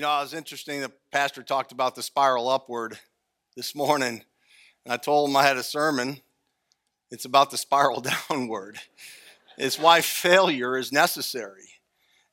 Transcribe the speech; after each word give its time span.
You 0.00 0.06
know, 0.06 0.16
it 0.16 0.22
was 0.22 0.32
interesting. 0.32 0.80
The 0.80 0.90
pastor 1.12 1.42
talked 1.42 1.72
about 1.72 1.94
the 1.94 2.02
spiral 2.02 2.48
upward 2.48 2.98
this 3.54 3.74
morning. 3.74 4.24
And 4.86 4.94
I 4.94 4.96
told 4.96 5.28
him 5.28 5.36
I 5.36 5.42
had 5.42 5.58
a 5.58 5.62
sermon. 5.62 6.22
It's 7.10 7.26
about 7.26 7.50
the 7.50 7.58
spiral 7.58 8.00
downward. 8.30 8.78
It's 9.58 9.78
why 9.78 10.00
failure 10.00 10.78
is 10.78 10.90
necessary. 10.90 11.68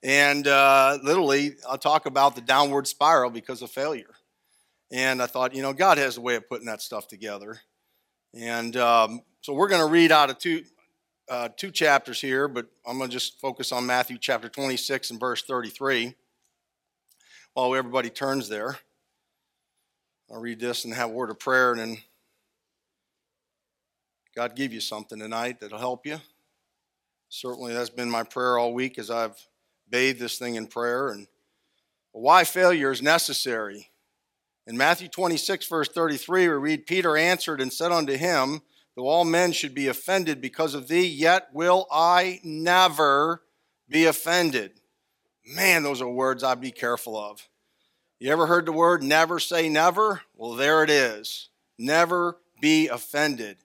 And 0.02 0.48
uh, 0.48 0.98
literally, 1.04 1.56
I'll 1.68 1.78
talk 1.78 2.06
about 2.06 2.36
the 2.36 2.42
downward 2.42 2.88
spiral 2.88 3.32
because 3.32 3.62
of 3.62 3.70
failure. 3.70 4.16
And 4.90 5.22
I 5.22 5.26
thought, 5.26 5.54
you 5.54 5.62
know, 5.62 5.74
God 5.74 5.98
has 5.98 6.16
a 6.16 6.22
way 6.22 6.36
of 6.36 6.48
putting 6.48 6.68
that 6.68 6.82
stuff 6.82 7.10
together. 7.10 7.60
And 8.34 8.78
um, 8.78 9.24
so 9.42 9.52
we're 9.52 9.68
going 9.68 9.86
to 9.86 9.92
read 9.92 10.14
out 10.14 10.30
of 10.30 10.38
two, 10.40 10.64
uh, 11.30 11.50
two 11.58 11.72
chapters 11.72 12.22
here, 12.22 12.48
but 12.48 12.68
I'm 12.86 12.98
going 12.98 13.10
to 13.10 13.14
just 13.14 13.42
focus 13.42 13.74
on 13.74 13.86
Matthew 13.86 14.18
chapter 14.18 14.48
26 14.48 15.12
and 15.12 15.20
verse 15.20 15.44
33 15.44 16.16
while 17.58 17.74
everybody 17.74 18.12
turns 18.12 18.48
there. 18.48 18.78
I'll 20.32 20.40
read 20.40 20.60
this 20.60 20.86
and 20.86 20.94
have 20.94 21.10
a 21.10 21.14
word 21.14 21.32
of 21.32 21.40
prayer, 21.40 21.72
and 21.72 21.80
then 21.80 21.98
God 24.36 24.56
give 24.56 24.72
you 24.72 24.80
something 24.80 25.18
tonight 25.18 25.60
that'll 25.60 25.80
help 25.80 26.06
you. 26.06 26.20
Certainly, 27.30 27.74
that's 27.74 27.90
been 27.90 28.12
my 28.12 28.22
prayer 28.22 28.60
all 28.60 28.76
week 28.76 29.00
as 29.00 29.10
I've 29.10 29.36
bathed 29.90 30.20
this 30.20 30.38
thing 30.38 30.54
in 30.54 30.68
prayer. 30.68 31.10
And 31.10 31.26
why 32.12 32.44
failure 32.44 32.92
is 32.92 33.02
necessary. 33.02 33.90
In 34.68 34.78
Matthew 34.78 35.08
26, 35.08 35.66
verse 35.68 35.88
33, 35.90 36.50
we 36.50 36.54
read, 36.54 36.86
Peter 36.86 37.18
answered 37.18 37.60
and 37.60 37.74
said 37.74 37.92
unto 37.92 38.18
him, 38.18 38.62
Though 38.96 39.08
all 39.08 39.26
men 39.26 39.52
should 39.52 39.74
be 39.74 39.88
offended 39.88 40.42
because 40.42 40.76
of 40.76 40.88
thee, 40.88 41.08
yet 41.08 41.48
will 41.54 41.88
I 41.92 42.40
never 42.44 43.42
be 43.90 44.06
offended. 44.06 44.74
Man, 45.44 45.82
those 45.82 46.02
are 46.02 46.10
words 46.10 46.44
I'd 46.44 46.62
be 46.62 46.72
careful 46.72 47.18
of. 47.18 47.48
You 48.20 48.32
ever 48.32 48.48
heard 48.48 48.66
the 48.66 48.72
word 48.72 49.04
never 49.04 49.38
say 49.40 49.70
never? 49.70 50.22
Well, 50.36 50.54
there 50.54 50.84
it 50.84 50.90
is. 50.90 51.50
Never 51.78 52.38
be 52.60 52.88
offended. 52.88 53.58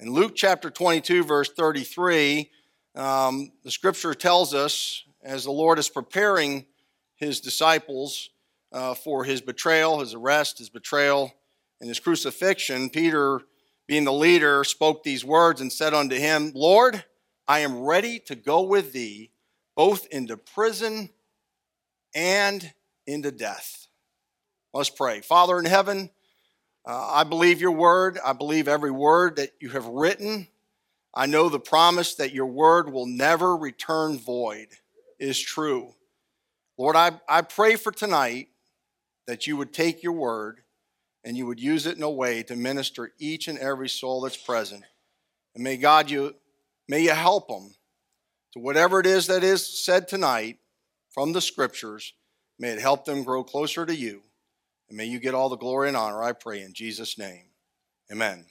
In 0.00 0.12
Luke 0.12 0.32
chapter 0.34 0.70
22, 0.70 1.24
verse 1.24 1.50
33, 1.50 2.50
um, 2.94 3.52
the 3.64 3.70
scripture 3.70 4.14
tells 4.14 4.54
us 4.54 5.04
as 5.22 5.44
the 5.44 5.50
Lord 5.50 5.78
is 5.78 5.90
preparing 5.90 6.64
his 7.16 7.40
disciples 7.40 8.30
uh, 8.72 8.94
for 8.94 9.24
his 9.24 9.42
betrayal, 9.42 10.00
his 10.00 10.14
arrest, 10.14 10.56
his 10.56 10.70
betrayal, 10.70 11.34
and 11.78 11.88
his 11.88 12.00
crucifixion, 12.00 12.88
Peter, 12.88 13.42
being 13.86 14.04
the 14.04 14.12
leader, 14.12 14.64
spoke 14.64 15.02
these 15.02 15.22
words 15.22 15.60
and 15.60 15.70
said 15.70 15.92
unto 15.92 16.16
him, 16.16 16.50
Lord, 16.54 17.04
I 17.46 17.58
am 17.58 17.82
ready 17.82 18.20
to 18.20 18.34
go 18.34 18.62
with 18.62 18.94
thee 18.94 19.32
both 19.76 20.06
into 20.06 20.38
prison 20.38 21.10
and 22.14 22.72
into 23.06 23.30
death. 23.30 23.87
Let's 24.78 24.90
pray. 24.90 25.22
Father 25.22 25.58
in 25.58 25.64
heaven, 25.64 26.08
uh, 26.86 27.10
I 27.12 27.24
believe 27.24 27.60
your 27.60 27.72
word. 27.72 28.16
I 28.24 28.32
believe 28.32 28.68
every 28.68 28.92
word 28.92 29.34
that 29.34 29.50
you 29.58 29.70
have 29.70 29.86
written. 29.86 30.46
I 31.12 31.26
know 31.26 31.48
the 31.48 31.58
promise 31.58 32.14
that 32.14 32.32
your 32.32 32.46
word 32.46 32.92
will 32.92 33.06
never 33.06 33.56
return 33.56 34.20
void 34.20 34.68
is 35.18 35.36
true. 35.36 35.94
Lord, 36.76 36.94
I, 36.94 37.18
I 37.28 37.42
pray 37.42 37.74
for 37.74 37.90
tonight 37.90 38.50
that 39.26 39.48
you 39.48 39.56
would 39.56 39.74
take 39.74 40.04
your 40.04 40.12
word 40.12 40.60
and 41.24 41.36
you 41.36 41.48
would 41.48 41.58
use 41.58 41.84
it 41.84 41.96
in 41.96 42.04
a 42.04 42.08
way 42.08 42.44
to 42.44 42.54
minister 42.54 43.10
each 43.18 43.48
and 43.48 43.58
every 43.58 43.88
soul 43.88 44.20
that's 44.20 44.36
present. 44.36 44.84
And 45.56 45.64
may 45.64 45.76
God, 45.76 46.08
you, 46.08 46.36
may 46.86 47.00
you 47.00 47.14
help 47.14 47.48
them 47.48 47.74
to 48.52 48.60
whatever 48.60 49.00
it 49.00 49.06
is 49.06 49.26
that 49.26 49.42
is 49.42 49.84
said 49.84 50.06
tonight 50.06 50.58
from 51.10 51.32
the 51.32 51.40
scriptures. 51.40 52.14
May 52.60 52.68
it 52.68 52.80
help 52.80 53.06
them 53.06 53.24
grow 53.24 53.42
closer 53.42 53.84
to 53.84 53.92
you. 53.92 54.22
And 54.88 54.96
may 54.96 55.04
you 55.04 55.18
get 55.18 55.34
all 55.34 55.48
the 55.48 55.56
glory 55.56 55.88
and 55.88 55.96
honor, 55.96 56.22
I 56.22 56.32
pray, 56.32 56.62
in 56.62 56.72
Jesus' 56.72 57.18
name. 57.18 57.46
Amen. 58.10 58.46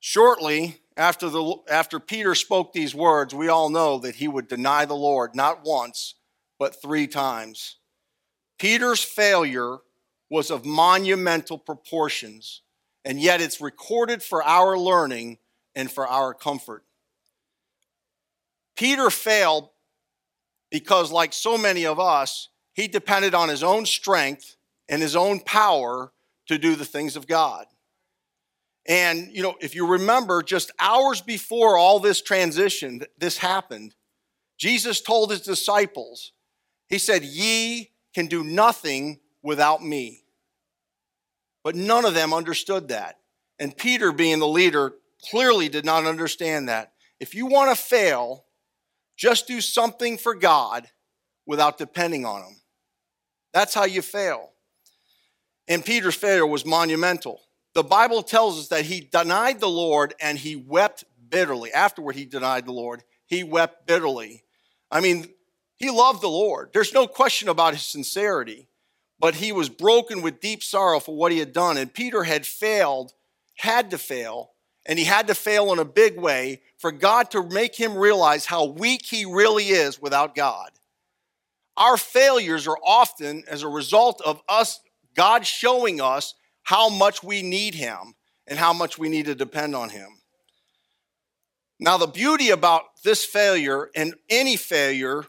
Shortly 0.00 0.80
after, 0.96 1.30
the, 1.30 1.56
after 1.70 1.98
Peter 1.98 2.34
spoke 2.34 2.72
these 2.72 2.94
words, 2.94 3.34
we 3.34 3.48
all 3.48 3.70
know 3.70 3.98
that 3.98 4.16
he 4.16 4.28
would 4.28 4.48
deny 4.48 4.84
the 4.84 4.94
Lord 4.94 5.34
not 5.34 5.64
once, 5.64 6.14
but 6.58 6.80
three 6.80 7.06
times. 7.06 7.76
Peter's 8.58 9.02
failure 9.02 9.78
was 10.28 10.50
of 10.50 10.64
monumental 10.64 11.58
proportions, 11.58 12.62
and 13.04 13.20
yet 13.20 13.40
it's 13.40 13.60
recorded 13.60 14.22
for 14.22 14.42
our 14.44 14.78
learning 14.78 15.38
and 15.74 15.90
for 15.90 16.06
our 16.06 16.34
comfort. 16.34 16.84
Peter 18.76 19.10
failed 19.10 19.68
because, 20.70 21.12
like 21.12 21.32
so 21.32 21.56
many 21.56 21.86
of 21.86 21.98
us, 21.98 22.48
he 22.72 22.88
depended 22.88 23.34
on 23.34 23.48
his 23.48 23.62
own 23.62 23.86
strength 23.86 24.56
and 24.88 25.02
his 25.02 25.16
own 25.16 25.40
power 25.40 26.12
to 26.46 26.58
do 26.58 26.76
the 26.76 26.84
things 26.84 27.16
of 27.16 27.26
God. 27.26 27.66
And, 28.86 29.30
you 29.32 29.42
know, 29.42 29.54
if 29.60 29.74
you 29.74 29.86
remember, 29.86 30.42
just 30.42 30.70
hours 30.78 31.20
before 31.22 31.78
all 31.78 32.00
this 32.00 32.20
transition, 32.20 33.02
this 33.18 33.38
happened, 33.38 33.94
Jesus 34.58 35.00
told 35.00 35.30
his 35.30 35.40
disciples, 35.40 36.32
He 36.88 36.98
said, 36.98 37.24
Ye 37.24 37.92
can 38.14 38.26
do 38.26 38.44
nothing 38.44 39.20
without 39.42 39.82
me. 39.82 40.22
But 41.62 41.76
none 41.76 42.04
of 42.04 42.14
them 42.14 42.34
understood 42.34 42.88
that. 42.88 43.18
And 43.58 43.76
Peter, 43.76 44.12
being 44.12 44.38
the 44.38 44.46
leader, 44.46 44.94
clearly 45.30 45.68
did 45.68 45.84
not 45.84 46.04
understand 46.04 46.68
that. 46.68 46.92
If 47.20 47.34
you 47.34 47.46
want 47.46 47.74
to 47.74 47.82
fail, 47.82 48.44
just 49.16 49.46
do 49.46 49.60
something 49.60 50.18
for 50.18 50.34
God 50.34 50.88
without 51.46 51.78
depending 51.78 52.26
on 52.26 52.42
Him. 52.42 52.56
That's 53.52 53.72
how 53.72 53.84
you 53.84 54.02
fail. 54.02 54.50
And 55.68 55.84
Peter's 55.84 56.14
failure 56.14 56.46
was 56.46 56.66
monumental. 56.66 57.40
The 57.74 57.82
Bible 57.82 58.22
tells 58.22 58.58
us 58.58 58.68
that 58.68 58.84
he 58.84 59.00
denied 59.00 59.60
the 59.60 59.68
Lord 59.68 60.14
and 60.20 60.38
he 60.38 60.56
wept 60.56 61.04
bitterly. 61.28 61.72
Afterward, 61.72 62.14
he 62.14 62.24
denied 62.24 62.66
the 62.66 62.72
Lord. 62.72 63.02
He 63.26 63.42
wept 63.42 63.86
bitterly. 63.86 64.44
I 64.90 65.00
mean, 65.00 65.28
he 65.76 65.90
loved 65.90 66.20
the 66.20 66.28
Lord. 66.28 66.70
There's 66.72 66.94
no 66.94 67.06
question 67.06 67.48
about 67.48 67.74
his 67.74 67.84
sincerity, 67.84 68.68
but 69.18 69.34
he 69.34 69.50
was 69.50 69.68
broken 69.68 70.22
with 70.22 70.40
deep 70.40 70.62
sorrow 70.62 71.00
for 71.00 71.16
what 71.16 71.32
he 71.32 71.38
had 71.38 71.52
done. 71.52 71.76
And 71.76 71.92
Peter 71.92 72.22
had 72.22 72.46
failed, 72.46 73.12
had 73.56 73.90
to 73.90 73.98
fail, 73.98 74.52
and 74.86 74.98
he 74.98 75.04
had 75.04 75.26
to 75.26 75.34
fail 75.34 75.72
in 75.72 75.78
a 75.78 75.84
big 75.84 76.18
way 76.18 76.60
for 76.78 76.92
God 76.92 77.30
to 77.32 77.42
make 77.42 77.74
him 77.74 77.96
realize 77.96 78.46
how 78.46 78.66
weak 78.66 79.04
he 79.04 79.24
really 79.24 79.68
is 79.68 80.00
without 80.00 80.34
God. 80.34 80.70
Our 81.76 81.96
failures 81.96 82.68
are 82.68 82.78
often 82.84 83.42
as 83.48 83.62
a 83.62 83.68
result 83.68 84.20
of 84.24 84.40
us 84.48 84.80
God 85.14 85.46
showing 85.46 86.00
us 86.00 86.34
how 86.62 86.88
much 86.88 87.22
we 87.22 87.42
need 87.42 87.74
Him 87.74 88.14
and 88.46 88.58
how 88.58 88.72
much 88.72 88.98
we 88.98 89.08
need 89.08 89.26
to 89.26 89.34
depend 89.34 89.74
on 89.74 89.90
Him. 89.90 90.08
Now, 91.80 91.98
the 91.98 92.06
beauty 92.06 92.50
about 92.50 92.82
this 93.02 93.24
failure 93.24 93.90
and 93.94 94.14
any 94.30 94.56
failure 94.56 95.24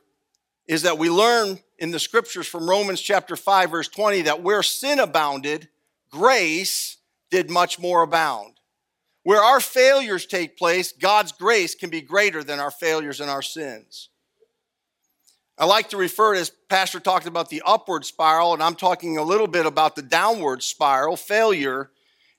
is 0.68 0.84
that 0.84 0.98
we 0.98 1.10
learn 1.10 1.60
in 1.78 1.92
the 1.92 2.00
scriptures 2.00 2.48
from 2.48 2.70
Romans 2.70 3.02
chapter 3.02 3.36
5, 3.36 3.72
verse 3.72 3.88
20, 3.88 4.24
that 4.24 4.42
where 4.42 4.64
sin 4.64 5.00
abounded, 5.00 5.68
grace 6.10 6.98
did 7.30 7.50
much 7.50 7.80
more 7.80 8.04
abound. 8.04 8.54
Where 9.24 9.42
our 9.42 9.60
failures 9.60 10.26
take 10.26 10.58
place, 10.58 10.92
God's 10.92 11.32
grace 11.32 11.74
can 11.76 11.90
be 11.90 12.02
greater 12.02 12.44
than 12.44 12.60
our 12.60 12.72
failures 12.72 13.20
and 13.20 13.30
our 13.30 13.42
sins. 13.42 14.10
I 15.58 15.66
like 15.66 15.90
to 15.90 15.98
refer, 15.98 16.36
as 16.36 16.52
Pastor 16.68 17.00
talked 17.00 17.28
about 17.28 17.50
the 17.50 17.62
upward 17.66 18.04
spiral, 18.04 18.54
and 18.54 18.62
I'm 18.62 18.76
talking 18.76 19.18
a 19.18 19.24
little 19.24 19.48
bit 19.48 19.66
about 19.66 19.96
the 19.96 20.02
downward 20.02 20.64
spiral, 20.64 21.16
failure. 21.16 21.92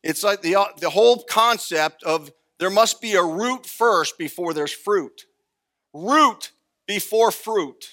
It's 0.02 0.22
like 0.22 0.42
the, 0.42 0.56
uh, 0.56 0.66
the 0.78 0.90
whole 0.90 1.22
concept 1.22 2.02
of 2.02 2.30
there 2.58 2.68
must 2.68 3.00
be 3.00 3.14
a 3.14 3.22
root 3.22 3.64
first 3.64 4.18
before 4.18 4.52
there's 4.52 4.72
fruit. 4.72 5.24
Root 5.94 6.50
before 6.86 7.30
fruit. 7.30 7.88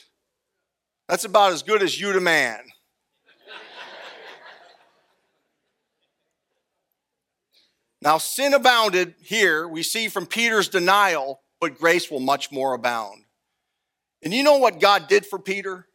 That's 1.08 1.24
about 1.24 1.54
as 1.54 1.64
good 1.64 1.82
as 1.82 1.98
you 2.00 2.12
to 2.12 2.20
man. 2.20 2.60
now, 8.02 8.18
sin 8.18 8.54
abounded 8.54 9.16
here, 9.22 9.66
we 9.68 9.84
see 9.84 10.10
from 10.10 10.26
Peter's 10.26 10.68
denial, 10.68 11.44
but 11.62 11.78
grace 11.78 12.12
will 12.12 12.20
much 12.20 12.52
more 12.52 12.74
abound. 12.74 13.23
And 14.24 14.34
you 14.34 14.44
know 14.44 14.58
what 14.58 14.80
God 14.80 15.08
did 15.08 15.26
for 15.26 15.38
Peter 15.38 15.86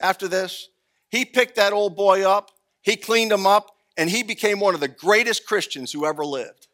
after 0.00 0.28
this? 0.28 0.68
He 1.10 1.24
picked 1.24 1.56
that 1.56 1.72
old 1.72 1.96
boy 1.96 2.28
up, 2.28 2.50
he 2.82 2.96
cleaned 2.96 3.32
him 3.32 3.46
up, 3.46 3.70
and 3.96 4.10
he 4.10 4.22
became 4.22 4.58
one 4.60 4.74
of 4.74 4.80
the 4.80 4.88
greatest 4.88 5.46
Christians 5.46 5.92
who 5.92 6.04
ever 6.04 6.24
lived. 6.24 6.66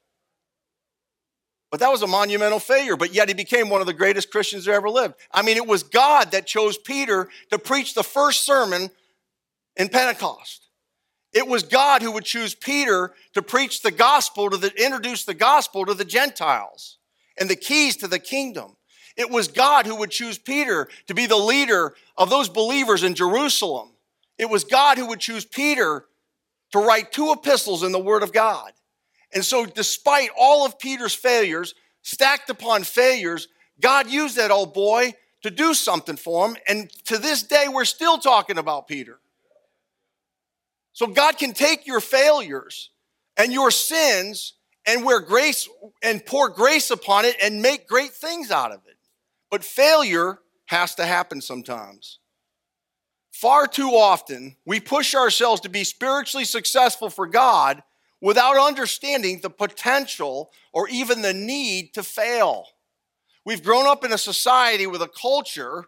But 1.71 1.81
that 1.81 1.93
was 1.93 2.03
a 2.03 2.07
monumental 2.07 2.59
failure, 2.59 2.97
but 2.97 3.15
yet 3.15 3.29
he 3.29 3.35
became 3.35 3.69
one 3.69 3.81
of 3.81 3.87
the 3.87 3.93
greatest 3.93 4.31
Christians 4.33 4.67
who 4.67 4.73
ever 4.73 4.91
lived. 4.91 5.15
I 5.31 5.43
mean, 5.43 5.57
it 5.57 5.67
was 5.67 5.85
God 5.85 6.33
that 6.33 6.47
chose 6.47 6.77
Peter 6.77 7.29
to 7.51 7.59
preach 7.59 7.95
the 7.95 8.03
first 8.03 8.45
sermon 8.45 8.91
in 9.77 9.89
Pentecost. 9.89 10.67
It 11.33 11.47
was 11.47 11.63
God 11.63 12.03
who 12.03 12.11
would 12.11 12.25
choose 12.25 12.57
Peter 12.57 13.13
to 13.35 13.43
preach 13.43 13.83
the 13.83 13.93
gospel, 13.93 14.51
to 14.51 14.57
the, 14.57 14.73
introduce 14.83 15.25
the 15.25 15.35
gospel 15.35 15.87
to 15.87 15.95
the 15.95 16.05
Gentiles 16.05 16.99
and 17.39 17.49
the 17.49 17.55
keys 17.55 17.97
to 17.99 18.09
the 18.09 18.19
kingdom. 18.19 18.77
It 19.21 19.31
was 19.31 19.49
God 19.49 19.87
who 19.87 19.97
would 19.97 20.11
choose 20.11 20.39
Peter 20.39 20.89
to 21.07 21.15
be 21.15 21.27
the 21.27 21.37
leader 21.37 21.95
of 22.17 22.31
those 22.31 22.49
believers 22.49 23.03
in 23.03 23.15
Jerusalem 23.15 23.91
it 24.41 24.49
was 24.49 24.65
God 24.65 24.97
who 24.97 25.07
would 25.09 25.21
choose 25.21 25.45
Peter 25.45 26.07
to 26.73 26.79
write 26.79 27.13
two 27.13 27.31
epistles 27.31 27.83
in 27.83 27.93
the 27.93 27.99
Word 27.99 28.23
of 28.23 28.33
God. 28.33 28.73
And 29.35 29.45
so, 29.45 29.67
despite 29.67 30.31
all 30.35 30.65
of 30.65 30.79
Peter's 30.79 31.15
failures, 31.15 31.75
stacked 32.01 32.49
upon 32.49 32.85
failures, 32.85 33.49
God 33.83 34.09
used 34.09 34.37
that 34.37 34.51
old 34.51 34.73
boy 34.73 35.13
to 35.43 35.51
do 35.51 35.75
something 35.75 36.17
for 36.17 36.49
him. 36.49 36.57
And 36.67 36.89
to 37.05 37.19
this 37.19 37.43
day, 37.43 37.67
we're 37.69 37.85
still 37.85 38.17
talking 38.17 38.57
about 38.57 38.89
Peter. 38.89 39.19
So, 40.95 41.07
God 41.07 41.37
can 41.37 41.53
take 41.53 41.87
your 41.87 42.01
failures 42.01 42.89
and 43.37 43.53
your 43.53 43.71
sins 43.71 44.55
and 44.87 45.05
grace 45.27 45.69
and 46.03 46.25
pour 46.25 46.49
grace 46.49 46.91
upon 46.91 47.27
it 47.27 47.37
and 47.43 47.61
make 47.61 47.87
great 47.87 48.13
things 48.13 48.51
out 48.51 48.73
of 48.73 48.81
it. 48.87 48.90
But 49.51 49.65
failure 49.65 50.39
has 50.67 50.95
to 50.95 51.05
happen 51.05 51.41
sometimes. 51.41 52.19
Far 53.33 53.67
too 53.67 53.91
often, 53.91 54.57
we 54.67 54.81
push 54.81 55.15
ourselves 55.15 55.61
to 55.63 55.69
be 55.69 55.85
spiritually 55.85 56.45
successful 56.45 57.11
for 57.11 57.27
God 57.27 57.83
without 58.21 58.57
understanding 58.57 59.41
the 59.41 59.51
potential 59.51 60.51
or 60.73 60.89
even 60.89 61.23
the 61.23 61.33
need 61.33 61.95
to 61.95 62.03
fail. 62.03 62.67
We've 63.45 63.63
grown 63.63 63.87
up 63.87 64.05
in 64.05 64.13
a 64.13 64.19
society 64.19 64.87
with 64.87 65.03
a 65.03 65.09
culture 65.09 65.87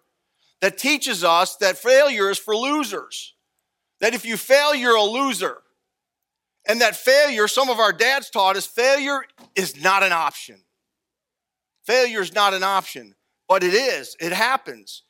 that 0.60 0.78
teaches 0.78 1.22
us 1.22 1.56
that 1.56 1.76
failure 1.76 2.30
is 2.30 2.38
for 2.38 2.56
losers. 2.56 3.34
That 4.00 4.14
if 4.14 4.24
you 4.24 4.36
fail, 4.36 4.74
you're 4.74 4.96
a 4.96 5.02
loser. 5.02 5.58
And 6.66 6.80
that 6.80 6.96
failure, 6.96 7.48
some 7.48 7.68
of 7.68 7.78
our 7.78 7.92
dads 7.92 8.30
taught 8.30 8.56
us, 8.56 8.66
failure 8.66 9.24
is 9.54 9.82
not 9.82 10.02
an 10.02 10.12
option. 10.12 10.60
Failure 11.84 12.20
is 12.20 12.32
not 12.32 12.54
an 12.54 12.62
option, 12.62 13.14
but 13.48 13.62
it 13.62 13.74
is. 13.74 14.16
It 14.20 14.32
happens. 14.32 15.02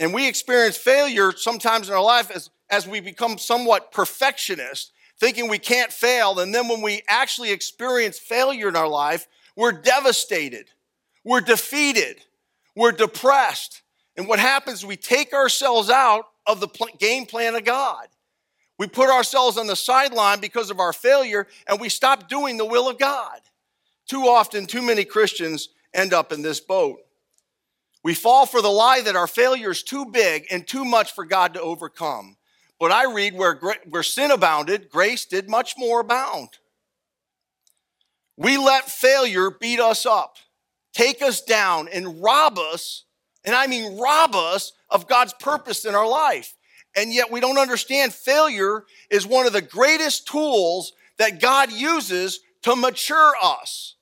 And 0.00 0.12
we 0.12 0.28
experience 0.28 0.76
failure 0.76 1.32
sometimes 1.32 1.88
in 1.88 1.94
our 1.94 2.02
life 2.02 2.30
as, 2.30 2.50
as 2.68 2.86
we 2.86 3.00
become 3.00 3.38
somewhat 3.38 3.92
perfectionist, 3.92 4.92
thinking 5.18 5.48
we 5.48 5.58
can't 5.58 5.92
fail. 5.92 6.40
And 6.40 6.54
then 6.54 6.68
when 6.68 6.82
we 6.82 7.02
actually 7.08 7.52
experience 7.52 8.18
failure 8.18 8.68
in 8.68 8.76
our 8.76 8.88
life, 8.88 9.26
we're 9.56 9.72
devastated, 9.72 10.70
we're 11.24 11.40
defeated, 11.40 12.22
we're 12.74 12.92
depressed. 12.92 13.82
And 14.16 14.28
what 14.28 14.38
happens, 14.38 14.84
we 14.84 14.96
take 14.96 15.32
ourselves 15.32 15.90
out 15.90 16.26
of 16.46 16.60
the 16.60 16.68
game 16.98 17.26
plan 17.26 17.54
of 17.54 17.64
God. 17.64 18.08
We 18.78 18.88
put 18.88 19.08
ourselves 19.08 19.56
on 19.56 19.68
the 19.68 19.76
sideline 19.76 20.40
because 20.40 20.70
of 20.70 20.80
our 20.80 20.92
failure 20.92 21.46
and 21.68 21.80
we 21.80 21.88
stop 21.88 22.28
doing 22.28 22.56
the 22.56 22.64
will 22.64 22.88
of 22.88 22.98
God. 22.98 23.40
Too 24.08 24.22
often, 24.22 24.66
too 24.66 24.82
many 24.82 25.04
Christians 25.04 25.68
end 25.94 26.12
up 26.12 26.32
in 26.32 26.42
this 26.42 26.60
boat. 26.60 26.98
We 28.04 28.14
fall 28.14 28.44
for 28.44 28.60
the 28.60 28.68
lie 28.68 29.00
that 29.00 29.16
our 29.16 29.26
failure 29.26 29.70
is 29.70 29.82
too 29.82 30.04
big 30.04 30.46
and 30.50 30.66
too 30.66 30.84
much 30.84 31.12
for 31.12 31.24
God 31.24 31.54
to 31.54 31.60
overcome. 31.60 32.36
But 32.78 32.92
I 32.92 33.10
read 33.10 33.34
where, 33.34 33.58
where 33.88 34.02
sin 34.02 34.30
abounded, 34.30 34.90
grace 34.90 35.24
did 35.24 35.48
much 35.48 35.74
more 35.78 36.00
abound. 36.00 36.50
We 38.36 38.58
let 38.58 38.90
failure 38.90 39.50
beat 39.50 39.80
us 39.80 40.04
up, 40.04 40.36
take 40.92 41.22
us 41.22 41.40
down, 41.40 41.88
and 41.88 42.22
rob 42.22 42.58
us, 42.58 43.04
and 43.42 43.54
I 43.54 43.66
mean 43.68 43.98
rob 43.98 44.34
us 44.34 44.72
of 44.90 45.08
God's 45.08 45.32
purpose 45.34 45.86
in 45.86 45.94
our 45.94 46.08
life. 46.08 46.54
And 46.94 47.12
yet 47.12 47.30
we 47.30 47.40
don't 47.40 47.58
understand 47.58 48.12
failure 48.12 48.84
is 49.10 49.26
one 49.26 49.46
of 49.46 49.54
the 49.54 49.62
greatest 49.62 50.28
tools 50.28 50.92
that 51.16 51.40
God 51.40 51.72
uses 51.72 52.40
to 52.62 52.76
mature 52.76 53.34
us. 53.42 53.96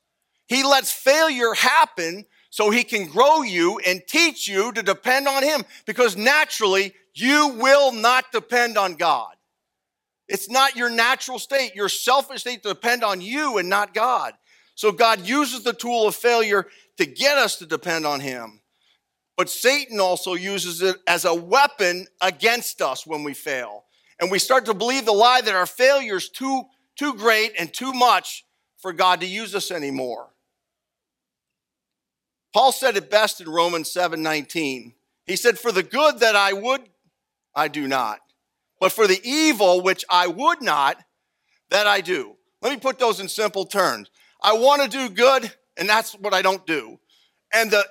He 0.46 0.64
lets 0.64 0.90
failure 0.90 1.54
happen 1.54 2.26
so 2.52 2.68
he 2.68 2.84
can 2.84 3.06
grow 3.06 3.40
you 3.40 3.80
and 3.86 4.06
teach 4.06 4.46
you 4.46 4.72
to 4.72 4.82
depend 4.82 5.26
on 5.26 5.42
him 5.42 5.64
because 5.86 6.18
naturally 6.18 6.92
you 7.14 7.56
will 7.58 7.92
not 7.92 8.30
depend 8.30 8.76
on 8.76 8.96
God. 8.96 9.34
It's 10.28 10.50
not 10.50 10.76
your 10.76 10.90
natural 10.90 11.38
state, 11.38 11.74
your 11.74 11.88
selfish 11.88 12.42
state 12.42 12.62
to 12.62 12.68
depend 12.68 13.04
on 13.04 13.22
you 13.22 13.56
and 13.56 13.70
not 13.70 13.94
God. 13.94 14.34
So 14.74 14.92
God 14.92 15.26
uses 15.26 15.64
the 15.64 15.72
tool 15.72 16.06
of 16.06 16.14
failure 16.14 16.66
to 16.98 17.06
get 17.06 17.38
us 17.38 17.56
to 17.56 17.66
depend 17.66 18.04
on 18.04 18.20
him. 18.20 18.60
But 19.38 19.48
Satan 19.48 19.98
also 19.98 20.34
uses 20.34 20.82
it 20.82 20.96
as 21.06 21.24
a 21.24 21.34
weapon 21.34 22.06
against 22.20 22.82
us 22.82 23.06
when 23.06 23.24
we 23.24 23.32
fail. 23.32 23.84
And 24.20 24.30
we 24.30 24.38
start 24.38 24.66
to 24.66 24.74
believe 24.74 25.06
the 25.06 25.12
lie 25.12 25.40
that 25.40 25.54
our 25.54 25.64
failure 25.64 26.16
is 26.16 26.28
too, 26.28 26.64
too 26.96 27.14
great 27.14 27.54
and 27.58 27.72
too 27.72 27.94
much 27.94 28.44
for 28.76 28.92
God 28.92 29.20
to 29.20 29.26
use 29.26 29.54
us 29.54 29.70
anymore. 29.70 30.31
Paul 32.52 32.72
said 32.72 32.96
it 32.96 33.10
best 33.10 33.40
in 33.40 33.48
Romans 33.48 33.90
7 33.90 34.22
19. 34.22 34.94
He 35.26 35.36
said, 35.36 35.58
For 35.58 35.72
the 35.72 35.82
good 35.82 36.20
that 36.20 36.36
I 36.36 36.52
would, 36.52 36.82
I 37.54 37.68
do 37.68 37.88
not. 37.88 38.20
But 38.80 38.92
for 38.92 39.06
the 39.06 39.20
evil 39.24 39.80
which 39.80 40.04
I 40.10 40.26
would 40.26 40.60
not, 40.60 41.02
that 41.70 41.86
I 41.86 42.00
do. 42.00 42.36
Let 42.60 42.72
me 42.72 42.78
put 42.78 42.98
those 42.98 43.20
in 43.20 43.28
simple 43.28 43.64
terms. 43.64 44.10
I 44.42 44.54
want 44.54 44.82
to 44.82 44.88
do 44.88 45.08
good, 45.08 45.52
and 45.76 45.88
that's 45.88 46.12
what 46.12 46.34
I 46.34 46.42
don't 46.42 46.66
do. 46.66 46.98
And 47.52 47.70
the 47.70 47.86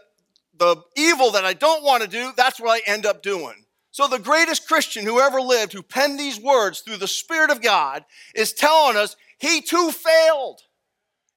the 0.57 0.75
evil 0.95 1.31
that 1.31 1.43
I 1.43 1.53
don't 1.53 1.83
want 1.83 2.03
to 2.03 2.07
do, 2.07 2.31
that's 2.37 2.59
what 2.59 2.69
I 2.69 2.81
end 2.85 3.07
up 3.07 3.23
doing. 3.23 3.65
So, 3.89 4.07
the 4.07 4.19
greatest 4.19 4.67
Christian 4.67 5.05
who 5.05 5.19
ever 5.19 5.41
lived, 5.41 5.73
who 5.73 5.81
penned 5.81 6.19
these 6.19 6.39
words 6.39 6.81
through 6.81 6.97
the 6.97 7.07
Spirit 7.07 7.49
of 7.49 7.61
God, 7.61 8.05
is 8.35 8.53
telling 8.53 8.95
us 8.95 9.15
he 9.37 9.61
too 9.61 9.91
failed. 9.91 10.61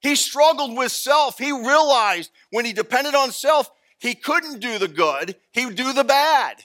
He 0.04 0.14
struggled 0.14 0.76
with 0.76 0.92
self. 0.92 1.38
He 1.38 1.50
realized 1.50 2.30
when 2.50 2.64
he 2.64 2.72
depended 2.72 3.14
on 3.14 3.32
self, 3.32 3.70
he 3.98 4.14
couldn't 4.14 4.60
do 4.60 4.78
the 4.78 4.86
good, 4.86 5.34
he 5.52 5.66
would 5.66 5.76
do 5.76 5.92
the 5.92 6.04
bad. 6.04 6.62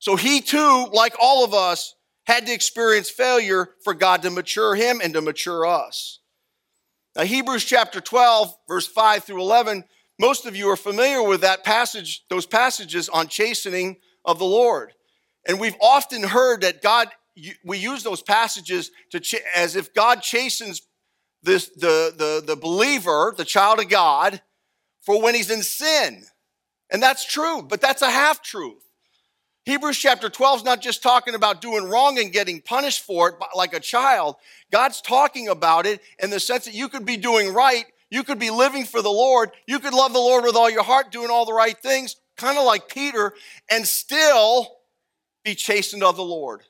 So, 0.00 0.16
he 0.16 0.40
too, 0.40 0.88
like 0.92 1.14
all 1.20 1.44
of 1.44 1.54
us, 1.54 1.94
had 2.24 2.46
to 2.46 2.52
experience 2.52 3.08
failure 3.08 3.70
for 3.84 3.94
God 3.94 4.22
to 4.22 4.30
mature 4.30 4.74
him 4.74 5.00
and 5.02 5.14
to 5.14 5.20
mature 5.20 5.64
us. 5.64 6.18
Now, 7.14 7.22
Hebrews 7.22 7.64
chapter 7.64 8.00
12, 8.00 8.54
verse 8.68 8.86
5 8.86 9.24
through 9.24 9.40
11 9.40 9.84
most 10.18 10.46
of 10.46 10.54
you 10.54 10.68
are 10.68 10.76
familiar 10.76 11.22
with 11.22 11.40
that 11.40 11.64
passage, 11.64 12.24
those 12.28 12.46
passages 12.46 13.08
on 13.08 13.28
chastening 13.28 13.96
of 14.24 14.38
the 14.38 14.44
Lord. 14.44 14.92
And 15.48 15.58
we've 15.58 15.76
often 15.80 16.22
heard 16.22 16.60
that 16.60 16.82
God, 16.82 17.08
we 17.64 17.78
use 17.78 18.02
those 18.04 18.22
passages 18.22 18.90
to 19.10 19.40
as 19.56 19.74
if 19.74 19.92
God 19.94 20.22
chastens 20.22 20.82
this, 21.42 21.68
the, 21.68 22.14
the, 22.16 22.42
the 22.46 22.56
believer, 22.56 23.34
the 23.36 23.44
child 23.44 23.80
of 23.80 23.88
God, 23.88 24.40
for 25.00 25.20
when 25.20 25.34
he's 25.34 25.50
in 25.50 25.62
sin. 25.62 26.24
And 26.90 27.02
that's 27.02 27.24
true, 27.24 27.62
but 27.62 27.80
that's 27.80 28.02
a 28.02 28.10
half 28.10 28.42
truth. 28.42 28.82
Hebrews 29.64 29.96
chapter 29.96 30.28
12 30.28 30.58
is 30.58 30.64
not 30.64 30.80
just 30.80 31.02
talking 31.02 31.34
about 31.34 31.60
doing 31.60 31.84
wrong 31.84 32.18
and 32.18 32.32
getting 32.32 32.60
punished 32.60 33.02
for 33.02 33.28
it 33.28 33.34
like 33.54 33.74
a 33.74 33.80
child. 33.80 34.36
God's 34.70 35.00
talking 35.00 35.48
about 35.48 35.86
it 35.86 36.00
in 36.18 36.30
the 36.30 36.40
sense 36.40 36.64
that 36.64 36.74
you 36.74 36.88
could 36.88 37.06
be 37.06 37.16
doing 37.16 37.52
right 37.54 37.84
you 38.12 38.24
could 38.24 38.38
be 38.38 38.50
living 38.50 38.84
for 38.84 39.00
the 39.00 39.08
Lord. 39.08 39.52
You 39.66 39.78
could 39.78 39.94
love 39.94 40.12
the 40.12 40.18
Lord 40.18 40.44
with 40.44 40.54
all 40.54 40.68
your 40.68 40.82
heart, 40.82 41.10
doing 41.10 41.30
all 41.30 41.46
the 41.46 41.54
right 41.54 41.78
things, 41.78 42.16
kind 42.36 42.58
of 42.58 42.66
like 42.66 42.86
Peter, 42.86 43.32
and 43.70 43.86
still 43.86 44.76
be 45.42 45.54
chastened 45.54 46.02
of 46.02 46.16
the 46.16 46.22
Lord. 46.22 46.60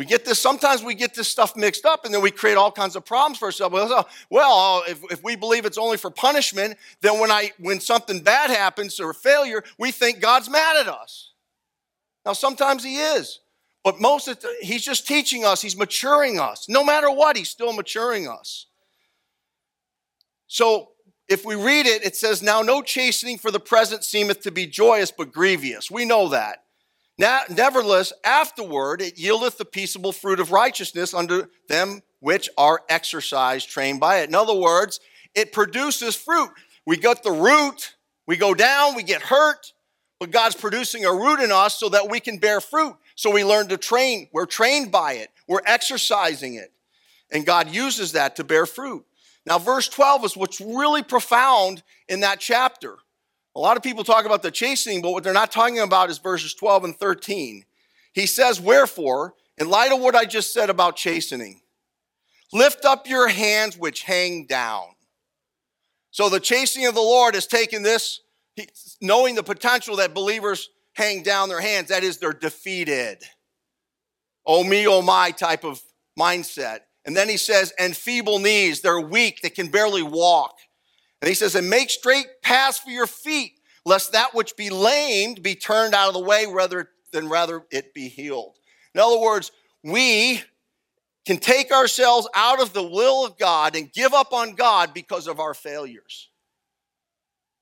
We 0.00 0.06
get 0.06 0.24
this, 0.24 0.38
sometimes 0.38 0.82
we 0.82 0.94
get 0.94 1.14
this 1.14 1.28
stuff 1.28 1.54
mixed 1.54 1.84
up 1.84 2.06
and 2.06 2.14
then 2.14 2.22
we 2.22 2.30
create 2.30 2.56
all 2.56 2.72
kinds 2.72 2.96
of 2.96 3.04
problems 3.04 3.36
for 3.36 3.44
ourselves. 3.44 3.74
Well, 3.74 3.92
uh, 3.92 4.04
well 4.30 4.82
uh, 4.88 4.90
if, 4.90 4.98
if 5.12 5.22
we 5.22 5.36
believe 5.36 5.66
it's 5.66 5.76
only 5.76 5.98
for 5.98 6.10
punishment, 6.10 6.78
then 7.02 7.20
when, 7.20 7.30
I, 7.30 7.52
when 7.58 7.80
something 7.80 8.22
bad 8.22 8.48
happens 8.48 8.98
or 8.98 9.12
failure, 9.12 9.62
we 9.78 9.90
think 9.90 10.20
God's 10.20 10.48
mad 10.48 10.78
at 10.78 10.88
us. 10.88 11.32
Now, 12.24 12.32
sometimes 12.32 12.82
He 12.82 12.96
is, 12.96 13.40
but 13.84 14.00
most 14.00 14.26
of 14.26 14.40
the, 14.40 14.48
He's 14.62 14.82
just 14.82 15.06
teaching 15.06 15.44
us, 15.44 15.60
He's 15.60 15.76
maturing 15.76 16.40
us. 16.40 16.66
No 16.66 16.82
matter 16.82 17.10
what, 17.10 17.36
He's 17.36 17.50
still 17.50 17.74
maturing 17.74 18.26
us. 18.26 18.68
So 20.46 20.92
if 21.28 21.44
we 21.44 21.56
read 21.56 21.84
it, 21.84 22.02
it 22.06 22.16
says, 22.16 22.42
Now 22.42 22.62
no 22.62 22.80
chastening 22.80 23.36
for 23.36 23.50
the 23.50 23.60
present 23.60 24.02
seemeth 24.02 24.40
to 24.44 24.50
be 24.50 24.66
joyous, 24.66 25.10
but 25.10 25.30
grievous. 25.30 25.90
We 25.90 26.06
know 26.06 26.30
that. 26.30 26.64
Now, 27.20 27.42
nevertheless, 27.50 28.14
afterward 28.24 29.02
it 29.02 29.16
yieldeth 29.16 29.58
the 29.58 29.66
peaceable 29.66 30.12
fruit 30.12 30.40
of 30.40 30.52
righteousness 30.52 31.12
unto 31.12 31.48
them 31.68 32.00
which 32.20 32.48
are 32.56 32.80
exercised, 32.88 33.68
trained 33.68 34.00
by 34.00 34.20
it. 34.20 34.30
In 34.30 34.34
other 34.34 34.54
words, 34.54 35.00
it 35.34 35.52
produces 35.52 36.16
fruit. 36.16 36.48
We 36.86 36.96
got 36.96 37.22
the 37.22 37.30
root, 37.30 37.94
we 38.26 38.38
go 38.38 38.54
down, 38.54 38.94
we 38.94 39.02
get 39.02 39.20
hurt, 39.20 39.74
but 40.18 40.30
God's 40.30 40.54
producing 40.54 41.04
a 41.04 41.12
root 41.12 41.40
in 41.40 41.52
us 41.52 41.78
so 41.78 41.90
that 41.90 42.08
we 42.08 42.20
can 42.20 42.38
bear 42.38 42.58
fruit. 42.58 42.96
So 43.16 43.30
we 43.30 43.44
learn 43.44 43.68
to 43.68 43.76
train. 43.76 44.30
We're 44.32 44.46
trained 44.46 44.90
by 44.90 45.12
it, 45.12 45.28
we're 45.46 45.60
exercising 45.66 46.54
it. 46.54 46.72
And 47.30 47.44
God 47.44 47.68
uses 47.68 48.12
that 48.12 48.36
to 48.36 48.44
bear 48.44 48.64
fruit. 48.64 49.04
Now, 49.44 49.58
verse 49.58 49.90
12 49.90 50.24
is 50.24 50.36
what's 50.38 50.58
really 50.58 51.02
profound 51.02 51.82
in 52.08 52.20
that 52.20 52.40
chapter. 52.40 52.96
A 53.60 53.68
lot 53.70 53.76
of 53.76 53.82
people 53.82 54.04
talk 54.04 54.24
about 54.24 54.42
the 54.42 54.50
chastening, 54.50 55.02
but 55.02 55.10
what 55.10 55.22
they're 55.22 55.34
not 55.34 55.52
talking 55.52 55.80
about 55.80 56.08
is 56.08 56.16
verses 56.16 56.54
12 56.54 56.84
and 56.84 56.96
13. 56.96 57.66
He 58.14 58.24
says, 58.24 58.58
Wherefore, 58.58 59.34
in 59.58 59.68
light 59.68 59.92
of 59.92 60.00
what 60.00 60.14
I 60.14 60.24
just 60.24 60.54
said 60.54 60.70
about 60.70 60.96
chastening, 60.96 61.60
lift 62.54 62.86
up 62.86 63.06
your 63.06 63.28
hands 63.28 63.76
which 63.76 64.04
hang 64.04 64.46
down. 64.46 64.84
So 66.10 66.30
the 66.30 66.40
chastening 66.40 66.86
of 66.86 66.94
the 66.94 67.02
Lord 67.02 67.34
has 67.34 67.46
taken 67.46 67.82
this, 67.82 68.22
knowing 69.02 69.34
the 69.34 69.42
potential 69.42 69.96
that 69.96 70.14
believers 70.14 70.70
hang 70.94 71.22
down 71.22 71.50
their 71.50 71.60
hands. 71.60 71.88
That 71.88 72.02
is, 72.02 72.16
they're 72.16 72.32
defeated. 72.32 73.18
Oh 74.46 74.64
me, 74.64 74.86
oh 74.86 75.02
my 75.02 75.32
type 75.32 75.64
of 75.64 75.82
mindset. 76.18 76.78
And 77.04 77.14
then 77.14 77.28
he 77.28 77.36
says, 77.36 77.74
and 77.78 77.94
feeble 77.94 78.38
knees, 78.38 78.80
they're 78.80 78.98
weak, 78.98 79.42
they 79.42 79.50
can 79.50 79.68
barely 79.68 80.02
walk. 80.02 80.54
And 81.20 81.28
he 81.28 81.34
says, 81.34 81.54
and 81.54 81.68
make 81.68 81.90
straight 81.90 82.26
paths 82.42 82.78
for 82.78 82.90
your 82.90 83.06
feet, 83.06 83.60
lest 83.84 84.12
that 84.12 84.34
which 84.34 84.56
be 84.56 84.70
lamed 84.70 85.42
be 85.42 85.54
turned 85.54 85.94
out 85.94 86.08
of 86.08 86.14
the 86.14 86.20
way 86.20 86.46
rather 86.50 86.90
than 87.12 87.28
rather 87.28 87.62
it 87.70 87.92
be 87.94 88.08
healed. 88.08 88.56
In 88.94 89.00
other 89.00 89.18
words, 89.18 89.52
we 89.82 90.42
can 91.26 91.38
take 91.38 91.70
ourselves 91.70 92.28
out 92.34 92.60
of 92.60 92.72
the 92.72 92.82
will 92.82 93.24
of 93.24 93.38
God 93.38 93.76
and 93.76 93.92
give 93.92 94.14
up 94.14 94.32
on 94.32 94.54
God 94.54 94.94
because 94.94 95.26
of 95.26 95.40
our 95.40 95.54
failures. 95.54 96.28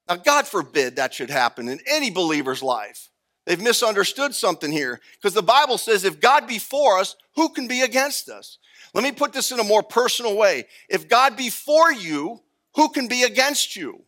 Now, 0.08 0.16
God 0.16 0.46
forbid 0.46 0.96
that 0.96 1.12
should 1.12 1.30
happen 1.30 1.68
in 1.68 1.80
any 1.86 2.10
believer's 2.10 2.62
life. 2.62 3.10
They've 3.44 3.60
misunderstood 3.60 4.34
something 4.34 4.70
here 4.70 5.00
because 5.16 5.34
the 5.34 5.42
Bible 5.42 5.78
says 5.78 6.04
if 6.04 6.20
God 6.20 6.46
be 6.46 6.58
for 6.58 6.98
us, 6.98 7.16
who 7.34 7.48
can 7.50 7.66
be 7.66 7.82
against 7.82 8.28
us? 8.28 8.58
Let 8.94 9.04
me 9.04 9.12
put 9.12 9.32
this 9.32 9.52
in 9.52 9.60
a 9.60 9.64
more 9.64 9.82
personal 9.82 10.36
way. 10.36 10.66
If 10.88 11.08
God 11.08 11.36
be 11.36 11.50
for 11.50 11.92
you, 11.92 12.40
who 12.78 12.88
can 12.88 13.08
be 13.08 13.25
against 13.25 13.75
you? 13.75 14.04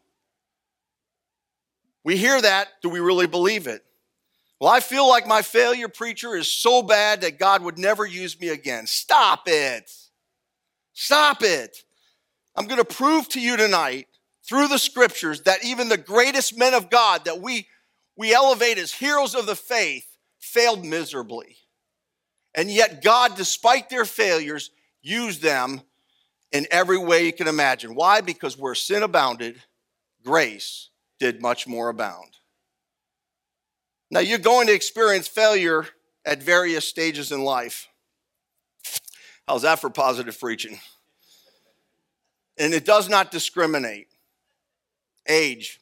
We 2.04 2.16
hear 2.16 2.40
that. 2.40 2.68
Do 2.82 2.88
we 2.88 3.00
really 3.00 3.26
believe 3.26 3.66
it? 3.66 3.82
Well, 4.60 4.70
I 4.70 4.78
feel 4.78 5.08
like 5.08 5.26
my 5.26 5.42
failure 5.42 5.88
preacher 5.88 6.36
is 6.36 6.46
so 6.46 6.80
bad 6.80 7.22
that 7.22 7.36
God 7.36 7.64
would 7.64 7.78
never 7.78 8.06
use 8.06 8.38
me 8.38 8.50
again. 8.50 8.86
Stop 8.86 9.42
it. 9.46 9.90
Stop 10.92 11.42
it. 11.42 11.82
I'm 12.54 12.68
going 12.68 12.78
to 12.78 12.84
prove 12.84 13.28
to 13.30 13.40
you 13.40 13.56
tonight 13.56 14.06
through 14.44 14.68
the 14.68 14.78
scriptures 14.78 15.40
that 15.42 15.64
even 15.64 15.88
the 15.88 15.96
greatest 15.96 16.56
men 16.56 16.72
of 16.72 16.90
God 16.90 17.24
that 17.24 17.40
we, 17.40 17.66
we 18.16 18.32
elevate 18.32 18.78
as 18.78 18.92
heroes 18.92 19.34
of 19.34 19.46
the 19.46 19.56
faith 19.56 20.06
failed 20.38 20.84
miserably. 20.84 21.56
And 22.54 22.70
yet, 22.70 23.02
God, 23.02 23.34
despite 23.34 23.90
their 23.90 24.04
failures, 24.04 24.70
used 25.02 25.42
them 25.42 25.82
in 26.52 26.66
every 26.70 26.98
way 26.98 27.26
you 27.26 27.32
can 27.32 27.48
imagine. 27.48 27.94
Why? 27.94 28.20
Because 28.20 28.58
where 28.58 28.74
sin 28.74 29.02
abounded, 29.02 29.62
grace 30.24 30.90
did 31.18 31.40
much 31.40 31.66
more 31.66 31.88
abound. 31.88 32.36
Now, 34.10 34.20
you're 34.20 34.38
going 34.38 34.66
to 34.66 34.74
experience 34.74 35.28
failure 35.28 35.86
at 36.24 36.42
various 36.42 36.88
stages 36.88 37.30
in 37.30 37.44
life. 37.44 37.88
How's 39.46 39.62
that 39.62 39.80
for 39.80 39.90
positive 39.90 40.38
preaching? 40.38 40.80
And 42.58 42.74
it 42.74 42.84
does 42.84 43.08
not 43.08 43.30
discriminate. 43.30 44.08
Age. 45.28 45.80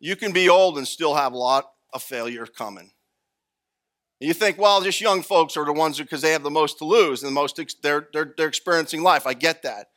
You 0.00 0.16
can 0.16 0.32
be 0.32 0.48
old 0.48 0.78
and 0.78 0.88
still 0.88 1.14
have 1.14 1.32
a 1.32 1.38
lot 1.38 1.70
of 1.92 2.02
failure 2.02 2.46
coming. 2.46 2.90
You 4.24 4.32
think, 4.32 4.58
well, 4.58 4.80
just 4.80 5.00
young 5.00 5.22
folks 5.22 5.56
are 5.56 5.66
the 5.66 5.72
ones 5.72 5.98
because 5.98 6.22
they 6.22 6.32
have 6.32 6.42
the 6.42 6.50
most 6.50 6.78
to 6.78 6.84
lose 6.84 7.22
and 7.22 7.30
the 7.30 7.34
most 7.34 7.60
they're, 7.82 8.08
they're, 8.12 8.34
they're 8.36 8.48
experiencing 8.48 9.02
life. 9.02 9.26
I 9.26 9.34
get 9.34 9.62
that. 9.64 9.88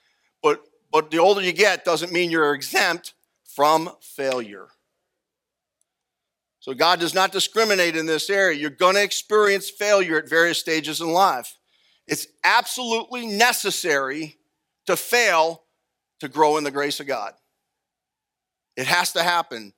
But, 0.43 0.61
but 0.91 1.11
the 1.11 1.17
older 1.19 1.41
you 1.41 1.53
get 1.53 1.85
doesn't 1.85 2.11
mean 2.11 2.29
you're 2.29 2.53
exempt 2.53 3.13
from 3.45 3.89
failure. 4.01 4.67
So 6.59 6.73
God 6.73 6.99
does 6.99 7.13
not 7.13 7.31
discriminate 7.31 7.95
in 7.95 8.05
this 8.05 8.29
area. 8.29 8.59
You're 8.59 8.69
going 8.69 8.95
to 8.95 9.03
experience 9.03 9.69
failure 9.69 10.17
at 10.17 10.29
various 10.29 10.59
stages 10.59 10.99
in 10.99 11.07
life. 11.07 11.55
It's 12.05 12.27
absolutely 12.43 13.27
necessary 13.27 14.37
to 14.87 14.97
fail 14.97 15.63
to 16.19 16.27
grow 16.27 16.57
in 16.57 16.65
the 16.65 16.71
grace 16.71 16.99
of 16.99 17.07
God. 17.07 17.33
It 18.75 18.87
has 18.87 19.13
to 19.13 19.23
happen. 19.23 19.71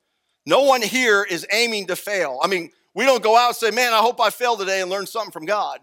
No 0.48 0.64
one 0.64 0.82
here 0.82 1.24
is 1.24 1.46
aiming 1.52 1.88
to 1.88 1.96
fail. 1.96 2.40
I 2.42 2.48
mean, 2.48 2.72
we 2.96 3.06
don't 3.06 3.24
go 3.24 3.38
out 3.38 3.50
and 3.50 3.56
say, 3.56 3.72
man, 3.72 3.94
I 3.94 4.00
hope 4.00 4.20
I 4.20 4.30
fail 4.30 4.58
today 4.58 4.82
and 4.82 4.90
learn 4.90 5.06
something 5.06 5.32
from 5.32 5.46
God. 5.46 5.80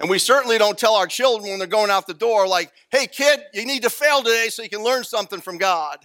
And 0.00 0.10
we 0.10 0.18
certainly 0.18 0.58
don't 0.58 0.76
tell 0.76 0.94
our 0.94 1.06
children 1.06 1.50
when 1.50 1.58
they're 1.58 1.68
going 1.68 1.90
out 1.90 2.06
the 2.06 2.14
door, 2.14 2.46
like, 2.46 2.70
hey, 2.90 3.06
kid, 3.06 3.40
you 3.54 3.64
need 3.64 3.82
to 3.82 3.90
fail 3.90 4.22
today 4.22 4.48
so 4.50 4.62
you 4.62 4.68
can 4.68 4.84
learn 4.84 5.04
something 5.04 5.40
from 5.40 5.56
God. 5.56 5.98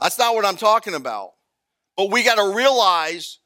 That's 0.00 0.18
not 0.18 0.34
what 0.34 0.44
I'm 0.44 0.56
talking 0.56 0.94
about. 0.94 1.32
But 1.96 2.10
we 2.10 2.24
got 2.24 2.34
to 2.36 2.54
realize 2.54 3.38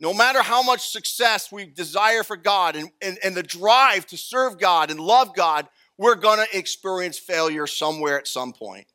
no 0.00 0.12
matter 0.12 0.42
how 0.42 0.62
much 0.62 0.88
success 0.88 1.52
we 1.52 1.66
desire 1.66 2.22
for 2.22 2.36
God 2.36 2.74
and, 2.74 2.90
and, 3.00 3.18
and 3.22 3.36
the 3.36 3.42
drive 3.42 4.06
to 4.06 4.16
serve 4.16 4.58
God 4.58 4.90
and 4.90 4.98
love 4.98 5.34
God, 5.34 5.68
we're 5.96 6.16
going 6.16 6.44
to 6.44 6.58
experience 6.58 7.18
failure 7.18 7.66
somewhere 7.66 8.18
at 8.18 8.26
some 8.26 8.52
point 8.52 8.86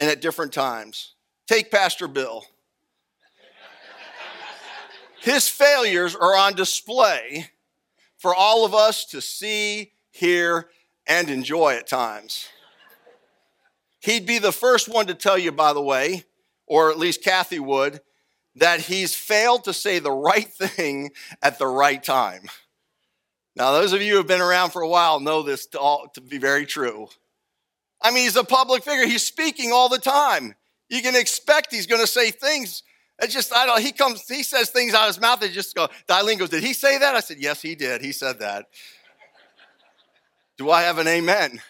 and 0.00 0.10
at 0.10 0.20
different 0.20 0.52
times. 0.52 1.14
Take 1.48 1.70
Pastor 1.70 2.08
Bill. 2.08 2.44
His 5.22 5.48
failures 5.48 6.16
are 6.16 6.36
on 6.36 6.54
display 6.54 7.46
for 8.18 8.34
all 8.34 8.64
of 8.64 8.74
us 8.74 9.04
to 9.06 9.20
see, 9.20 9.92
hear, 10.10 10.68
and 11.06 11.30
enjoy 11.30 11.74
at 11.74 11.86
times. 11.86 12.48
He'd 14.00 14.26
be 14.26 14.40
the 14.40 14.50
first 14.50 14.88
one 14.88 15.06
to 15.06 15.14
tell 15.14 15.38
you, 15.38 15.52
by 15.52 15.74
the 15.74 15.80
way, 15.80 16.24
or 16.66 16.90
at 16.90 16.98
least 16.98 17.22
Kathy 17.22 17.60
would, 17.60 18.00
that 18.56 18.80
he's 18.80 19.14
failed 19.14 19.62
to 19.64 19.72
say 19.72 20.00
the 20.00 20.10
right 20.10 20.48
thing 20.52 21.12
at 21.40 21.56
the 21.56 21.68
right 21.68 22.02
time. 22.02 22.48
Now, 23.54 23.70
those 23.70 23.92
of 23.92 24.02
you 24.02 24.14
who 24.14 24.18
have 24.18 24.26
been 24.26 24.40
around 24.40 24.70
for 24.70 24.82
a 24.82 24.88
while 24.88 25.20
know 25.20 25.42
this 25.42 25.66
to, 25.66 25.78
all, 25.78 26.08
to 26.14 26.20
be 26.20 26.38
very 26.38 26.66
true. 26.66 27.06
I 28.02 28.10
mean, 28.10 28.24
he's 28.24 28.34
a 28.34 28.42
public 28.42 28.82
figure. 28.82 29.06
He's 29.06 29.24
speaking 29.24 29.70
all 29.70 29.88
the 29.88 29.98
time. 29.98 30.56
You 30.88 31.00
can 31.00 31.14
expect 31.14 31.72
he's 31.72 31.86
going 31.86 32.00
to 32.00 32.08
say 32.08 32.32
things. 32.32 32.82
It's 33.22 33.32
just, 33.32 33.54
I 33.54 33.66
don't, 33.66 33.80
he 33.80 33.92
comes, 33.92 34.26
he 34.26 34.42
says 34.42 34.70
things 34.70 34.94
out 34.94 35.02
of 35.02 35.14
his 35.14 35.20
mouth. 35.20 35.38
They 35.38 35.48
just 35.48 35.76
go, 35.76 35.88
Dialene 36.08 36.40
goes, 36.40 36.50
did 36.50 36.64
he 36.64 36.72
say 36.72 36.98
that? 36.98 37.14
I 37.14 37.20
said, 37.20 37.36
yes, 37.38 37.62
he 37.62 37.76
did. 37.76 38.02
He 38.02 38.10
said 38.10 38.40
that. 38.40 38.66
Do 40.58 40.70
I 40.70 40.82
have 40.82 40.98
an 40.98 41.06
amen? 41.06 41.60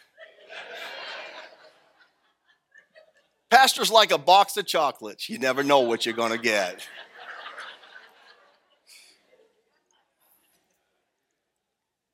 Pastor's 3.51 3.91
like 3.91 4.13
a 4.13 4.19
box 4.19 4.57
of 4.57 4.67
chocolates. 4.67 5.29
You 5.29 5.39
never 5.39 5.63
know 5.63 5.81
what 5.81 6.07
you're 6.07 6.15
going 6.15 6.33
to 6.33 6.39
get. 6.39 6.89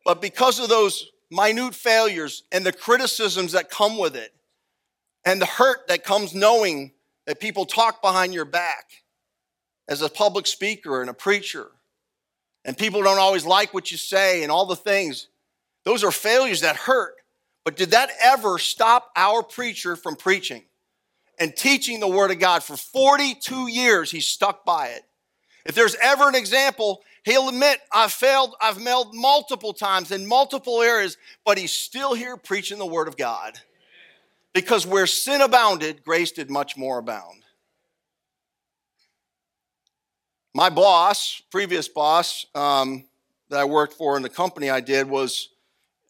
But 0.04 0.20
because 0.20 0.58
of 0.58 0.68
those 0.68 1.12
minute 1.30 1.76
failures 1.76 2.42
and 2.50 2.66
the 2.66 2.72
criticisms 2.72 3.52
that 3.52 3.70
come 3.70 3.98
with 3.98 4.16
it, 4.16 4.34
and 5.24 5.40
the 5.40 5.46
hurt 5.46 5.86
that 5.88 6.02
comes 6.02 6.34
knowing 6.34 6.92
that 7.26 7.38
people 7.38 7.66
talk 7.66 8.02
behind 8.02 8.34
your 8.34 8.44
back 8.44 8.86
as 9.88 10.02
a 10.02 10.08
public 10.08 10.46
speaker 10.46 11.00
and 11.00 11.10
a 11.10 11.14
preacher, 11.14 11.70
and 12.64 12.76
people 12.76 13.02
don't 13.02 13.18
always 13.18 13.46
like 13.46 13.72
what 13.72 13.90
you 13.90 13.96
say 13.96 14.42
and 14.42 14.52
all 14.52 14.66
the 14.66 14.76
things, 14.76 15.28
those 15.84 16.04
are 16.04 16.10
failures 16.10 16.60
that 16.60 16.76
hurt. 16.76 17.14
But 17.64 17.76
did 17.76 17.90
that 17.90 18.10
ever 18.22 18.58
stop 18.58 19.10
our 19.16 19.42
preacher 19.42 19.96
from 19.96 20.16
preaching? 20.16 20.64
and 21.38 21.54
teaching 21.54 22.00
the 22.00 22.08
Word 22.08 22.30
of 22.30 22.38
God 22.38 22.62
for 22.62 22.76
42 22.76 23.68
years. 23.68 24.10
He's 24.10 24.26
stuck 24.26 24.64
by 24.64 24.88
it. 24.88 25.02
If 25.64 25.74
there's 25.74 25.96
ever 26.02 26.28
an 26.28 26.34
example, 26.34 27.02
he'll 27.24 27.48
admit, 27.48 27.80
I've 27.92 28.12
failed, 28.12 28.54
I've 28.60 28.80
mailed 28.80 29.14
multiple 29.14 29.72
times 29.72 30.10
in 30.10 30.26
multiple 30.26 30.82
areas, 30.82 31.16
but 31.44 31.58
he's 31.58 31.72
still 31.72 32.14
here 32.14 32.36
preaching 32.36 32.78
the 32.78 32.86
Word 32.86 33.08
of 33.08 33.16
God. 33.16 33.60
Because 34.54 34.86
where 34.86 35.06
sin 35.06 35.40
abounded, 35.40 36.02
grace 36.04 36.32
did 36.32 36.50
much 36.50 36.76
more 36.76 36.98
abound. 36.98 37.44
My 40.58 40.70
boss, 40.70 41.40
previous 41.52 41.86
boss 41.86 42.44
um, 42.52 43.04
that 43.48 43.60
I 43.60 43.64
worked 43.64 43.94
for 43.94 44.16
in 44.16 44.24
the 44.24 44.28
company 44.28 44.70
I 44.70 44.80
did, 44.80 45.08
was 45.08 45.50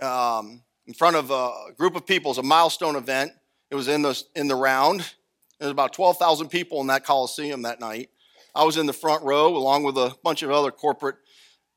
um, 0.01 0.63
in 0.87 0.95
front 0.95 1.17
of 1.17 1.31
a 1.31 1.75
group 1.77 1.95
of 1.95 2.07
people. 2.07 2.31
It 2.31 2.37
was 2.37 2.39
a 2.39 2.43
milestone 2.45 2.97
event. 2.97 3.33
It 3.71 3.75
was 3.75 3.89
in 3.89 4.01
the, 4.01 4.19
in 4.35 4.49
the 4.49 4.55
round. 4.55 5.01
There 5.59 5.67
was 5.67 5.71
about 5.71 5.93
12,000 5.93 6.49
people 6.49 6.81
in 6.81 6.87
that 6.87 7.05
Coliseum 7.05 7.61
that 7.61 7.79
night. 7.79 8.09
I 8.55 8.65
was 8.65 8.79
in 8.79 8.87
the 8.87 8.95
front 8.95 9.23
row 9.23 9.55
along 9.55 9.83
with 9.83 9.99
a 9.99 10.17
bunch 10.25 10.43
of 10.43 10.51
other 10.51 10.71
corporate 10.71 11.17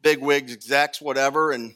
bigwigs, 0.02 0.54
execs, 0.54 1.02
whatever. 1.02 1.52
And 1.52 1.76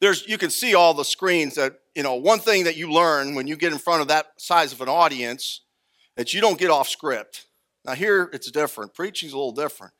there's 0.00 0.26
you 0.26 0.38
can 0.38 0.48
see 0.48 0.74
all 0.74 0.94
the 0.94 1.04
screens 1.04 1.56
that, 1.56 1.80
you 1.94 2.02
know, 2.02 2.14
one 2.14 2.38
thing 2.38 2.64
that 2.64 2.78
you 2.78 2.90
learn 2.90 3.34
when 3.34 3.46
you 3.46 3.56
get 3.56 3.74
in 3.74 3.78
front 3.78 4.00
of 4.00 4.08
that 4.08 4.28
size 4.38 4.72
of 4.72 4.80
an 4.80 4.88
audience, 4.88 5.60
that 6.16 6.32
you 6.32 6.40
don't 6.40 6.58
get 6.58 6.70
off 6.70 6.88
script. 6.88 7.44
Now 7.84 7.94
here 7.94 8.30
it's 8.32 8.50
different. 8.50 8.94
Preaching's 8.94 9.32
a 9.32 9.36
little 9.36 9.52
different. 9.52 9.92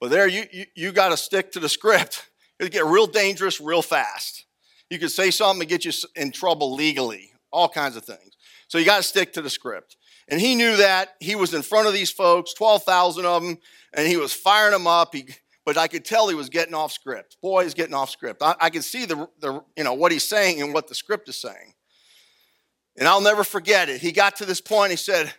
But 0.00 0.10
there 0.10 0.28
you 0.28 0.44
you, 0.52 0.64
you 0.74 0.92
got 0.92 1.10
to 1.10 1.16
stick 1.16 1.52
to 1.52 1.60
the 1.60 1.68
script. 1.68 2.28
It'll 2.58 2.70
get 2.70 2.86
real 2.86 3.06
dangerous 3.06 3.60
real 3.60 3.82
fast. 3.82 4.46
You 4.90 4.98
could 4.98 5.10
say 5.10 5.30
something 5.30 5.62
and 5.62 5.68
get 5.68 5.84
you 5.84 5.92
in 6.14 6.32
trouble 6.32 6.74
legally, 6.74 7.32
all 7.50 7.68
kinds 7.68 7.96
of 7.96 8.04
things. 8.04 8.36
So 8.68 8.78
you 8.78 8.84
got 8.84 8.98
to 8.98 9.02
stick 9.02 9.32
to 9.34 9.42
the 9.42 9.50
script. 9.50 9.96
And 10.28 10.40
he 10.40 10.54
knew 10.54 10.76
that. 10.76 11.14
He 11.20 11.34
was 11.34 11.54
in 11.54 11.62
front 11.62 11.86
of 11.86 11.92
these 11.92 12.10
folks, 12.10 12.52
12,000 12.54 13.24
of 13.24 13.42
them, 13.42 13.58
and 13.94 14.06
he 14.06 14.16
was 14.16 14.32
firing 14.32 14.72
them 14.72 14.86
up. 14.86 15.14
He, 15.14 15.28
but 15.64 15.76
I 15.76 15.88
could 15.88 16.04
tell 16.04 16.28
he 16.28 16.34
was 16.34 16.48
getting 16.48 16.74
off 16.74 16.92
script. 16.92 17.36
Boy, 17.42 17.64
he's 17.64 17.74
getting 17.74 17.94
off 17.94 18.10
script. 18.10 18.42
I, 18.42 18.54
I 18.60 18.70
could 18.70 18.84
see 18.84 19.04
the, 19.04 19.28
the, 19.40 19.62
you 19.76 19.84
know, 19.84 19.94
what 19.94 20.12
he's 20.12 20.28
saying 20.28 20.60
and 20.62 20.74
what 20.74 20.88
the 20.88 20.94
script 20.94 21.28
is 21.28 21.40
saying. 21.40 21.74
And 22.98 23.06
I'll 23.06 23.20
never 23.20 23.44
forget 23.44 23.88
it. 23.88 24.00
He 24.00 24.10
got 24.10 24.36
to 24.36 24.46
this 24.46 24.60
point, 24.60 24.90
he 24.90 24.96
said, 24.96 25.32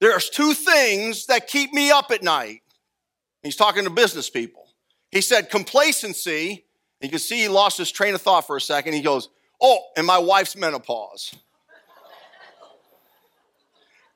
There's 0.00 0.28
two 0.28 0.52
things 0.52 1.26
that 1.26 1.48
keep 1.48 1.72
me 1.72 1.90
up 1.90 2.10
at 2.10 2.22
night. 2.22 2.62
He's 3.42 3.56
talking 3.56 3.84
to 3.84 3.90
business 3.90 4.28
people. 4.28 4.66
He 5.10 5.20
said 5.20 5.50
complacency. 5.50 6.64
You 7.00 7.08
can 7.08 7.18
see 7.18 7.42
he 7.42 7.48
lost 7.48 7.78
his 7.78 7.90
train 7.90 8.14
of 8.14 8.20
thought 8.20 8.46
for 8.46 8.56
a 8.56 8.60
second. 8.60 8.92
He 8.92 9.02
goes, 9.02 9.28
Oh, 9.60 9.78
and 9.96 10.06
my 10.06 10.18
wife's 10.18 10.56
menopause. 10.56 11.34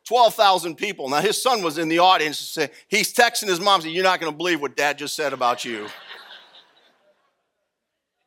12,000 0.04 0.75
people. 0.75 1.08
Now, 1.08 1.20
his 1.20 1.40
son 1.40 1.62
was 1.62 1.78
in 1.78 1.88
the 1.88 2.00
audience. 2.00 2.58
He's 2.88 3.14
texting 3.14 3.46
his 3.46 3.60
mom, 3.60 3.80
saying, 3.80 3.94
You're 3.94 4.04
not 4.04 4.20
going 4.20 4.32
to 4.32 4.37
believe 4.37 4.60
what 4.60 4.76
dad 4.76 4.99
just 4.99 5.14
said 5.14 5.32
about 5.32 5.64
you. 5.64 5.87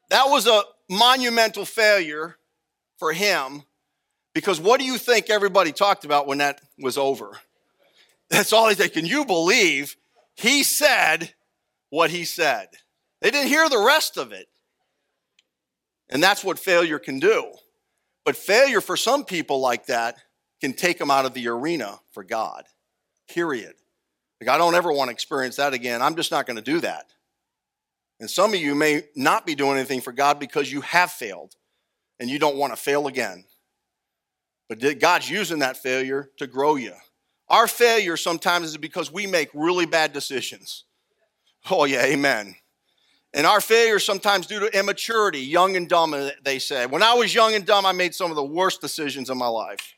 that 0.09 0.29
was 0.29 0.47
a 0.47 0.61
monumental 0.89 1.65
failure 1.65 2.37
for 2.97 3.11
him 3.11 3.63
because 4.33 4.59
what 4.59 4.79
do 4.79 4.85
you 4.85 4.97
think 4.97 5.29
everybody 5.29 5.71
talked 5.71 6.05
about 6.05 6.27
when 6.27 6.39
that 6.39 6.61
was 6.79 6.97
over? 6.97 7.39
That's 8.29 8.53
all 8.53 8.67
he 8.69 8.75
said. 8.75 8.93
Can 8.93 9.05
you 9.05 9.25
believe 9.25 9.95
he 10.35 10.63
said 10.63 11.33
what 11.89 12.09
he 12.09 12.25
said? 12.25 12.67
They 13.21 13.31
didn't 13.31 13.49
hear 13.49 13.69
the 13.69 13.83
rest 13.85 14.17
of 14.17 14.31
it. 14.31 14.47
And 16.09 16.21
that's 16.21 16.43
what 16.43 16.59
failure 16.59 16.99
can 16.99 17.19
do. 17.19 17.53
But 18.25 18.35
failure 18.35 18.81
for 18.81 18.97
some 18.97 19.25
people 19.25 19.59
like 19.59 19.87
that 19.87 20.17
can 20.61 20.73
take 20.73 20.97
them 20.97 21.11
out 21.11 21.25
of 21.25 21.33
the 21.33 21.47
arena 21.47 21.99
for 22.11 22.23
God. 22.23 22.65
Period. 23.27 23.73
Like, 24.39 24.49
I 24.49 24.57
don't 24.57 24.75
ever 24.75 24.91
want 24.91 25.09
to 25.09 25.13
experience 25.13 25.57
that 25.57 25.73
again. 25.73 26.01
I'm 26.01 26.15
just 26.15 26.31
not 26.31 26.45
going 26.45 26.55
to 26.55 26.61
do 26.61 26.79
that. 26.81 27.05
And 28.19 28.29
some 28.29 28.53
of 28.53 28.59
you 28.59 28.75
may 28.75 29.03
not 29.15 29.45
be 29.45 29.55
doing 29.55 29.77
anything 29.77 30.01
for 30.01 30.11
God 30.11 30.39
because 30.39 30.71
you 30.71 30.81
have 30.81 31.11
failed 31.11 31.55
and 32.19 32.29
you 32.29 32.39
don't 32.39 32.57
want 32.57 32.73
to 32.73 32.77
fail 32.81 33.07
again. 33.07 33.45
But 34.69 34.99
God's 34.99 35.29
using 35.29 35.59
that 35.59 35.77
failure 35.77 36.29
to 36.37 36.47
grow 36.47 36.75
you. 36.75 36.93
Our 37.49 37.67
failure 37.67 38.17
sometimes 38.17 38.67
is 38.67 38.77
because 38.77 39.11
we 39.11 39.27
make 39.27 39.49
really 39.53 39.85
bad 39.85 40.13
decisions. 40.13 40.85
Oh, 41.69 41.85
yeah, 41.85 42.03
amen. 42.03 42.55
And 43.33 43.45
our 43.45 43.61
failure 43.61 43.99
sometimes 43.99 44.47
due 44.47 44.59
to 44.59 44.77
immaturity, 44.77 45.39
young 45.39 45.75
and 45.75 45.89
dumb, 45.89 46.13
uh, 46.13 46.29
they 46.43 46.59
say. 46.59 46.85
When 46.85 47.03
I 47.03 47.13
was 47.13 47.33
young 47.33 47.55
and 47.55 47.65
dumb, 47.65 47.85
I 47.85 47.91
made 47.91 48.15
some 48.15 48.29
of 48.29 48.35
the 48.35 48.43
worst 48.43 48.81
decisions 48.81 49.29
in 49.29 49.37
my 49.37 49.47
life 49.47 49.95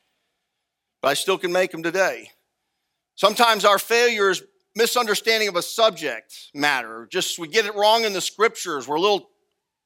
but 1.05 1.12
I 1.12 1.13
still 1.13 1.38
can 1.38 1.51
make 1.51 1.69
them 1.69 1.84
today. 1.84 2.31
Sometimes 3.13 3.63
our 3.63 3.77
failure 3.77 4.31
is 4.31 4.41
misunderstanding 4.75 5.48
of 5.48 5.55
a 5.55 5.62
subject 5.62 6.50
matter. 6.55 7.07
Just 7.12 7.38
we 7.38 7.48
get 7.48 7.67
it 7.67 7.75
wrong 7.75 8.05
in 8.05 8.13
the 8.13 8.22
scriptures. 8.22 8.88
We're 8.88 8.95
a 8.95 9.01
little 9.01 9.29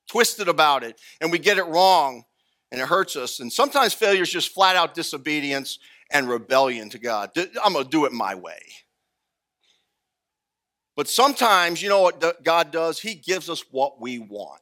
twisted 0.08 0.48
about 0.48 0.86
it 0.86 0.98
and 1.20 1.30
we 1.30 1.38
get 1.38 1.58
it 1.58 1.66
wrong 1.66 2.24
and 2.72 2.80
it 2.80 2.88
hurts 2.88 3.16
us. 3.16 3.40
And 3.40 3.52
sometimes 3.52 3.94
failure 3.94 4.24
is 4.24 4.32
just 4.32 4.54
flat 4.54 4.76
out 4.76 4.94
disobedience 4.94 5.80
and 6.12 6.30
rebellion 6.30 6.90
to 6.90 7.00
God. 7.00 7.32
I'm 7.64 7.74
going 7.74 7.86
to 7.86 7.90
do 7.90 8.06
it 8.06 8.12
my 8.12 8.36
way. 8.36 8.60
But 10.96 11.08
sometimes, 11.08 11.82
you 11.82 11.88
know 11.88 12.02
what 12.02 12.44
God 12.44 12.72
does? 12.72 13.00
He 13.00 13.16
gives 13.16 13.50
us 13.50 13.64
what 13.72 14.02
we 14.02 14.20
want. 14.20 14.62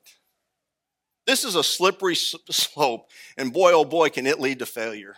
This 1.26 1.44
is 1.44 1.56
a 1.56 1.64
slippery 1.64 2.16
slope, 2.16 3.10
and 3.38 3.52
boy, 3.52 3.74
oh 3.74 3.84
boy, 3.84 4.10
can 4.10 4.26
it 4.26 4.40
lead 4.40 4.60
to 4.60 4.66
failure. 4.66 5.16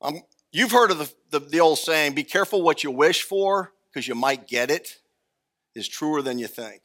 Um, 0.00 0.22
you've 0.52 0.72
heard 0.72 0.90
of 0.90 0.98
the, 0.98 1.12
the, 1.30 1.40
the 1.40 1.60
old 1.60 1.78
saying, 1.78 2.12
be 2.14 2.22
careful 2.22 2.62
what 2.62 2.84
you 2.84 2.90
wish 2.90 3.22
for 3.22 3.72
because 3.88 4.06
you 4.06 4.14
might 4.14 4.46
get 4.46 4.70
it, 4.70 4.98
is 5.74 5.88
truer 5.88 6.22
than 6.22 6.38
you 6.38 6.46
think. 6.46 6.82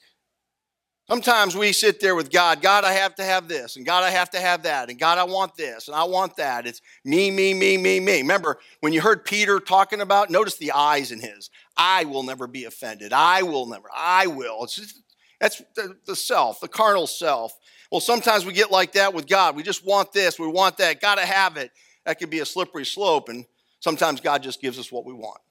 Sometimes 1.10 1.56
we 1.56 1.72
sit 1.72 2.02
there 2.02 2.16
with 2.16 2.30
God, 2.30 2.62
God, 2.62 2.84
I 2.84 2.92
have 2.92 3.16
to 3.16 3.24
have 3.24 3.48
this, 3.48 3.78
and 3.78 3.86
God, 3.86 4.04
I 4.04 4.10
have 4.10 4.30
to 4.32 4.40
have 4.40 4.64
that, 4.64 4.90
and 4.90 5.00
God, 5.00 5.18
I 5.18 5.24
want 5.24 5.56
this, 5.56 5.88
and 5.88 5.96
I 5.96 6.04
want 6.04 6.36
that. 6.36 6.68
It's 6.68 6.82
me, 7.06 7.32
me, 7.32 7.54
me, 7.54 7.78
me, 7.78 8.02
me. 8.02 8.18
Remember, 8.18 8.58
when 8.82 8.92
you 8.92 9.00
heard 9.00 9.24
Peter 9.24 9.62
talking 9.62 10.02
about, 10.02 10.30
notice 10.30 10.58
the 10.58 10.74
eyes 10.74 11.14
in 11.14 11.22
his. 11.22 11.50
I 11.78 12.04
will 12.04 12.24
never 12.24 12.46
be 12.46 12.66
offended. 12.66 13.14
I 13.14 13.44
will 13.44 13.68
never. 13.68 13.88
I 13.96 14.28
will. 14.28 14.66
Just, 14.66 15.02
that's 15.40 15.62
the, 15.76 15.96
the 16.06 16.16
self, 16.16 16.60
the 16.60 16.68
carnal 16.68 17.08
self. 17.08 17.54
Well, 17.90 18.02
sometimes 18.02 18.46
we 18.46 18.52
get 18.52 18.70
like 18.70 18.92
that 18.94 19.14
with 19.14 19.28
God. 19.28 19.56
We 19.56 19.64
just 19.64 19.86
want 19.86 20.12
this, 20.12 20.38
we 20.38 20.48
want 20.48 20.76
that, 20.78 21.00
gotta 21.00 21.26
have 21.26 21.56
it 21.56 21.72
that 22.08 22.20
could 22.20 22.30
be 22.30 22.40
a 22.40 22.46
slippery 22.46 22.86
slope, 22.86 23.28
and 23.28 23.46
sometimes 23.82 24.22
God 24.22 24.42
just 24.42 24.62
gives 24.62 24.80
us 24.80 24.92
what 24.92 25.06
we 25.06 25.14
want. 25.14 25.42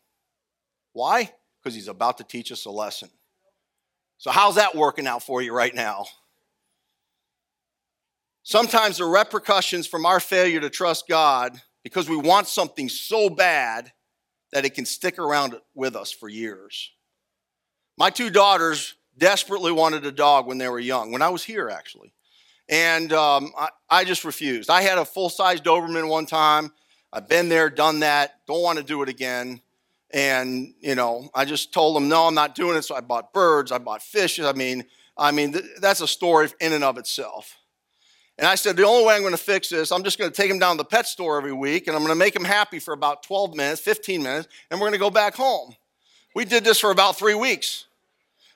Why? 0.92 1.31
Because 1.62 1.74
He's 1.74 1.88
about 1.88 2.18
to 2.18 2.24
teach 2.24 2.50
us 2.50 2.64
a 2.64 2.70
lesson. 2.70 3.11
So, 4.18 4.31
how's 4.31 4.55
that 4.57 4.74
working 4.74 5.07
out 5.07 5.22
for 5.22 5.42
you 5.42 5.52
right 5.52 5.74
now? 5.74 6.07
Sometimes 8.42 8.98
the 8.98 9.05
repercussions 9.05 9.87
from 9.87 10.07
our 10.07 10.20
failure 10.20 10.61
to 10.61 10.70
trust 10.70 11.09
God 11.09 11.61
because 11.83 12.09
we 12.09 12.16
want 12.16 12.46
something 12.46 12.88
so 12.88 13.29
bad 13.29 13.92
that 14.52 14.64
it 14.64 14.74
can 14.74 14.87
stick 14.87 15.18
around 15.18 15.57
with 15.74 15.96
us 15.96 16.12
for 16.12 16.29
years. 16.29 16.92
My 17.98 18.11
two 18.11 18.31
daughters 18.31 18.94
desperately 19.18 19.72
wanted 19.72 20.07
a 20.07 20.12
dog 20.12 20.46
when 20.46 20.59
they 20.59 20.68
were 20.68 20.79
young, 20.79 21.11
when 21.11 21.22
I 21.22 21.29
was 21.29 21.42
here 21.42 21.68
actually. 21.68 22.12
And 22.68 23.12
um, 23.12 23.52
I, 23.59 23.68
I 23.88 24.05
just 24.05 24.24
refused. 24.24 24.70
I 24.70 24.83
had 24.83 24.98
a 24.98 25.05
full 25.05 25.29
size 25.29 25.61
Doberman 25.61 26.09
one 26.09 26.26
time. 26.26 26.72
I've 27.12 27.29
been 27.29 27.48
there, 27.48 27.70
done 27.70 28.00
that, 28.00 28.40
don't 28.46 28.62
want 28.62 28.79
to 28.79 28.85
do 28.85 29.02
it 29.02 29.09
again. 29.09 29.61
And, 30.12 30.75
you 30.81 30.95
know, 30.95 31.29
I 31.35 31.45
just 31.45 31.73
told 31.73 31.97
them, 31.97 32.09
no, 32.09 32.27
I'm 32.27 32.35
not 32.35 32.55
doing 32.55 32.77
it. 32.77 32.83
So 32.83 32.95
I 32.95 33.01
bought 33.01 33.33
birds, 33.33 33.73
I 33.73 33.79
bought 33.79 34.03
fish. 34.03 34.38
I 34.38 34.53
mean, 34.53 34.85
I 35.16 35.33
mean, 35.33 35.53
th- 35.53 35.64
that's 35.81 36.01
a 36.01 36.07
story 36.07 36.49
in 36.61 36.73
and 36.73 36.85
of 36.85 36.99
itself. 36.99 37.57
And 38.38 38.47
I 38.47 38.55
said, 38.55 38.77
the 38.77 38.85
only 38.85 39.07
way 39.07 39.14
I'm 39.14 39.23
going 39.23 39.33
to 39.33 39.38
fix 39.38 39.71
this, 39.71 39.90
I'm 39.90 40.05
just 40.05 40.19
going 40.19 40.31
to 40.31 40.37
take 40.37 40.51
him 40.51 40.59
down 40.59 40.77
to 40.77 40.79
the 40.79 40.88
pet 40.88 41.07
store 41.07 41.38
every 41.38 41.55
week 41.55 41.87
and 41.87 41.97
I'm 41.97 42.03
going 42.03 42.12
to 42.12 42.19
make 42.19 42.37
him 42.37 42.45
happy 42.45 42.79
for 42.79 42.92
about 42.92 43.23
12 43.23 43.55
minutes, 43.55 43.81
15 43.81 44.23
minutes, 44.23 44.49
and 44.71 44.79
we're 44.79 44.88
going 44.88 44.92
to 44.92 44.99
go 44.99 45.11
back 45.11 45.35
home. 45.35 45.75
We 46.35 46.45
did 46.45 46.62
this 46.62 46.79
for 46.79 46.90
about 46.90 47.19
three 47.19 47.35
weeks. 47.35 47.87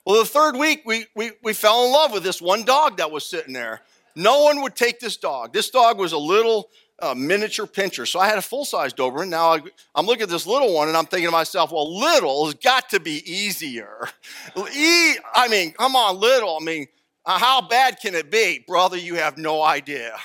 Well, 0.05 0.19
the 0.19 0.29
third 0.29 0.57
week, 0.57 0.83
we, 0.85 1.07
we, 1.15 1.33
we 1.43 1.55
fell 1.55 1.87
in 1.87 1.93
love 1.93 2.13
with 2.13 2.23
this 2.23 2.43
one 2.43 2.65
dog 2.65 2.99
that 2.99 3.11
was 3.11 3.25
sitting 3.25 3.55
there. 3.55 3.81
No 4.15 4.43
one 4.43 4.61
would 4.63 4.77
take 4.77 5.01
this 5.01 5.17
dog. 5.17 5.53
This 5.53 5.71
dog 5.71 5.99
was 5.99 6.13
a 6.13 6.19
little 6.19 6.69
uh, 7.01 7.15
miniature 7.15 7.67
pinscher. 7.67 8.07
So 8.07 8.21
I 8.21 8.29
had 8.29 8.39
a 8.39 8.43
full 8.43 8.65
size 8.65 8.93
Doberman. 8.93 9.29
Now 9.29 9.55
I, 9.55 9.61
am 9.97 10.07
looking 10.07 10.23
at 10.23 10.29
this 10.29 10.47
little 10.47 10.75
one 10.75 10.89
and 10.89 10.97
I'm 10.97 11.07
thinking 11.07 11.29
to 11.29 11.33
myself, 11.33 11.73
well, 11.73 11.99
little 11.99 12.47
has 12.47 12.55
got 12.55 12.91
to 12.91 13.01
be 13.01 13.23
easier. 13.31 14.09
E, 14.57 15.15
I 15.35 15.49
mean, 15.49 15.73
come 15.73 15.97
on, 15.97 16.19
little. 16.19 16.59
I 16.61 16.65
mean, 16.65 16.87
uh, 17.25 17.39
how 17.39 17.61
bad 17.61 17.99
can 18.01 18.15
it 18.15 18.31
be? 18.31 18.65
Brother, 18.67 18.97
you 18.97 19.17
have 19.17 19.39
no 19.39 19.63
idea. 19.63 20.17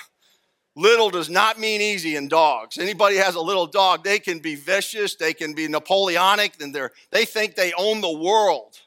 Little 0.75 1.09
does 1.09 1.29
not 1.29 1.57
mean 1.57 1.79
easy 1.79 2.17
in 2.17 2.27
dogs. 2.27 2.77
Anybody 2.77 3.15
has 3.15 3.35
a 3.35 3.41
little 3.41 3.65
dog, 3.65 4.03
they 4.03 4.19
can 4.19 4.39
be 4.39 4.55
vicious, 4.55 5.15
they 5.15 5.33
can 5.33 5.53
be 5.53 5.69
Napoleonic, 5.69 6.61
and 6.61 6.75
they're, 6.75 6.91
they 7.11 7.23
think 7.23 7.55
they 7.55 7.71
own 7.77 8.01
the 8.01 8.11
world. 8.11 8.81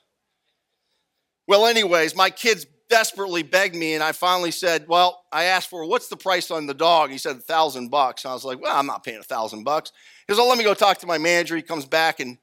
Well, 1.47 1.65
anyways, 1.65 2.15
my 2.15 2.29
kids 2.29 2.67
desperately 2.89 3.43
begged 3.43 3.75
me, 3.75 3.95
and 3.95 4.03
I 4.03 4.13
finally 4.13 4.51
said, 4.51 4.89
"Well, 4.89 5.25
I 5.33 5.45
asked 5.45 5.71
for 5.71 5.85
what's 5.85 6.09
the 6.09 6.17
price 6.17 6.51
on 6.51 6.67
the 6.67 6.75
dog." 6.75 7.11
He 7.11 7.19
said 7.19 7.37
a 7.37 7.41
thousand 7.41 7.89
bucks. 7.89 8.25
I 8.25 8.33
was 8.33 8.45
like, 8.45 8.61
"Well, 8.61 8.75
I'm 8.75 8.87
not 8.87 9.05
paying 9.05 9.19
a 9.19 9.23
thousand 9.25 9.65
bucks." 9.65 9.93
He 10.27 10.33
goes, 10.33 10.39
"Oh, 10.39 10.49
let 10.49 10.59
me 10.59 10.65
go 10.65 10.75
talk 10.75 10.99
to 10.99 11.07
my 11.07 11.19
manager." 11.19 11.57
He 11.57 11.63
comes 11.63 11.85
back 11.85 12.21
and 12.21 12.39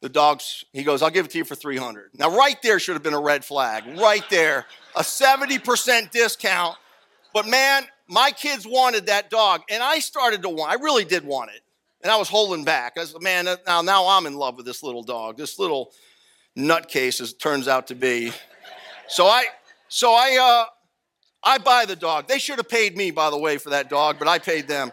the 0.00 0.08
dog's. 0.08 0.64
He 0.72 0.84
goes, 0.84 1.02
"I'll 1.02 1.10
give 1.10 1.26
it 1.26 1.32
to 1.32 1.38
you 1.38 1.44
for 1.44 1.54
300." 1.54 2.10
Now, 2.14 2.36
right 2.36 2.60
there 2.62 2.78
should 2.78 2.94
have 2.94 3.02
been 3.02 3.14
a 3.14 3.20
red 3.20 3.44
flag. 3.44 3.84
Right 3.98 4.28
there, 4.30 4.66
a 4.94 5.02
70% 5.02 6.10
discount. 6.12 6.76
But 7.32 7.46
man, 7.46 7.86
my 8.06 8.30
kids 8.30 8.66
wanted 8.66 9.06
that 9.06 9.30
dog, 9.30 9.62
and 9.68 9.82
I 9.82 9.98
started 9.98 10.42
to 10.42 10.48
want. 10.48 10.70
I 10.70 10.82
really 10.82 11.04
did 11.04 11.24
want 11.24 11.50
it, 11.50 11.62
and 12.02 12.12
I 12.12 12.16
was 12.16 12.28
holding 12.28 12.64
back. 12.64 12.98
I 12.98 13.04
said, 13.04 13.22
"Man, 13.22 13.48
now 13.66 13.82
now 13.82 14.06
I'm 14.06 14.26
in 14.26 14.34
love 14.34 14.56
with 14.56 14.66
this 14.66 14.82
little 14.82 15.02
dog. 15.02 15.36
This 15.36 15.58
little 15.58 15.92
nutcase, 16.56 17.20
as 17.20 17.32
it 17.32 17.38
turns 17.38 17.68
out 17.68 17.86
to 17.88 17.94
be." 17.94 18.32
So 19.08 19.26
I 19.26 19.46
so 19.88 20.12
I, 20.12 20.64
uh, 20.66 20.70
I 21.42 21.58
buy 21.58 21.84
the 21.84 21.96
dog. 21.96 22.28
They 22.28 22.38
should 22.38 22.58
have 22.58 22.68
paid 22.68 22.96
me, 22.96 23.10
by 23.10 23.30
the 23.30 23.38
way, 23.38 23.58
for 23.58 23.70
that 23.70 23.88
dog, 23.88 24.16
but 24.18 24.28
I 24.28 24.38
paid 24.38 24.68
them. 24.68 24.92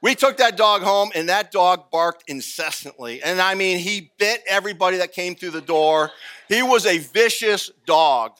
We 0.00 0.14
took 0.14 0.36
that 0.36 0.56
dog 0.56 0.82
home, 0.82 1.10
and 1.14 1.28
that 1.28 1.50
dog 1.50 1.90
barked 1.90 2.24
incessantly. 2.28 3.20
And 3.22 3.40
I 3.40 3.54
mean, 3.54 3.78
he 3.78 4.12
bit 4.18 4.42
everybody 4.48 4.98
that 4.98 5.12
came 5.12 5.34
through 5.34 5.50
the 5.50 5.60
door. 5.60 6.12
He 6.48 6.62
was 6.62 6.86
a 6.86 6.98
vicious 6.98 7.70
dog. 7.84 8.32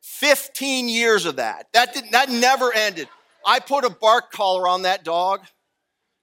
15 0.00 0.88
years 0.88 1.26
of 1.26 1.36
that. 1.36 1.66
That, 1.74 1.92
did, 1.92 2.04
that 2.12 2.30
never 2.30 2.72
ended. 2.72 3.08
I 3.44 3.60
put 3.60 3.84
a 3.84 3.90
bark 3.90 4.32
collar 4.32 4.66
on 4.66 4.82
that 4.82 5.04
dog 5.04 5.42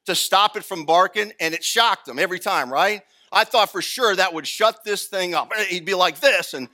to 0.07 0.15
stop 0.15 0.57
it 0.57 0.65
from 0.65 0.85
barking, 0.85 1.33
and 1.39 1.53
it 1.53 1.63
shocked 1.63 2.07
him 2.07 2.17
every 2.17 2.39
time, 2.39 2.73
right? 2.73 3.03
I 3.31 3.43
thought 3.43 3.71
for 3.71 3.81
sure 3.81 4.15
that 4.15 4.33
would 4.33 4.47
shut 4.47 4.83
this 4.83 5.05
thing 5.05 5.33
up. 5.33 5.53
He'd 5.69 5.85
be 5.85 5.93
like 5.93 6.19
this, 6.19 6.53
and 6.53 6.67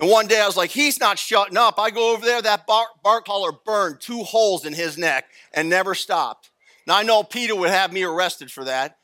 and 0.00 0.10
one 0.10 0.26
day 0.26 0.40
I 0.40 0.46
was 0.46 0.56
like, 0.56 0.70
he's 0.70 0.98
not 0.98 1.18
shutting 1.18 1.56
up. 1.56 1.78
I 1.78 1.90
go 1.90 2.12
over 2.12 2.24
there, 2.24 2.42
that 2.42 2.66
bark, 2.66 2.88
bark 3.02 3.26
collar 3.26 3.52
burned 3.52 4.00
two 4.00 4.22
holes 4.22 4.64
in 4.64 4.72
his 4.72 4.98
neck 4.98 5.26
and 5.54 5.68
never 5.68 5.94
stopped. 5.94 6.50
Now 6.86 6.96
I 6.96 7.02
know 7.02 7.22
PETA 7.22 7.54
would 7.54 7.70
have 7.70 7.92
me 7.92 8.02
arrested 8.02 8.50
for 8.50 8.64
that, 8.64 8.98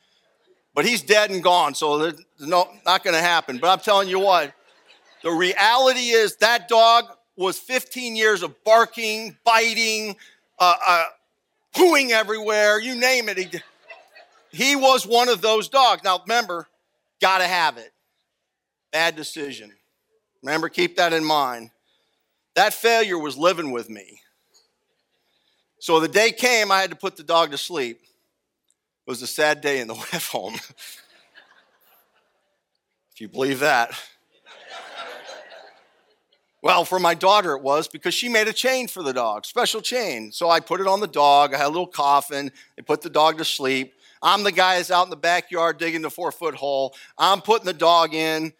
but 0.73 0.85
he's 0.85 1.01
dead 1.01 1.31
and 1.31 1.41
gone, 1.41 1.73
so 1.73 1.97
there's 1.97 2.25
no, 2.39 2.67
not 2.85 3.03
going 3.03 3.15
to 3.15 3.21
happen. 3.21 3.57
But 3.57 3.69
I'm 3.69 3.79
telling 3.79 4.09
you 4.09 4.19
what, 4.19 4.53
the 5.23 5.31
reality 5.31 6.09
is 6.09 6.35
that 6.37 6.67
dog 6.67 7.05
was 7.35 7.57
15 7.57 8.15
years 8.15 8.43
of 8.43 8.61
barking, 8.63 9.37
biting, 9.45 10.17
uh, 10.59 10.75
uh, 10.85 11.05
pooing 11.73 12.09
everywhere, 12.09 12.79
you 12.79 12.95
name 12.95 13.29
it. 13.29 13.37
He, 13.37 13.61
he 14.51 14.75
was 14.75 15.05
one 15.05 15.29
of 15.29 15.41
those 15.41 15.69
dogs. 15.69 16.03
Now, 16.03 16.19
remember, 16.19 16.67
got 17.21 17.39
to 17.39 17.45
have 17.45 17.77
it. 17.77 17.93
Bad 18.91 19.15
decision. 19.15 19.71
Remember, 20.41 20.69
keep 20.69 20.97
that 20.97 21.13
in 21.13 21.23
mind. 21.23 21.71
That 22.55 22.73
failure 22.73 23.17
was 23.17 23.37
living 23.37 23.71
with 23.71 23.89
me. 23.89 24.21
So 25.79 25.99
the 25.99 26.07
day 26.07 26.31
came, 26.31 26.71
I 26.71 26.81
had 26.81 26.89
to 26.89 26.95
put 26.95 27.15
the 27.15 27.23
dog 27.23 27.51
to 27.51 27.57
sleep. 27.57 27.99
It 28.01 29.09
was 29.09 29.21
a 29.21 29.27
sad 29.27 29.61
day 29.61 29.79
in 29.79 29.87
the 29.87 29.93
WEF 29.95 30.29
home. 30.29 30.55
if 30.55 31.01
you 33.19 33.27
believe 33.27 33.59
that. 33.59 33.91
Well, 36.61 36.83
for 36.83 36.99
my 36.99 37.13
daughter, 37.13 37.53
it 37.53 37.61
was 37.61 37.87
because 37.87 38.13
she 38.13 38.27
made 38.27 38.49
a 38.49 38.53
chain 38.53 38.89
for 38.89 39.01
the 39.01 39.13
dog, 39.13 39.45
special 39.45 39.79
chain. 39.79 40.33
So 40.33 40.49
I 40.49 40.59
put 40.59 40.81
it 40.81 40.87
on 40.87 40.99
the 40.99 41.07
dog. 41.07 41.53
I 41.53 41.57
had 41.57 41.67
a 41.67 41.69
little 41.69 41.87
coffin. 41.87 42.51
I 42.77 42.81
put 42.81 43.01
the 43.01 43.09
dog 43.09 43.37
to 43.37 43.45
sleep. 43.45 43.93
I'm 44.21 44.43
the 44.43 44.51
guy 44.51 44.75
that's 44.75 44.91
out 44.91 45.05
in 45.05 45.09
the 45.09 45.15
backyard 45.15 45.77
digging 45.77 46.01
the 46.01 46.09
four 46.09 46.33
foot 46.33 46.55
hole. 46.55 46.93
I'm 47.17 47.39
putting 47.39 47.65
the 47.65 47.73
dog 47.73 48.13
in. 48.13 48.51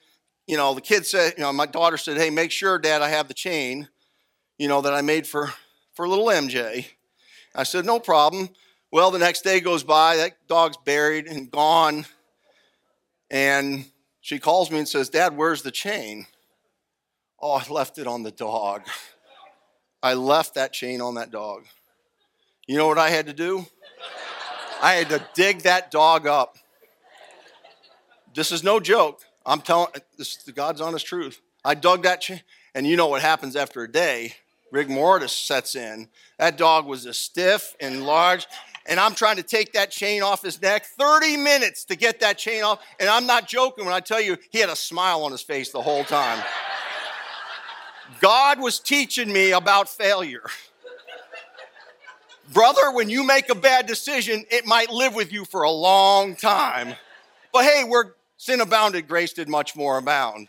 You 0.50 0.58
know, 0.58 0.74
the 0.74 0.82
kid 0.82 1.06
said, 1.06 1.36
you 1.38 1.44
know, 1.44 1.54
my 1.54 1.68
daughter 1.68 1.96
said, 1.96 2.18
hey, 2.18 2.32
make 2.32 2.50
sure, 2.50 2.80
Dad, 2.80 3.04
I 3.04 3.10
have 3.10 3.28
the 3.28 3.36
chain, 3.36 3.88
you 4.58 4.68
know, 4.68 4.82
that 4.82 4.96
I 4.96 5.02
made 5.02 5.28
for, 5.28 5.54
for 5.94 6.08
little 6.08 6.26
MJ. 6.26 6.88
I 7.54 7.62
said, 7.62 7.86
no 7.86 8.00
problem. 8.00 8.50
Well, 8.92 9.12
the 9.12 9.20
next 9.20 9.44
day 9.44 9.60
goes 9.60 9.84
by, 9.84 10.16
that 10.16 10.48
dog's 10.48 10.78
buried 10.78 11.28
and 11.28 11.52
gone. 11.52 12.08
And 13.30 13.86
she 14.22 14.40
calls 14.40 14.72
me 14.72 14.80
and 14.80 14.88
says, 14.88 15.10
Dad, 15.10 15.38
where's 15.38 15.62
the 15.62 15.70
chain? 15.70 16.26
Oh, 17.40 17.52
I 17.52 17.72
left 17.72 18.00
it 18.00 18.08
on 18.08 18.24
the 18.24 18.32
dog. 18.32 18.82
I 20.02 20.16
left 20.16 20.56
that 20.56 20.74
chain 20.74 21.00
on 21.00 21.14
that 21.14 21.30
dog. 21.30 21.66
You 22.66 22.76
know 22.76 22.88
what 22.88 22.98
I 22.98 23.12
had 23.12 23.28
to 23.28 23.34
do? 23.34 23.68
I 24.82 24.94
had 24.94 25.10
to 25.10 25.24
dig 25.36 25.60
that 25.60 25.92
dog 25.92 26.26
up. 26.26 26.58
This 28.34 28.52
is 28.52 28.64
no 28.64 28.80
joke. 28.80 29.22
I'm 29.46 29.62
telling 29.62 29.88
this 30.18 30.38
is 30.38 30.44
the 30.44 30.52
God's 30.52 30.82
honest 30.82 31.06
truth. 31.06 31.42
I 31.64 31.76
dug 31.76 32.04
that 32.04 32.22
chain, 32.22 32.42
and 32.74 32.86
you 32.86 32.96
know 32.96 33.08
what 33.08 33.22
happens 33.22 33.56
after 33.56 33.84
a 33.84 33.92
day? 33.92 34.36
Rigor 34.72 34.92
mortis 34.92 35.32
sets 35.32 35.76
in. 35.76 36.08
That 36.38 36.58
dog 36.58 36.86
was 36.86 37.06
a 37.06 37.14
stiff 37.14 37.76
and 37.80 38.06
large, 38.06 38.46
and 38.86 39.00
I'm 39.00 39.16
trying 39.16 39.38
to 39.38 39.44
take 39.44 39.74
that 39.74 39.92
chain 39.92 40.22
off 40.22 40.44
his 40.44 40.62
neck. 40.62 40.86
30 40.86 41.38
minutes 41.38 41.86
to 41.86 41.96
get 41.96 42.20
that 42.20 42.38
chain 42.38 42.64
off, 42.64 42.80
and 43.00 43.10
I'm 43.10 43.26
not 43.26 43.48
joking 43.48 43.86
when 43.86 43.94
I 43.94 44.00
tell 44.00 44.22
you 44.22 44.38
he 44.52 44.60
had 44.60 44.70
a 44.70 44.76
smile 44.76 45.24
on 45.24 45.32
his 45.32 45.42
face 45.42 45.72
the 45.72 45.82
whole 45.82 46.04
time. 46.04 46.44
God 48.20 48.60
was 48.60 48.80
teaching 48.80 49.32
me 49.32 49.52
about 49.52 49.90
failure. 49.90 50.44
Brother, 52.52 52.92
when 52.92 53.10
you 53.10 53.24
make 53.24 53.50
a 53.50 53.56
bad 53.56 53.86
decision, 53.86 54.44
it 54.50 54.66
might 54.66 54.90
live 54.90 55.14
with 55.14 55.32
you 55.32 55.46
for 55.46 55.64
a 55.64 55.72
long 55.72 56.36
time. 56.36 56.96
But 57.54 57.64
hey, 57.64 57.84
where 57.84 58.16
sin 58.40 58.62
abounded, 58.62 59.08
grace 59.08 59.34
did 59.34 59.50
much 59.50 59.76
more 59.76 59.98
abound. 59.98 60.48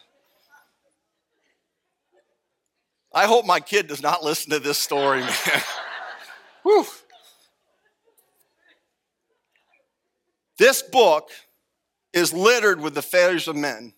I 3.12 3.26
hope 3.26 3.44
my 3.44 3.58
kid 3.58 3.88
does 3.88 4.00
not 4.00 4.22
listen 4.22 4.52
to 4.52 4.60
this 4.60 4.78
story, 4.78 5.20
man. 5.20 5.32
Whew. 6.62 6.86
This 10.56 10.82
book 10.82 11.30
is 12.12 12.32
littered 12.32 12.80
with 12.80 12.94
the 12.94 13.02
failures 13.02 13.48
of 13.48 13.56
men 13.56 13.92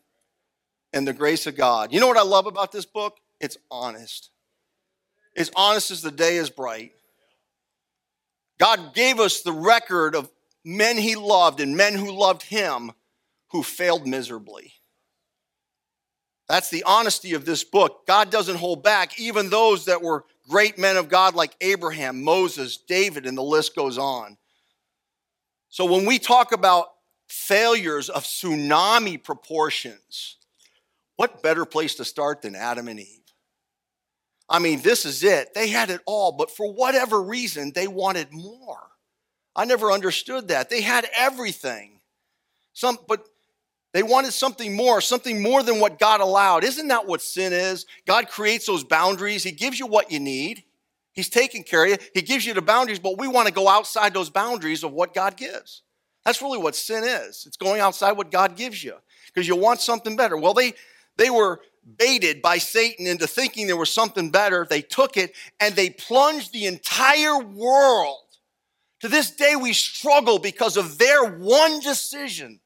and 0.94 1.06
the 1.06 1.12
grace 1.12 1.46
of 1.46 1.54
God. 1.54 1.92
You 1.92 2.00
know 2.00 2.08
what 2.08 2.16
I 2.16 2.22
love 2.22 2.46
about 2.46 2.72
this 2.72 2.86
book? 2.86 3.18
It's 3.40 3.58
honest. 3.70 4.30
It's 5.34 5.50
honest 5.54 5.90
as 5.90 6.00
the 6.00 6.10
day 6.10 6.36
is 6.36 6.48
bright. 6.48 6.92
God 8.58 8.94
gave 8.94 9.20
us 9.20 9.42
the 9.42 9.52
record 9.52 10.14
of 10.14 10.30
men 10.64 10.96
he 10.96 11.14
loved 11.14 11.60
and 11.60 11.76
men 11.76 11.94
who 11.94 12.10
loved 12.12 12.42
him 12.42 12.92
who 13.52 13.62
failed 13.62 14.06
miserably. 14.06 14.72
That's 16.48 16.70
the 16.70 16.82
honesty 16.84 17.34
of 17.34 17.44
this 17.44 17.64
book. 17.64 18.06
God 18.06 18.30
doesn't 18.30 18.56
hold 18.56 18.82
back, 18.82 19.18
even 19.18 19.48
those 19.48 19.84
that 19.86 20.02
were 20.02 20.24
great 20.48 20.76
men 20.78 20.96
of 20.96 21.08
God 21.08 21.34
like 21.34 21.54
Abraham, 21.60 22.22
Moses, 22.22 22.76
David, 22.76 23.26
and 23.26 23.38
the 23.38 23.42
list 23.42 23.76
goes 23.76 23.96
on. 23.96 24.36
So 25.68 25.84
when 25.84 26.04
we 26.04 26.18
talk 26.18 26.52
about 26.52 26.88
failures 27.28 28.10
of 28.10 28.24
tsunami 28.24 29.22
proportions, 29.22 30.36
what 31.16 31.42
better 31.42 31.64
place 31.64 31.94
to 31.94 32.04
start 32.04 32.42
than 32.42 32.54
Adam 32.54 32.88
and 32.88 33.00
Eve? 33.00 33.20
I 34.48 34.58
mean, 34.58 34.82
this 34.82 35.06
is 35.06 35.22
it. 35.22 35.54
They 35.54 35.68
had 35.68 35.88
it 35.88 36.00
all, 36.04 36.32
but 36.32 36.50
for 36.50 36.70
whatever 36.70 37.22
reason, 37.22 37.72
they 37.74 37.86
wanted 37.86 38.32
more. 38.32 38.90
I 39.56 39.64
never 39.64 39.90
understood 39.92 40.48
that. 40.48 40.68
They 40.68 40.82
had 40.82 41.06
everything. 41.16 42.00
Some, 42.74 42.98
but 43.06 43.26
they 43.92 44.02
wanted 44.02 44.32
something 44.32 44.74
more, 44.74 45.00
something 45.00 45.42
more 45.42 45.62
than 45.62 45.78
what 45.78 45.98
God 45.98 46.20
allowed. 46.20 46.64
Isn't 46.64 46.88
that 46.88 47.06
what 47.06 47.20
sin 47.20 47.52
is? 47.52 47.86
God 48.06 48.28
creates 48.28 48.66
those 48.66 48.84
boundaries. 48.84 49.44
He 49.44 49.52
gives 49.52 49.78
you 49.78 49.86
what 49.86 50.10
you 50.10 50.18
need. 50.18 50.64
He's 51.12 51.28
taking 51.28 51.62
care 51.62 51.84
of 51.84 51.90
you. 51.90 51.96
He 52.14 52.22
gives 52.22 52.46
you 52.46 52.54
the 52.54 52.62
boundaries, 52.62 52.98
but 52.98 53.18
we 53.18 53.28
want 53.28 53.48
to 53.48 53.52
go 53.52 53.68
outside 53.68 54.14
those 54.14 54.30
boundaries 54.30 54.82
of 54.82 54.92
what 54.92 55.12
God 55.12 55.36
gives. 55.36 55.82
That's 56.24 56.40
really 56.40 56.58
what 56.58 56.74
sin 56.74 57.04
is. 57.04 57.44
It's 57.46 57.56
going 57.56 57.80
outside 57.80 58.12
what 58.12 58.30
God 58.30 58.56
gives 58.56 58.82
you 58.82 58.94
because 59.26 59.46
you 59.46 59.56
want 59.56 59.80
something 59.80 60.16
better. 60.16 60.36
Well, 60.36 60.54
they 60.54 60.72
they 61.16 61.28
were 61.28 61.60
baited 61.98 62.40
by 62.40 62.58
Satan 62.58 63.06
into 63.06 63.26
thinking 63.26 63.66
there 63.66 63.76
was 63.76 63.92
something 63.92 64.30
better. 64.30 64.66
They 64.68 64.82
took 64.82 65.16
it 65.16 65.34
and 65.60 65.74
they 65.74 65.90
plunged 65.90 66.52
the 66.52 66.66
entire 66.66 67.38
world. 67.38 68.20
To 69.00 69.08
this 69.08 69.32
day, 69.32 69.56
we 69.56 69.72
struggle 69.72 70.38
because 70.38 70.76
of 70.76 70.96
their 70.96 71.24
one 71.24 71.80
decision. 71.80 72.60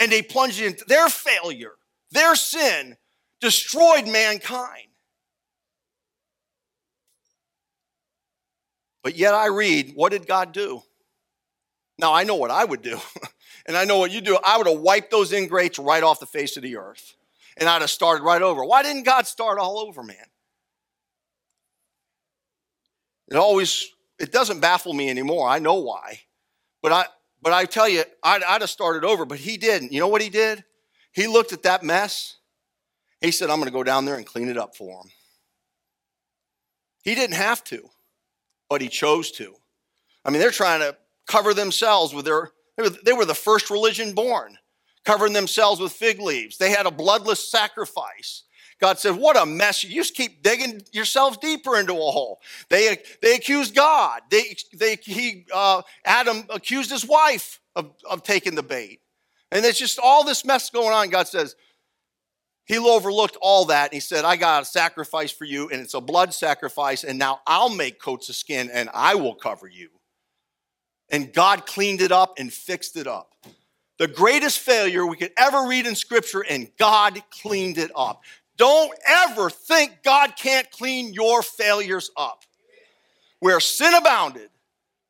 And 0.00 0.12
they 0.12 0.22
plunged 0.22 0.60
into 0.60 0.84
their 0.86 1.08
failure, 1.08 1.72
their 2.10 2.36
sin, 2.36 2.96
destroyed 3.40 4.06
mankind. 4.06 4.84
But 9.02 9.16
yet 9.16 9.34
I 9.34 9.46
read, 9.46 9.92
what 9.94 10.12
did 10.12 10.26
God 10.26 10.52
do? 10.52 10.82
Now 11.98 12.14
I 12.14 12.24
know 12.24 12.36
what 12.36 12.50
I 12.50 12.64
would 12.64 12.82
do, 12.82 12.98
and 13.66 13.76
I 13.76 13.84
know 13.84 13.98
what 13.98 14.12
you 14.12 14.20
do. 14.20 14.38
I 14.44 14.56
would 14.56 14.66
have 14.66 14.78
wiped 14.78 15.10
those 15.10 15.32
ingrates 15.32 15.78
right 15.78 16.02
off 16.02 16.20
the 16.20 16.26
face 16.26 16.56
of 16.56 16.62
the 16.62 16.76
earth 16.76 17.16
and 17.58 17.68
I'd 17.68 17.80
have 17.80 17.90
started 17.90 18.24
right 18.24 18.40
over. 18.40 18.64
Why 18.64 18.82
didn't 18.82 19.02
God 19.02 19.26
start 19.26 19.58
all 19.58 19.78
over, 19.78 20.02
man? 20.02 20.16
It 23.30 23.36
always, 23.36 23.90
it 24.18 24.32
doesn't 24.32 24.60
baffle 24.60 24.94
me 24.94 25.10
anymore. 25.10 25.48
I 25.48 25.58
know 25.58 25.74
why. 25.74 26.20
But 26.82 26.92
I, 26.92 27.04
but 27.42 27.52
I 27.52 27.64
tell 27.64 27.88
you, 27.88 28.02
I'd, 28.22 28.42
I'd 28.42 28.60
have 28.60 28.70
started 28.70 29.04
over, 29.04 29.24
but 29.24 29.38
he 29.38 29.56
didn't. 29.56 29.92
You 29.92 30.00
know 30.00 30.08
what 30.08 30.22
he 30.22 30.28
did? 30.28 30.64
He 31.12 31.26
looked 31.26 31.52
at 31.52 31.62
that 31.62 31.82
mess. 31.82 32.36
He 33.20 33.30
said, 33.30 33.50
I'm 33.50 33.56
going 33.56 33.68
to 33.68 33.72
go 33.72 33.82
down 33.82 34.04
there 34.04 34.16
and 34.16 34.26
clean 34.26 34.48
it 34.48 34.56
up 34.56 34.76
for 34.76 35.02
him. 35.02 35.10
He 37.02 37.14
didn't 37.14 37.36
have 37.36 37.64
to, 37.64 37.88
but 38.68 38.80
he 38.80 38.88
chose 38.88 39.30
to. 39.32 39.54
I 40.24 40.30
mean, 40.30 40.40
they're 40.40 40.50
trying 40.50 40.80
to 40.80 40.96
cover 41.26 41.54
themselves 41.54 42.12
with 42.12 42.24
their, 42.24 42.50
they 42.76 42.82
were, 42.82 42.90
they 43.04 43.12
were 43.12 43.24
the 43.24 43.34
first 43.34 43.70
religion 43.70 44.14
born 44.14 44.58
covering 45.04 45.32
themselves 45.32 45.80
with 45.80 45.92
fig 45.92 46.20
leaves. 46.20 46.58
They 46.58 46.70
had 46.70 46.86
a 46.86 46.90
bloodless 46.90 47.50
sacrifice. 47.50 48.42
God 48.80 48.98
said, 48.98 49.16
What 49.16 49.36
a 49.36 49.44
mess. 49.44 49.82
You 49.82 49.94
just 49.94 50.14
keep 50.14 50.42
digging 50.42 50.82
yourselves 50.92 51.36
deeper 51.38 51.78
into 51.78 51.94
a 51.94 52.10
hole. 52.10 52.40
They, 52.68 52.98
they 53.20 53.34
accused 53.34 53.74
God. 53.74 54.22
They, 54.30 54.56
they, 54.72 54.96
he, 55.02 55.46
uh, 55.52 55.82
Adam 56.04 56.44
accused 56.50 56.90
his 56.90 57.04
wife 57.04 57.60
of, 57.74 57.92
of 58.08 58.22
taking 58.22 58.54
the 58.54 58.62
bait. 58.62 59.00
And 59.50 59.64
it's 59.64 59.78
just 59.78 59.98
all 59.98 60.24
this 60.24 60.44
mess 60.44 60.70
going 60.70 60.92
on. 60.92 61.08
God 61.10 61.26
says, 61.26 61.56
He 62.66 62.78
overlooked 62.78 63.36
all 63.40 63.66
that. 63.66 63.90
And 63.90 63.94
he 63.94 64.00
said, 64.00 64.24
I 64.24 64.36
got 64.36 64.62
a 64.62 64.66
sacrifice 64.66 65.32
for 65.32 65.44
you, 65.44 65.68
and 65.70 65.80
it's 65.80 65.94
a 65.94 66.00
blood 66.00 66.32
sacrifice. 66.32 67.02
And 67.02 67.18
now 67.18 67.40
I'll 67.46 67.74
make 67.74 68.00
coats 68.00 68.28
of 68.28 68.36
skin 68.36 68.70
and 68.72 68.88
I 68.94 69.16
will 69.16 69.34
cover 69.34 69.66
you. 69.66 69.88
And 71.10 71.32
God 71.32 71.66
cleaned 71.66 72.02
it 72.02 72.12
up 72.12 72.34
and 72.38 72.52
fixed 72.52 72.96
it 72.96 73.06
up 73.06 73.32
the 73.98 74.08
greatest 74.08 74.60
failure 74.60 75.04
we 75.04 75.16
could 75.16 75.32
ever 75.36 75.66
read 75.66 75.86
in 75.86 75.96
Scripture, 75.96 76.44
and 76.48 76.70
God 76.78 77.20
cleaned 77.30 77.78
it 77.78 77.90
up. 77.96 78.22
Don't 78.58 78.92
ever 79.06 79.48
think 79.48 80.02
God 80.02 80.34
can't 80.36 80.70
clean 80.70 81.14
your 81.14 81.42
failures 81.42 82.10
up. 82.16 82.42
Where 83.40 83.60
sin 83.60 83.94
abounded, 83.94 84.50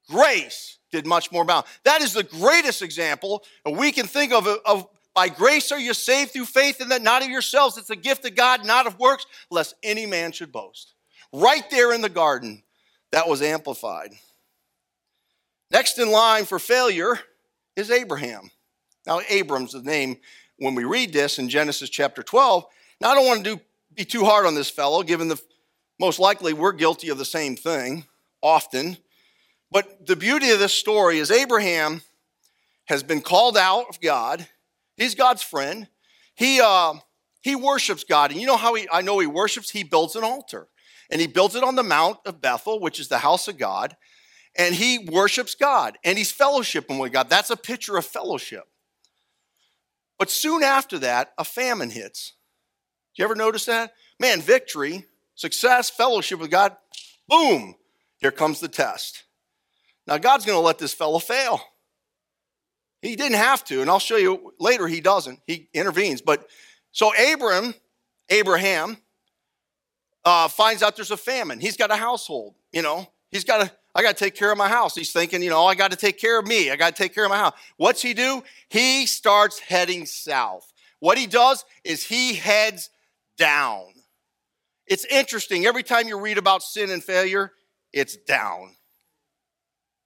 grace 0.08 0.78
did 0.92 1.06
much 1.06 1.32
more 1.32 1.42
abound. 1.42 1.66
That 1.84 2.02
is 2.02 2.12
the 2.12 2.22
greatest 2.22 2.82
example 2.82 3.42
we 3.66 3.90
can 3.90 4.06
think 4.06 4.32
of, 4.32 4.46
of 4.46 4.86
by 5.14 5.28
grace 5.28 5.72
are 5.72 5.80
you 5.80 5.94
saved 5.94 6.32
through 6.32 6.44
faith, 6.44 6.80
and 6.80 6.92
that 6.92 7.02
not 7.02 7.22
of 7.22 7.28
yourselves. 7.28 7.76
It's 7.76 7.90
a 7.90 7.96
gift 7.96 8.24
of 8.24 8.36
God, 8.36 8.64
not 8.64 8.86
of 8.86 9.00
works, 9.00 9.26
lest 9.50 9.74
any 9.82 10.06
man 10.06 10.30
should 10.30 10.52
boast. 10.52 10.94
Right 11.32 11.68
there 11.70 11.92
in 11.92 12.02
the 12.02 12.08
garden, 12.08 12.62
that 13.10 13.28
was 13.28 13.42
amplified. 13.42 14.12
Next 15.72 15.98
in 15.98 16.12
line 16.12 16.44
for 16.44 16.58
failure 16.58 17.18
is 17.74 17.90
Abraham. 17.90 18.50
Now, 19.06 19.20
Abram's 19.28 19.72
the 19.72 19.82
name 19.82 20.18
when 20.58 20.74
we 20.74 20.84
read 20.84 21.12
this 21.12 21.38
in 21.38 21.48
Genesis 21.48 21.90
chapter 21.90 22.22
12. 22.22 22.64
Now, 23.00 23.10
I 23.10 23.14
don't 23.14 23.26
want 23.26 23.44
to 23.44 23.56
do, 23.56 23.60
be 23.94 24.04
too 24.04 24.24
hard 24.24 24.46
on 24.46 24.54
this 24.54 24.70
fellow, 24.70 25.02
given 25.02 25.28
the 25.28 25.40
most 26.00 26.18
likely 26.18 26.52
we're 26.52 26.72
guilty 26.72 27.08
of 27.08 27.18
the 27.18 27.24
same 27.24 27.56
thing 27.56 28.04
often. 28.42 28.96
But 29.70 30.06
the 30.06 30.16
beauty 30.16 30.50
of 30.50 30.58
this 30.58 30.72
story 30.72 31.18
is 31.18 31.30
Abraham 31.30 32.02
has 32.86 33.02
been 33.02 33.20
called 33.20 33.56
out 33.56 33.86
of 33.88 34.00
God. 34.00 34.46
He's 34.96 35.14
God's 35.14 35.42
friend. 35.42 35.88
He, 36.34 36.60
uh, 36.60 36.94
he 37.40 37.54
worships 37.54 38.04
God. 38.04 38.30
And 38.30 38.40
you 38.40 38.46
know 38.46 38.56
how 38.56 38.74
he, 38.74 38.88
I 38.90 39.02
know 39.02 39.18
he 39.18 39.26
worships? 39.26 39.70
He 39.70 39.84
builds 39.84 40.16
an 40.16 40.24
altar. 40.24 40.68
And 41.10 41.20
he 41.20 41.26
builds 41.26 41.54
it 41.54 41.64
on 41.64 41.74
the 41.74 41.82
Mount 41.82 42.18
of 42.26 42.40
Bethel, 42.40 42.80
which 42.80 42.98
is 42.98 43.08
the 43.08 43.18
house 43.18 43.48
of 43.48 43.58
God. 43.58 43.96
And 44.56 44.74
he 44.74 44.98
worships 44.98 45.54
God 45.54 45.98
and 46.04 46.18
he's 46.18 46.32
fellowshipping 46.32 46.98
with 46.98 47.12
God. 47.12 47.30
That's 47.30 47.50
a 47.50 47.56
picture 47.56 47.96
of 47.96 48.04
fellowship. 48.04 48.64
But 50.18 50.30
soon 50.30 50.64
after 50.64 50.98
that, 50.98 51.32
a 51.38 51.44
famine 51.44 51.90
hits. 51.90 52.32
You 53.18 53.24
ever 53.24 53.34
notice 53.34 53.64
that? 53.64 53.92
Man, 54.20 54.40
victory, 54.40 55.06
success, 55.34 55.90
fellowship 55.90 56.38
with 56.38 56.50
God, 56.50 56.76
boom, 57.28 57.74
here 58.18 58.30
comes 58.30 58.60
the 58.60 58.68
test. 58.68 59.24
Now, 60.06 60.18
God's 60.18 60.46
going 60.46 60.56
to 60.56 60.64
let 60.64 60.78
this 60.78 60.94
fellow 60.94 61.18
fail. 61.18 61.60
He 63.02 63.16
didn't 63.16 63.36
have 63.36 63.64
to, 63.64 63.80
and 63.80 63.90
I'll 63.90 63.98
show 63.98 64.16
you 64.16 64.54
later 64.58 64.86
he 64.86 65.00
doesn't. 65.00 65.40
He 65.46 65.68
intervenes. 65.74 66.20
But 66.20 66.48
so 66.92 67.12
Abram, 67.14 67.74
Abraham, 68.28 68.96
uh, 70.24 70.48
finds 70.48 70.82
out 70.82 70.96
there's 70.96 71.10
a 71.10 71.16
famine. 71.16 71.60
He's 71.60 71.76
got 71.76 71.90
a 71.90 71.96
household, 71.96 72.54
you 72.72 72.82
know. 72.82 73.08
He's 73.30 73.44
got 73.44 73.62
a, 73.62 73.72
I 73.94 74.02
got 74.02 74.16
to 74.16 74.24
take 74.24 74.34
care 74.34 74.50
of 74.50 74.58
my 74.58 74.68
house. 74.68 74.94
He's 74.94 75.12
thinking, 75.12 75.42
you 75.42 75.50
know, 75.50 75.64
I 75.66 75.74
got 75.74 75.90
to 75.90 75.96
take 75.96 76.18
care 76.18 76.38
of 76.38 76.46
me. 76.46 76.70
I 76.70 76.76
got 76.76 76.96
to 76.96 77.02
take 77.02 77.14
care 77.14 77.24
of 77.24 77.30
my 77.30 77.38
house. 77.38 77.54
What's 77.76 78.02
he 78.02 78.14
do? 78.14 78.42
He 78.68 79.06
starts 79.06 79.58
heading 79.58 80.06
south. 80.06 80.72
What 81.00 81.18
he 81.18 81.26
does 81.26 81.64
is 81.84 82.04
he 82.04 82.34
heads 82.34 82.90
down. 83.38 83.84
It's 84.86 85.04
interesting. 85.06 85.66
Every 85.66 85.82
time 85.82 86.08
you 86.08 86.18
read 86.18 86.38
about 86.38 86.62
sin 86.62 86.90
and 86.90 87.02
failure, 87.02 87.52
it's 87.92 88.16
down. 88.16 88.76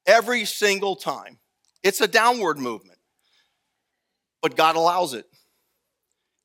Every 0.07 0.45
single 0.45 0.97
time. 0.97 1.39
It's 1.83 2.01
a 2.01 2.09
downward 2.09 2.59
movement. 2.59 2.99
But 4.41 4.57
God 4.57 4.77
allows 4.77 5.15
it. 5.15 5.27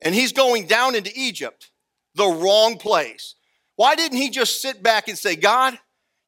And 0.02 0.13
he's 0.13 0.32
going 0.32 0.67
down 0.67 0.95
into 0.95 1.12
Egypt, 1.15 1.71
the 2.15 2.28
wrong 2.28 2.78
place. 2.78 3.36
Why 3.76 3.95
didn't 3.95 4.17
he 4.17 4.30
just 4.30 4.62
sit 4.62 4.84
back 4.84 5.08
and 5.08 5.17
say, 5.17 5.36
God, 5.36 5.78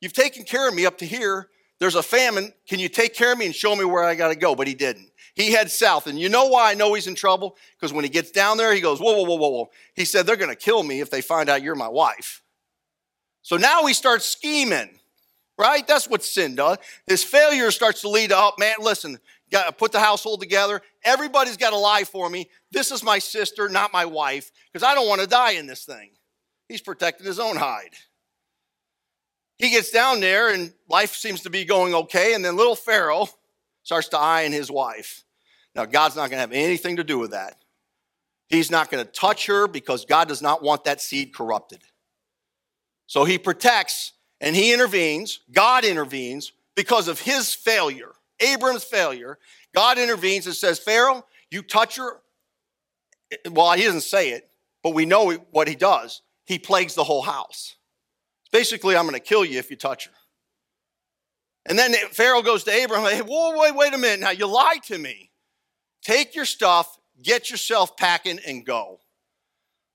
you've 0.02 0.14
taken 0.14 0.44
care 0.44 0.68
of 0.68 0.74
me 0.74 0.86
up 0.86 0.98
to 1.00 1.06
here. 1.06 1.48
There's 1.80 1.96
a 1.96 2.04
famine. 2.04 2.54
Can 2.68 2.80
you 2.80 2.90
take 2.90 3.14
care 3.14 3.32
of 3.32 3.38
me 3.38 3.46
and 3.46 3.56
show 3.56 3.76
me 3.76 3.86
where 3.86 4.04
I 4.04 4.16
got 4.16 4.30
to 4.30 4.36
go? 4.36 4.56
But 4.56 4.68
he 4.68 4.74
didn't. 4.74 5.09
He 5.40 5.54
heads 5.54 5.72
south. 5.72 6.06
And 6.08 6.20
you 6.20 6.28
know 6.28 6.48
why 6.48 6.70
I 6.70 6.74
know 6.74 6.94
he's 6.94 7.08
in 7.08 7.16
trouble? 7.16 7.56
Because 7.78 7.94
when 7.94 8.04
he 8.04 8.10
gets 8.10 8.30
down 8.30 8.58
there, 8.58 8.74
he 8.74 8.82
goes, 8.82 9.00
Whoa, 9.00 9.14
whoa, 9.14 9.24
whoa, 9.24 9.36
whoa, 9.38 9.50
whoa. 9.50 9.70
He 9.96 10.04
said, 10.04 10.26
They're 10.26 10.36
going 10.36 10.50
to 10.50 10.56
kill 10.56 10.84
me 10.84 11.00
if 11.00 11.10
they 11.10 11.22
find 11.22 11.48
out 11.48 11.64
you're 11.64 11.76
my 11.76 11.88
wife. 11.88 12.42
So 13.42 13.56
now 13.56 13.86
he 13.86 13.94
starts 13.94 14.26
scheming, 14.26 15.00
right? 15.58 15.88
That's 15.88 16.10
what 16.10 16.26
sin 16.26 16.56
does. 16.56 16.78
His 17.08 17.24
failure 17.24 17.72
starts 17.72 18.02
to 18.02 18.10
lead 18.10 18.34
up, 18.34 18.60
man, 18.60 18.76
listen, 18.82 19.18
got 19.50 19.68
to 19.68 19.72
put 19.72 19.94
the 19.94 20.02
household 20.02 20.42
together. 20.42 20.82
Everybody's 21.06 21.56
got 21.56 21.70
to 21.70 21.78
lie 21.78 22.04
for 22.04 22.30
me. 22.30 22.50
This 22.70 22.92
is 22.92 23.02
my 23.02 23.20
sister, 23.20 23.70
not 23.70 23.94
my 23.94 24.04
wife, 24.04 24.52
because 24.74 24.84
I 24.84 24.94
don't 24.94 25.08
want 25.08 25.22
to 25.22 25.28
die 25.28 25.52
in 25.52 25.68
this 25.68 25.86
thing. 25.86 26.10
He's 26.68 26.82
protecting 26.82 27.26
his 27.26 27.40
own 27.40 27.56
hide. 27.56 27.94
He 29.58 29.70
gets 29.70 29.90
down 29.90 30.20
there 30.20 30.54
and 30.54 30.74
life 30.90 31.16
seems 31.16 31.44
to 31.44 31.50
be 31.50 31.64
going 31.64 31.96
okay. 31.96 32.34
And 32.34 32.44
then 32.44 32.58
little 32.58 32.76
Pharaoh 32.76 33.30
starts 33.84 34.10
to 34.10 34.20
eyeing 34.20 34.52
his 34.52 34.70
wife. 34.70 35.24
Now, 35.80 35.86
God's 35.86 36.18
not 36.18 36.30
going 36.30 36.40
to 36.40 36.42
have 36.42 36.52
anything 36.52 36.98
to 36.98 37.06
do 37.06 37.18
with 37.18 37.32
that. 37.32 37.56
He's 38.50 38.70
not 38.70 38.92
going 38.92 39.06
to 39.06 39.10
touch 39.10 39.46
her 39.46 39.66
because 39.66 40.04
God 40.04 40.28
does 40.28 40.42
not 40.42 40.62
want 40.62 40.84
that 40.84 41.00
seed 41.00 41.34
corrupted. 41.34 41.80
So 43.08 43.24
he 43.24 43.38
protects 43.38 44.12
and 44.42 44.58
he 44.58 44.74
intervenes. 44.74 45.40
God 45.50 45.86
intervenes 45.86 46.52
because 46.76 47.08
of 47.08 47.22
his 47.22 47.54
failure, 47.54 48.12
Abram's 48.42 48.84
failure. 48.84 49.40
God 49.74 49.98
intervenes 49.98 50.48
and 50.48 50.56
says, 50.56 50.80
Pharaoh, 50.80 51.26
you 51.50 51.62
touch 51.62 51.96
her. 51.96 52.18
Well, 53.50 53.72
he 53.72 53.86
doesn't 53.86 54.02
say 54.02 54.32
it, 54.32 54.50
but 54.84 54.94
we 54.94 55.06
know 55.06 55.32
what 55.52 55.70
he 55.70 55.76
does 55.76 56.24
he 56.46 56.60
plagues 56.60 56.96
the 56.96 57.06
whole 57.06 57.22
house. 57.22 57.76
Basically, 58.52 58.98
I'm 58.98 59.04
going 59.04 59.14
to 59.14 59.22
kill 59.22 59.46
you 59.46 59.60
if 59.60 59.70
you 59.70 59.78
touch 59.78 60.08
her. 60.08 60.12
And 61.68 61.80
then 61.80 61.94
Pharaoh 62.12 62.42
goes 62.42 62.64
to 62.66 62.72
Abraham, 62.72 63.06
hey, 63.06 63.22
whoa, 63.22 63.58
wait, 63.58 63.76
wait 63.76 63.94
a 63.94 63.98
minute. 63.98 64.20
Now 64.20 64.32
you 64.32 64.46
lied 64.46 64.84
to 64.88 64.98
me. 64.98 65.30
Take 66.02 66.36
your 66.36 66.46
stuff, 66.46 66.98
get 67.22 67.50
yourself 67.50 67.98
packing, 67.98 68.40
and 68.46 68.66
go. 68.66 69.00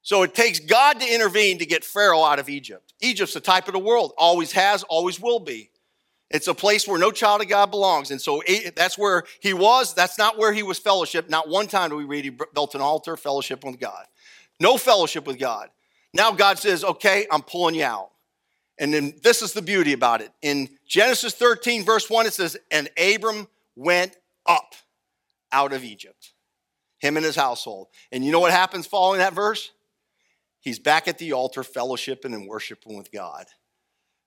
So 0.02 0.22
it 0.22 0.34
takes 0.34 0.60
God 0.60 1.00
to 1.00 1.14
intervene 1.14 1.58
to 1.58 1.66
get 1.66 1.82
Pharaoh 1.82 2.22
out 2.22 2.38
of 2.38 2.48
Egypt. 2.48 2.92
Egypt's 3.00 3.34
the 3.34 3.40
type 3.40 3.68
of 3.68 3.72
the 3.72 3.78
world, 3.78 4.12
always 4.18 4.52
has, 4.52 4.82
always 4.84 5.18
will 5.18 5.40
be. 5.40 5.70
It's 6.30 6.48
a 6.48 6.54
place 6.54 6.86
where 6.86 6.98
no 6.98 7.10
child 7.10 7.42
of 7.42 7.48
God 7.48 7.70
belongs. 7.70 8.10
And 8.10 8.20
so 8.20 8.42
that's 8.74 8.98
where 8.98 9.24
he 9.40 9.54
was. 9.54 9.94
That's 9.94 10.18
not 10.18 10.36
where 10.36 10.52
he 10.52 10.62
was 10.62 10.78
fellowship. 10.78 11.30
Not 11.30 11.48
one 11.48 11.68
time 11.68 11.90
do 11.90 11.96
we 11.96 12.04
read 12.04 12.24
he 12.24 12.30
built 12.30 12.74
an 12.74 12.80
altar, 12.80 13.16
fellowship 13.16 13.64
with 13.64 13.78
God. 13.78 14.04
No 14.60 14.76
fellowship 14.76 15.26
with 15.26 15.38
God. 15.38 15.70
Now 16.12 16.32
God 16.32 16.58
says, 16.58 16.84
okay, 16.84 17.26
I'm 17.30 17.42
pulling 17.42 17.74
you 17.74 17.84
out. 17.84 18.10
And 18.78 18.92
then 18.92 19.14
this 19.22 19.42
is 19.42 19.52
the 19.52 19.62
beauty 19.62 19.92
about 19.92 20.20
it. 20.20 20.32
In 20.42 20.68
Genesis 20.86 21.34
13, 21.34 21.84
verse 21.84 22.10
1, 22.10 22.26
it 22.26 22.32
says, 22.32 22.56
And 22.70 22.90
Abram 22.98 23.46
went 23.76 24.16
up 24.46 24.74
out 25.54 25.72
of 25.72 25.84
Egypt, 25.84 26.32
him 26.98 27.16
and 27.16 27.24
his 27.24 27.36
household. 27.36 27.86
And 28.10 28.24
you 28.24 28.32
know 28.32 28.40
what 28.40 28.50
happens 28.50 28.86
following 28.86 29.20
that 29.20 29.32
verse? 29.32 29.70
He's 30.60 30.80
back 30.80 31.06
at 31.06 31.18
the 31.18 31.32
altar, 31.32 31.62
fellowshipping 31.62 32.34
and 32.34 32.48
worshiping 32.48 32.96
with 32.96 33.12
God. 33.12 33.46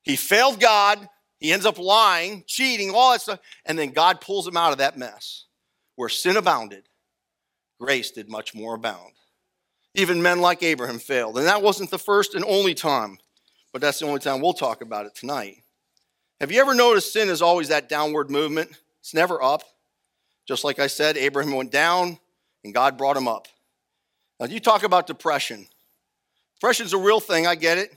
He 0.04 0.16
failed 0.16 0.60
God. 0.60 1.10
He 1.40 1.52
ends 1.52 1.66
up 1.66 1.78
lying, 1.78 2.44
cheating, 2.48 2.92
all 2.96 3.12
that 3.12 3.22
stuff. 3.22 3.40
And 3.66 3.78
then 3.78 3.90
God 3.90 4.22
pulls 4.22 4.48
him 4.48 4.56
out 4.56 4.72
of 4.72 4.78
that 4.78 4.98
mess. 4.98 5.46
Where 5.96 6.10
sin 6.10 6.38
abounded, 6.38 6.88
grace 7.80 8.12
did 8.12 8.30
much 8.30 8.56
more 8.56 8.76
abound. 8.76 9.14
Even 9.96 10.22
men 10.22 10.40
like 10.40 10.64
Abraham 10.64 11.00
failed. 11.00 11.38
And 11.38 11.48
that 11.48 11.64
wasn't 11.64 11.90
the 11.90 11.98
first 11.98 12.36
and 12.36 12.46
only 12.46 12.76
time, 12.76 13.18
but 13.74 13.82
that's 13.82 14.00
the 14.00 14.06
only 14.06 14.20
time 14.20 14.40
we'll 14.40 14.54
talk 14.54 14.82
about 14.82 15.08
it 15.08 15.16
tonight. 15.16 15.64
Have 16.40 16.52
you 16.52 16.62
ever 16.62 16.76
noticed 16.76 17.12
sin 17.12 17.30
is 17.30 17.42
always 17.42 17.70
that 17.70 17.90
downward 17.90 18.30
movement? 18.30 18.70
It's 19.00 19.16
never 19.16 19.42
up. 19.42 19.64
Just 20.48 20.64
like 20.64 20.80
I 20.80 20.88
said, 20.88 21.18
Abraham 21.18 21.54
went 21.54 21.72
down 21.72 22.20
and 22.64 22.74
God 22.74 22.98
brought 22.98 23.18
him 23.18 23.28
up. 23.28 23.48
Now, 24.40 24.46
you 24.46 24.60
talk 24.60 24.84
about 24.84 25.08
depression. 25.08 25.68
Depression's 26.56 26.94
a 26.94 26.98
real 26.98 27.20
thing, 27.20 27.48
I 27.48 27.56
get 27.56 27.78
it. 27.78 27.96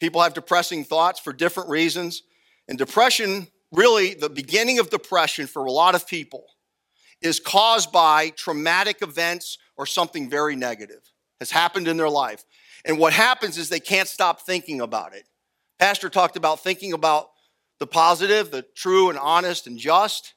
People 0.00 0.22
have 0.22 0.34
depressing 0.34 0.84
thoughts 0.84 1.18
for 1.18 1.32
different 1.32 1.70
reasons. 1.70 2.22
And 2.68 2.78
depression, 2.78 3.48
really, 3.72 4.14
the 4.14 4.28
beginning 4.28 4.78
of 4.78 4.90
depression 4.90 5.46
for 5.46 5.64
a 5.64 5.72
lot 5.72 5.94
of 5.94 6.06
people 6.06 6.44
is 7.20 7.40
caused 7.40 7.90
by 7.90 8.30
traumatic 8.30 9.02
events 9.02 9.58
or 9.76 9.86
something 9.86 10.30
very 10.30 10.54
negative 10.54 11.00
has 11.40 11.50
happened 11.50 11.88
in 11.88 11.96
their 11.96 12.08
life. 12.08 12.44
And 12.84 12.98
what 12.98 13.12
happens 13.12 13.58
is 13.58 13.68
they 13.68 13.80
can't 13.80 14.08
stop 14.08 14.42
thinking 14.42 14.80
about 14.80 15.14
it. 15.14 15.24
Pastor 15.78 16.08
talked 16.08 16.36
about 16.36 16.60
thinking 16.60 16.92
about 16.92 17.30
the 17.78 17.86
positive, 17.86 18.50
the 18.50 18.62
true 18.62 19.10
and 19.10 19.18
honest 19.18 19.66
and 19.66 19.78
just. 19.78 20.34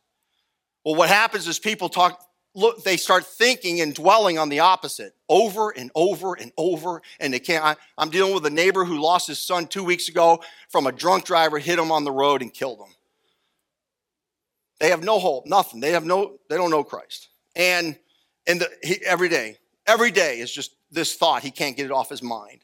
Well, 0.84 0.96
what 0.96 1.10
happens 1.10 1.48
is 1.48 1.60
people 1.60 1.90
talk, 1.90 2.24
look, 2.56 2.84
they 2.84 2.98
start 2.98 3.26
thinking 3.26 3.82
and 3.82 3.94
dwelling 3.94 4.38
on 4.38 4.50
the 4.50 4.60
opposite 4.60 5.14
over 5.30 5.70
and 5.70 5.92
over 5.96 6.34
and 6.34 6.52
over, 6.58 7.02
and 7.20 7.34
they 7.34 7.40
can't. 7.40 7.64
I, 7.64 7.76
I'm 7.98 8.10
dealing 8.10 8.34
with 8.34 8.46
a 8.46 8.50
neighbor 8.50 8.84
who 8.84 9.02
lost 9.02 9.28
his 9.28 9.40
son 9.40 9.68
two 9.68 9.84
weeks 9.84 10.10
ago 10.10 10.44
from 10.70 10.88
a 10.88 10.92
drunk 10.92 11.26
driver, 11.26 11.60
hit 11.60 11.80
him 11.80 11.92
on 11.92 12.04
the 12.04 12.12
road 12.12 12.42
and 12.42 12.54
killed 12.54 12.80
him. 12.80 12.94
They 14.80 14.90
have 14.90 15.04
no 15.04 15.20
hope, 15.20 15.46
nothing. 15.46 15.80
They 15.80 15.92
have 15.92 16.06
no, 16.06 16.38
they 16.50 16.58
don't 16.58 16.72
know 16.72 16.84
Christ. 16.84 17.30
And 17.56 17.98
and 18.48 18.62
the, 18.62 18.70
he, 18.82 18.98
every 19.06 19.30
day, 19.30 19.58
every 19.86 20.10
day 20.10 20.40
is 20.40 20.52
just 20.52 20.76
this 20.90 21.16
thought. 21.16 21.44
He 21.44 21.52
can't 21.52 21.78
get 21.78 21.86
it 21.86 21.92
off 21.92 22.10
his 22.10 22.24
mind. 22.24 22.62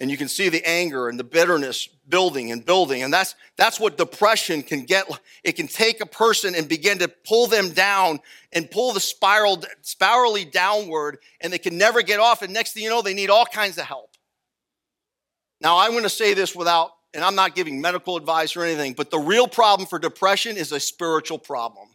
And 0.00 0.10
you 0.10 0.16
can 0.16 0.28
see 0.28 0.48
the 0.48 0.64
anger 0.64 1.08
and 1.08 1.18
the 1.18 1.24
bitterness 1.24 1.88
building 2.08 2.52
and 2.52 2.64
building. 2.64 3.02
And 3.02 3.12
that's, 3.12 3.34
that's 3.56 3.80
what 3.80 3.98
depression 3.98 4.62
can 4.62 4.84
get. 4.84 5.06
It 5.42 5.52
can 5.52 5.66
take 5.66 6.00
a 6.00 6.06
person 6.06 6.54
and 6.54 6.68
begin 6.68 6.98
to 6.98 7.08
pull 7.08 7.48
them 7.48 7.70
down 7.70 8.20
and 8.52 8.70
pull 8.70 8.92
the 8.92 9.00
spiral, 9.00 9.62
spirally 9.82 10.44
downward, 10.44 11.18
and 11.40 11.52
they 11.52 11.58
can 11.58 11.76
never 11.76 12.02
get 12.02 12.20
off. 12.20 12.42
And 12.42 12.52
next 12.52 12.72
thing 12.72 12.84
you 12.84 12.90
know, 12.90 13.02
they 13.02 13.14
need 13.14 13.30
all 13.30 13.44
kinds 13.44 13.76
of 13.76 13.84
help. 13.84 14.14
Now, 15.60 15.78
I'm 15.78 15.90
going 15.90 16.04
to 16.04 16.08
say 16.08 16.34
this 16.34 16.54
without, 16.54 16.92
and 17.12 17.24
I'm 17.24 17.34
not 17.34 17.56
giving 17.56 17.80
medical 17.80 18.16
advice 18.16 18.56
or 18.56 18.62
anything, 18.62 18.92
but 18.92 19.10
the 19.10 19.18
real 19.18 19.48
problem 19.48 19.88
for 19.88 19.98
depression 19.98 20.56
is 20.56 20.70
a 20.70 20.78
spiritual 20.78 21.38
problem. 21.38 21.88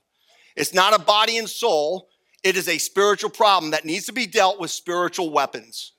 It's 0.58 0.74
not 0.74 0.94
a 0.94 1.02
body 1.02 1.38
and 1.38 1.50
soul, 1.50 2.10
it 2.44 2.58
is 2.58 2.68
a 2.68 2.78
spiritual 2.78 3.30
problem 3.30 3.72
that 3.72 3.86
needs 3.86 4.06
to 4.08 4.12
be 4.12 4.28
dealt 4.28 4.60
with 4.60 4.70
spiritual 4.70 5.32
weapons. 5.32 5.94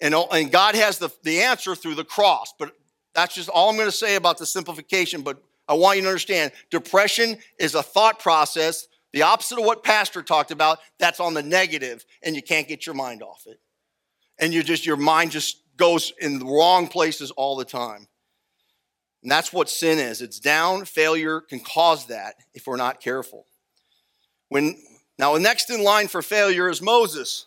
And, 0.00 0.14
and 0.14 0.50
God 0.50 0.74
has 0.74 0.98
the, 0.98 1.10
the 1.22 1.40
answer 1.40 1.74
through 1.74 1.94
the 1.94 2.04
cross. 2.04 2.54
But 2.58 2.72
that's 3.14 3.34
just 3.34 3.48
all 3.48 3.68
I'm 3.68 3.76
going 3.76 3.88
to 3.88 3.92
say 3.92 4.16
about 4.16 4.38
the 4.38 4.46
simplification. 4.46 5.22
But 5.22 5.42
I 5.68 5.74
want 5.74 5.96
you 5.96 6.02
to 6.02 6.08
understand 6.08 6.52
depression 6.70 7.38
is 7.58 7.74
a 7.74 7.82
thought 7.82 8.18
process, 8.18 8.86
the 9.12 9.22
opposite 9.22 9.58
of 9.58 9.64
what 9.64 9.84
Pastor 9.84 10.22
talked 10.22 10.50
about, 10.50 10.78
that's 10.98 11.20
on 11.20 11.34
the 11.34 11.42
negative, 11.42 12.04
and 12.22 12.34
you 12.34 12.42
can't 12.42 12.68
get 12.68 12.86
your 12.86 12.94
mind 12.94 13.22
off 13.22 13.42
it. 13.46 13.60
And 14.38 14.54
you 14.54 14.62
just, 14.62 14.86
your 14.86 14.96
mind 14.96 15.32
just 15.32 15.62
goes 15.76 16.12
in 16.18 16.38
the 16.38 16.46
wrong 16.46 16.88
places 16.88 17.30
all 17.32 17.56
the 17.56 17.64
time. 17.64 18.06
And 19.22 19.30
that's 19.30 19.52
what 19.52 19.68
sin 19.68 19.98
is. 19.98 20.22
It's 20.22 20.40
down, 20.40 20.86
failure 20.86 21.40
can 21.40 21.60
cause 21.60 22.06
that 22.06 22.36
if 22.54 22.66
we're 22.66 22.76
not 22.76 23.00
careful. 23.00 23.46
When 24.48 24.76
Now, 25.18 25.34
the 25.34 25.40
next 25.40 25.68
in 25.68 25.84
line 25.84 26.08
for 26.08 26.22
failure 26.22 26.70
is 26.70 26.80
Moses. 26.80 27.46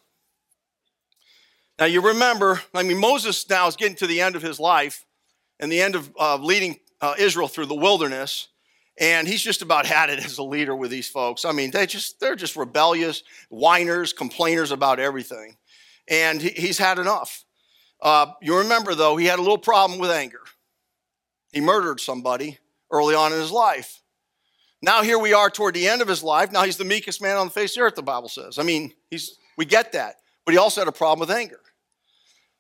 Now, 1.84 1.88
you 1.88 2.00
remember, 2.00 2.62
I 2.74 2.82
mean, 2.82 2.98
Moses 2.98 3.50
now 3.50 3.68
is 3.68 3.76
getting 3.76 3.98
to 3.98 4.08
the 4.08 4.22
end 4.22 4.38
of 4.38 4.42
his 4.42 4.58
life 4.58 5.04
and 5.60 5.70
the 5.70 5.82
end 5.82 5.96
of 5.96 6.10
uh, 6.18 6.38
leading 6.38 6.80
uh, 7.02 7.16
Israel 7.20 7.50
through 7.50 7.66
the 7.66 7.76
wilderness. 7.76 8.48
And 8.98 9.28
he's 9.28 9.42
just 9.42 9.62
about 9.62 9.86
had 9.86 10.10
it 10.10 10.24
as 10.24 10.38
a 10.38 10.44
leader 10.44 10.74
with 10.78 10.92
these 10.92 11.10
folks. 11.10 11.44
I 11.44 11.52
mean, 11.52 11.72
they 11.72 11.86
just 11.86 12.22
they're 12.22 12.38
just 12.38 12.56
rebellious, 12.56 13.24
whiners, 13.50 14.14
complainers 14.14 14.72
about 14.72 15.02
everything. 15.02 15.58
And 16.08 16.42
he, 16.42 16.52
he's 16.52 16.78
had 16.78 17.00
enough. 17.00 17.44
Uh, 18.02 18.28
you 18.42 18.60
remember, 18.60 18.96
though, 18.96 19.18
he 19.18 19.26
had 19.26 19.40
a 19.40 19.42
little 19.42 19.58
problem 19.58 20.00
with 20.00 20.10
anger. 20.10 20.40
He 21.52 21.60
murdered 21.60 22.00
somebody 22.00 22.60
early 22.92 23.14
on 23.14 23.34
in 23.34 23.40
his 23.40 23.52
life. 23.52 24.02
Now 24.82 25.02
here 25.02 25.20
we 25.20 25.34
are 25.34 25.50
toward 25.50 25.74
the 25.74 25.90
end 25.90 26.02
of 26.02 26.08
his 26.08 26.24
life. 26.24 26.50
Now 26.50 26.64
he's 26.64 26.78
the 26.78 26.86
meekest 26.86 27.22
man 27.22 27.36
on 27.36 27.48
the 27.48 27.54
face 27.54 27.72
of 27.72 27.82
the 27.82 27.82
earth, 27.82 27.96
the 27.96 28.04
Bible 28.04 28.30
says. 28.30 28.58
I 28.58 28.64
mean, 28.64 28.94
he's 29.10 29.38
we 29.58 29.66
get 29.66 29.92
that. 29.92 30.16
But 30.46 30.54
he 30.54 30.58
also 30.58 30.80
had 30.80 30.88
a 30.88 30.94
problem 30.94 31.28
with 31.28 31.36
anger. 31.36 31.60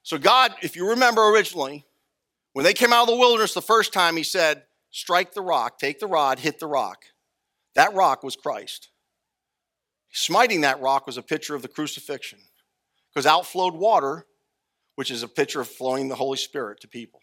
So 0.03 0.17
God, 0.17 0.53
if 0.61 0.75
you 0.75 0.89
remember 0.89 1.29
originally, 1.29 1.85
when 2.51 2.63
they 2.63 2.73
came 2.73 2.93
out 2.93 3.03
of 3.03 3.09
the 3.09 3.15
wilderness 3.15 3.53
the 3.53 3.61
first 3.61 3.93
time, 3.93 4.15
he 4.15 4.23
said, 4.23 4.63
strike 4.91 5.33
the 5.33 5.41
rock, 5.41 5.79
take 5.79 5.99
the 5.99 6.07
rod, 6.07 6.39
hit 6.39 6.59
the 6.59 6.67
rock. 6.67 7.05
That 7.75 7.93
rock 7.93 8.21
was 8.21 8.35
Christ. 8.35 8.89
Smiting 10.11 10.61
that 10.61 10.79
rock 10.79 11.07
was 11.07 11.17
a 11.17 11.23
picture 11.23 11.55
of 11.55 11.63
the 11.63 11.67
crucifixion 11.67 12.39
because 13.09 13.25
out 13.25 13.47
flowed 13.47 13.73
water, 13.73 14.27
which 14.95 15.09
is 15.09 15.23
a 15.23 15.27
picture 15.27 15.61
of 15.61 15.67
flowing 15.67 16.09
the 16.09 16.15
Holy 16.15 16.37
Spirit 16.37 16.81
to 16.81 16.87
people. 16.87 17.21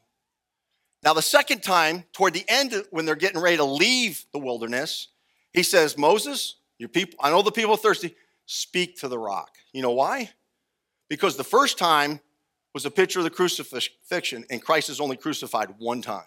Now, 1.02 1.14
the 1.14 1.22
second 1.22 1.62
time, 1.62 2.04
toward 2.12 2.34
the 2.34 2.44
end, 2.48 2.74
when 2.90 3.04
they're 3.04 3.14
getting 3.14 3.40
ready 3.40 3.56
to 3.56 3.64
leave 3.64 4.24
the 4.32 4.38
wilderness, 4.38 5.08
he 5.52 5.62
says, 5.62 5.96
Moses, 5.96 6.56
your 6.78 6.88
people, 6.88 7.18
I 7.22 7.30
know 7.30 7.42
the 7.42 7.52
people 7.52 7.74
are 7.74 7.78
thirsty, 7.78 8.16
speak 8.46 8.98
to 9.00 9.08
the 9.08 9.18
rock. 9.18 9.50
You 9.72 9.82
know 9.82 9.92
why? 9.92 10.30
Because 11.08 11.36
the 11.36 11.44
first 11.44 11.78
time 11.78 12.20
was 12.72 12.84
a 12.84 12.90
picture 12.90 13.20
of 13.20 13.24
the 13.24 13.30
crucifixion, 13.30 14.44
and 14.50 14.62
Christ 14.62 14.90
is 14.90 15.00
only 15.00 15.16
crucified 15.16 15.74
one 15.78 16.02
time. 16.02 16.24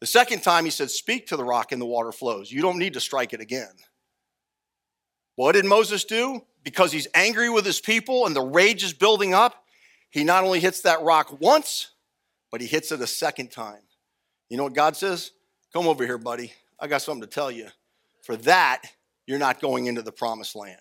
The 0.00 0.06
second 0.06 0.42
time, 0.42 0.64
he 0.64 0.70
said, 0.70 0.90
Speak 0.90 1.26
to 1.28 1.36
the 1.36 1.44
rock, 1.44 1.72
and 1.72 1.80
the 1.80 1.86
water 1.86 2.12
flows. 2.12 2.50
You 2.50 2.62
don't 2.62 2.78
need 2.78 2.94
to 2.94 3.00
strike 3.00 3.32
it 3.32 3.40
again. 3.40 3.72
What 5.36 5.52
did 5.52 5.64
Moses 5.64 6.04
do? 6.04 6.42
Because 6.64 6.92
he's 6.92 7.08
angry 7.14 7.48
with 7.48 7.64
his 7.64 7.80
people 7.80 8.26
and 8.26 8.36
the 8.36 8.42
rage 8.42 8.84
is 8.84 8.92
building 8.92 9.32
up, 9.32 9.64
he 10.10 10.22
not 10.22 10.44
only 10.44 10.60
hits 10.60 10.82
that 10.82 11.00
rock 11.00 11.40
once, 11.40 11.92
but 12.50 12.60
he 12.60 12.66
hits 12.66 12.92
it 12.92 13.00
a 13.00 13.06
second 13.06 13.50
time. 13.50 13.80
You 14.50 14.58
know 14.58 14.64
what 14.64 14.74
God 14.74 14.96
says? 14.96 15.30
Come 15.72 15.86
over 15.86 16.04
here, 16.04 16.18
buddy. 16.18 16.52
I 16.78 16.88
got 16.88 17.00
something 17.00 17.22
to 17.22 17.26
tell 17.26 17.50
you. 17.50 17.68
For 18.22 18.36
that, 18.36 18.82
you're 19.26 19.38
not 19.38 19.60
going 19.60 19.86
into 19.86 20.02
the 20.02 20.12
promised 20.12 20.56
land. 20.56 20.80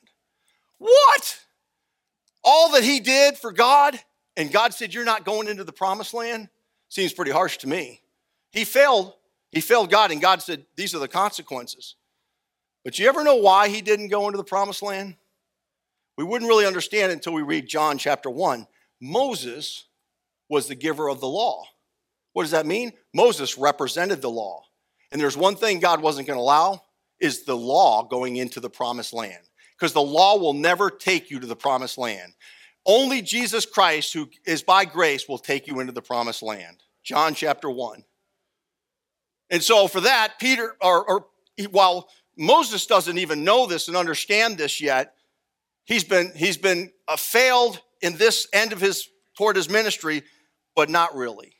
What? 0.77 1.39
All 2.43 2.71
that 2.71 2.83
he 2.83 2.99
did 2.99 3.37
for 3.37 3.53
God, 3.53 3.97
and 4.39 4.51
God 4.51 4.73
said, 4.73 4.93
You're 4.93 5.03
not 5.03 5.25
going 5.25 5.49
into 5.49 5.65
the 5.65 5.73
promised 5.73 6.13
land? 6.13 6.47
Seems 6.87 7.13
pretty 7.13 7.31
harsh 7.31 7.57
to 7.57 7.67
me. 7.67 8.01
He 8.51 8.63
failed. 8.63 9.13
He 9.51 9.59
failed 9.59 9.91
God, 9.91 10.11
and 10.11 10.21
God 10.21 10.41
said, 10.41 10.65
These 10.77 10.95
are 10.95 10.99
the 10.99 11.09
consequences. 11.09 11.95
But 12.85 12.97
you 12.97 13.07
ever 13.09 13.23
know 13.23 13.35
why 13.35 13.67
he 13.67 13.81
didn't 13.81 14.07
go 14.07 14.27
into 14.27 14.37
the 14.37 14.45
promised 14.45 14.81
land? 14.81 15.15
We 16.17 16.23
wouldn't 16.23 16.47
really 16.47 16.65
understand 16.65 17.11
until 17.11 17.33
we 17.33 17.41
read 17.41 17.67
John 17.67 17.97
chapter 17.97 18.29
1. 18.29 18.65
Moses 19.01 19.85
was 20.49 20.67
the 20.67 20.75
giver 20.75 21.09
of 21.09 21.19
the 21.19 21.27
law. 21.27 21.65
What 22.31 22.43
does 22.43 22.51
that 22.51 22.65
mean? 22.65 22.93
Moses 23.13 23.57
represented 23.57 24.21
the 24.21 24.29
law. 24.29 24.63
And 25.11 25.19
there's 25.19 25.37
one 25.37 25.55
thing 25.55 25.79
God 25.79 26.01
wasn't 26.01 26.27
going 26.27 26.37
to 26.37 26.41
allow 26.41 26.83
is 27.19 27.43
the 27.43 27.57
law 27.57 28.03
going 28.03 28.37
into 28.37 28.61
the 28.61 28.69
promised 28.69 29.13
land. 29.13 29.43
Because 29.77 29.91
the 29.91 30.01
law 30.01 30.37
will 30.37 30.53
never 30.53 30.89
take 30.89 31.29
you 31.29 31.39
to 31.41 31.47
the 31.47 31.55
promised 31.55 31.97
land. 31.97 32.33
Only 32.85 33.21
Jesus 33.21 33.65
Christ, 33.65 34.13
who 34.13 34.29
is 34.45 34.63
by 34.63 34.85
grace, 34.85 35.27
will 35.27 35.37
take 35.37 35.67
you 35.67 35.79
into 35.79 35.91
the 35.91 36.01
promised 36.01 36.41
land. 36.41 36.77
John 37.03 37.33
chapter 37.35 37.69
1. 37.69 38.03
And 39.49 39.63
so 39.63 39.87
for 39.87 40.01
that, 40.01 40.39
Peter, 40.39 40.75
or, 40.81 41.09
or 41.09 41.25
while 41.71 42.09
Moses 42.37 42.85
doesn't 42.85 43.17
even 43.17 43.43
know 43.43 43.65
this 43.65 43.87
and 43.87 43.97
understand 43.97 44.57
this 44.57 44.79
yet, 44.79 45.15
he's 45.85 46.03
been, 46.03 46.31
he's 46.35 46.57
been 46.57 46.91
uh, 47.07 47.17
failed 47.17 47.81
in 48.01 48.15
this 48.17 48.47
end 48.53 48.73
of 48.73 48.79
his, 48.79 49.09
toward 49.35 49.55
his 49.55 49.69
ministry 49.69 50.23
but 50.75 50.89
not 50.89 51.13
really. 51.13 51.53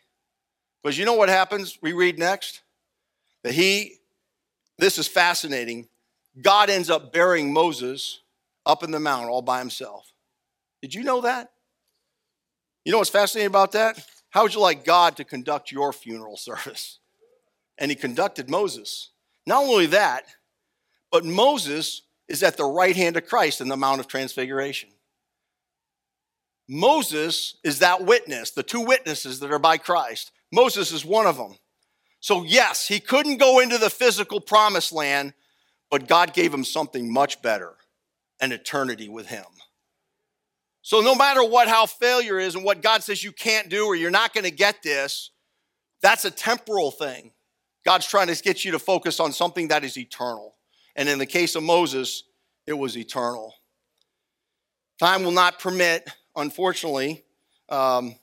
Because 0.82 0.98
you 0.98 1.04
know 1.04 1.16
what 1.16 1.28
happens? 1.28 1.78
We 1.82 1.92
read 1.92 2.18
next 2.18 2.62
that 3.44 3.54
he, 3.54 3.96
this 4.78 4.98
is 4.98 5.10
fascinating. 5.10 5.90
God 6.42 6.70
ends 6.70 6.90
up 6.90 7.12
burying 7.12 7.52
Moses 7.52 8.22
up 8.66 8.82
in 8.82 8.92
the 8.92 9.00
mount 9.00 9.30
all 9.30 9.42
by 9.42 9.60
himself. 9.60 10.14
Did 10.82 10.94
you 10.94 11.04
know 11.04 11.22
that? 11.22 11.52
You 12.86 12.92
know 12.92 13.00
what's 13.00 13.10
fascinating 13.10 13.48
about 13.48 13.74
that? 13.74 14.04
How 14.30 14.44
would 14.44 14.54
you 14.54 14.62
like 14.62 14.86
God 14.86 15.18
to 15.18 15.24
conduct 15.24 15.72
your 15.72 15.92
funeral 15.92 16.38
service? 16.38 17.00
And 17.78 17.92
he 17.92 17.96
conducted 17.96 18.50
Moses. 18.50 19.12
Not 19.46 19.64
only 19.64 19.88
that, 19.88 20.26
but 21.12 21.26
Moses 21.26 22.04
is 22.28 22.44
at 22.44 22.58
the 22.58 22.66
right 22.66 22.96
hand 22.96 23.18
of 23.18 23.26
Christ 23.26 23.62
in 23.62 23.68
the 23.68 23.78
Mount 23.78 24.00
of 24.00 24.08
Transfiguration. 24.08 24.90
Moses 26.68 27.56
is 27.64 27.80
that 27.80 28.06
witness, 28.06 28.52
the 28.52 28.62
two 28.62 28.82
witnesses 28.82 29.40
that 29.40 29.52
are 29.52 29.60
by 29.60 29.78
Christ. 29.78 30.32
Moses 30.52 30.92
is 30.92 31.04
one 31.04 31.26
of 31.26 31.38
them. 31.38 31.56
So, 32.20 32.44
yes, 32.44 32.88
he 32.88 33.00
couldn't 33.00 33.38
go 33.38 33.60
into 33.60 33.80
the 33.80 33.90
physical 33.90 34.40
promised 34.40 34.92
land, 34.92 35.34
but 35.90 36.08
God 36.08 36.34
gave 36.34 36.54
him 36.54 36.64
something 36.64 37.12
much 37.12 37.42
better 37.42 37.76
an 38.40 38.52
eternity 38.52 39.10
with 39.10 39.28
him. 39.28 39.46
So, 40.82 41.02
no 41.02 41.14
matter 41.14 41.44
what, 41.44 41.68
how 41.68 41.86
failure 41.86 42.40
is 42.40 42.56
and 42.56 42.64
what 42.64 42.82
God 42.82 43.04
says 43.04 43.24
you 43.24 43.32
can't 43.32 43.70
do 43.70 43.86
or 43.86 43.96
you're 43.96 44.12
not 44.12 44.34
going 44.34 44.46
to 44.46 44.52
get 44.52 44.82
this, 44.82 45.32
that's 46.02 46.26
a 46.26 46.32
temporal 46.32 46.92
thing. 46.92 47.32
God's 47.86 48.08
trying 48.08 48.28
to 48.28 48.42
get 48.42 48.64
you 48.64 48.72
to 48.72 48.80
focus 48.80 49.20
on 49.20 49.32
something 49.32 49.70
that 49.70 49.84
is 49.84 49.98
eternal. 49.98 50.56
And 50.96 51.10
in 51.10 51.20
the 51.20 51.26
case 51.26 51.56
of 51.56 51.64
Moses, 51.64 52.24
it 52.66 52.74
was 52.74 52.98
eternal. 52.98 53.56
Time 55.00 55.24
will 55.24 55.32
not 55.32 55.60
permit 55.60 56.10
unfortunately, 56.36 57.24
um, 57.70 58.16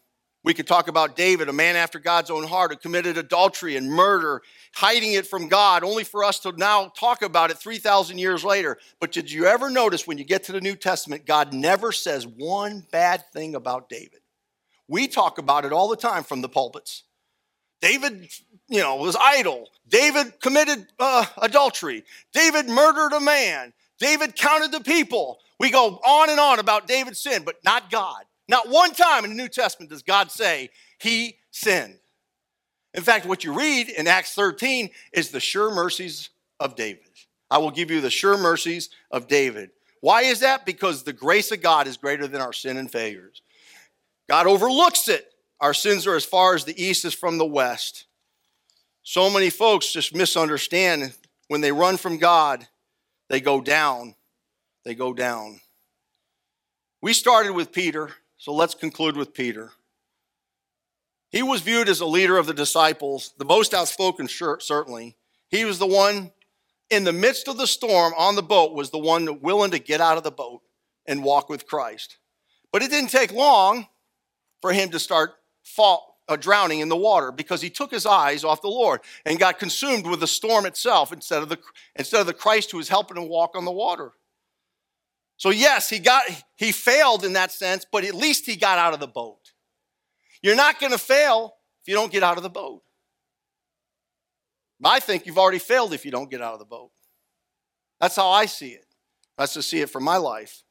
we 0.47 0.55
could 0.55 0.69
talk 0.69 0.87
about 0.87 1.17
David, 1.17 1.49
a 1.49 1.53
man 1.53 1.75
after 1.75 1.99
God's 1.99 2.31
own 2.31 2.45
heart 2.45 2.71
who 2.71 2.77
committed 2.77 3.19
adultery 3.19 3.75
and 3.75 3.91
murder, 3.91 4.43
hiding 4.77 5.15
it 5.15 5.27
from 5.27 5.49
God, 5.49 5.83
only 5.83 6.05
for 6.05 6.23
us 6.23 6.39
to 6.39 6.53
now 6.53 6.87
talk 6.97 7.23
about 7.23 7.51
it 7.51 7.59
3,000 7.59 8.17
years 8.17 8.45
later. 8.45 8.79
But 9.01 9.11
did 9.11 9.29
you 9.29 9.47
ever 9.47 9.71
notice 9.71 10.07
when 10.07 10.19
you 10.19 10.25
get 10.25 10.45
to 10.45 10.53
the 10.53 10.61
New 10.61 10.77
Testament, 10.77 11.27
God 11.27 11.53
never 11.53 11.91
says 11.91 12.29
one 12.29 12.87
bad 12.93 13.25
thing 13.33 13.57
about 13.57 13.89
David? 13.89 14.21
We 14.87 15.09
talk 15.09 15.39
about 15.39 15.65
it 15.65 15.73
all 15.73 15.89
the 15.89 15.97
time 15.97 16.23
from 16.23 16.43
the 16.43 16.49
pulpits. 16.49 17.03
David, 17.81 18.29
you 18.69 18.81
know, 18.81 18.95
was 18.95 19.17
idle. 19.21 19.69
David 19.89 20.41
committed 20.41 20.87
uh, 21.01 21.27
adultery. 21.43 22.05
David 22.33 22.69
murdered 22.69 23.15
a 23.15 23.21
man. 23.21 23.73
David 23.99 24.37
counted 24.37 24.71
the 24.71 24.81
people. 24.81 25.41
We 25.59 25.73
go 25.73 25.97
on 26.07 26.31
and 26.31 26.39
on 26.39 26.61
about 26.61 26.87
David's 26.87 27.19
sin, 27.19 27.43
but 27.45 27.57
not 27.65 27.91
God. 27.91 28.23
Not 28.49 28.69
one 28.69 28.93
time 28.93 29.25
in 29.25 29.31
the 29.31 29.37
New 29.37 29.49
Testament 29.49 29.91
does 29.91 30.03
God 30.03 30.31
say 30.31 30.71
he 30.99 31.37
sinned. 31.51 31.99
In 32.95 33.03
fact, 33.03 33.27
what 33.27 33.45
you 33.45 33.53
read 33.53 33.89
in 33.89 34.07
Acts 34.07 34.35
13 34.35 34.91
is 35.13 35.31
the 35.31 35.41
sure 35.41 35.75
mercies 35.75 36.31
of 36.61 36.77
David. 36.77 37.09
I 37.51 37.59
will 37.59 37.71
give 37.71 37.91
you 37.91 38.01
the 38.01 38.11
sure 38.11 38.39
mercies 38.39 38.91
of 39.11 39.29
David. 39.29 39.71
Why 40.01 40.23
is 40.23 40.41
that? 40.41 40.65
Because 40.65 41.03
the 41.03 41.13
grace 41.13 41.51
of 41.53 41.61
God 41.61 41.87
is 41.87 41.97
greater 41.97 42.27
than 42.27 42.41
our 42.41 42.53
sin 42.53 42.77
and 42.77 42.91
failures. 42.91 43.43
God 44.29 44.47
overlooks 44.47 45.09
it. 45.09 45.33
Our 45.61 45.75
sins 45.75 46.07
are 46.07 46.17
as 46.17 46.25
far 46.25 46.55
as 46.55 46.65
the 46.65 46.83
east 46.83 47.05
is 47.05 47.15
from 47.15 47.39
the 47.39 47.47
west. 47.47 48.07
So 49.03 49.31
many 49.31 49.51
folks 49.51 49.93
just 49.93 50.15
misunderstand 50.15 51.15
when 51.49 51.61
they 51.61 51.73
run 51.73 51.97
from 51.97 52.19
God, 52.19 52.67
they 53.29 53.41
go 53.41 53.61
down 53.61 54.15
they 54.87 54.95
go 54.95 55.13
down. 55.13 55.61
We 57.03 57.13
started 57.13 57.51
with 57.51 57.73
Peter, 57.73 58.11
so 58.47 58.55
let's 58.55 58.77
conclude 58.77 59.17
with 59.17 59.35
Peter. 59.35 59.73
He 61.31 61.43
was 61.43 61.63
viewed 61.63 61.89
as 61.89 61.99
a 61.99 62.07
leader 62.07 62.39
of 62.39 62.47
the 62.47 62.55
disciples, 62.55 63.33
the 63.39 63.45
most 63.45 63.75
outspoken, 63.75 64.29
sure, 64.29 64.61
certainly. 64.61 65.17
He 65.49 65.65
was 65.65 65.81
the 65.81 65.87
one 65.89 66.31
in 66.89 67.03
the 67.03 67.13
midst 67.13 67.49
of 67.49 67.57
the 67.57 67.67
storm 67.67 68.13
on 68.17 68.37
the 68.37 68.45
boat, 68.45 68.73
was 68.73 68.91
the 68.91 69.01
one 69.01 69.41
willing 69.41 69.73
to 69.73 69.81
get 69.81 70.01
out 70.01 70.17
of 70.17 70.23
the 70.23 70.31
boat 70.31 70.63
and 71.07 71.25
walk 71.25 71.49
with 71.49 71.67
Christ. 71.67 72.19
But 72.71 72.85
it 72.85 72.91
didn't 72.93 73.11
take 73.11 73.33
long 73.33 73.89
for 74.63 74.73
him 74.73 74.91
to 74.91 75.01
start 75.01 75.35
fall, 75.65 76.21
uh, 76.29 76.37
drowning 76.37 76.79
in 76.79 76.89
the 76.89 76.97
water 76.97 77.33
because 77.33 77.61
he 77.61 77.69
took 77.69 77.91
his 77.91 78.07
eyes 78.07 78.45
off 78.45 78.63
the 78.63 78.69
Lord 78.69 79.01
and 79.25 79.41
got 79.41 79.59
consumed 79.59 80.07
with 80.07 80.21
the 80.21 80.29
storm 80.29 80.67
itself 80.67 81.13
instead 81.13 81.43
of 81.43 81.49
the, 81.49 81.59
instead 81.97 82.21
of 82.21 82.29
the 82.29 82.33
Christ 82.33 82.71
who 82.71 82.77
was 82.77 82.91
helping 82.91 83.17
him 83.17 83.29
walk 83.29 83.57
on 83.57 83.65
the 83.65 83.73
water. 83.73 84.13
So 85.37 85.51
yes, 85.51 85.91
he 85.91 85.99
got 85.99 86.25
he 86.57 86.73
failed 86.73 87.25
in 87.25 87.35
that 87.35 87.53
sense, 87.53 87.85
but 87.91 88.05
at 88.05 88.15
least 88.15 88.47
he 88.47 88.57
got 88.57 88.79
out 88.79 88.95
of 88.95 89.01
the 89.01 89.07
boat. 89.07 89.53
You're 90.43 90.57
not 90.57 90.81
going 90.81 90.93
to 90.93 90.99
fail 90.99 91.57
if 91.83 91.89
you 91.89 91.95
don't 91.95 92.13
get 92.13 92.23
out 92.23 92.37
of 92.37 92.43
the 92.43 92.51
boat. 92.51 92.83
I 94.85 95.01
think 95.01 95.27
you've 95.27 95.39
already 95.39 95.59
failed 95.59 95.93
if 95.93 96.05
you 96.05 96.11
don't 96.11 96.31
get 96.31 96.43
out 96.43 96.53
of 96.53 96.59
the 96.59 96.67
boat. 96.67 96.91
That's 98.01 98.17
how 98.17 98.29
I 98.29 98.47
see 98.47 98.71
it. 98.71 98.85
That's 99.39 99.55
to 99.55 99.63
see 99.63 99.81
it 99.81 99.91
from 99.91 100.05
my 100.05 100.17
life. 100.17 100.63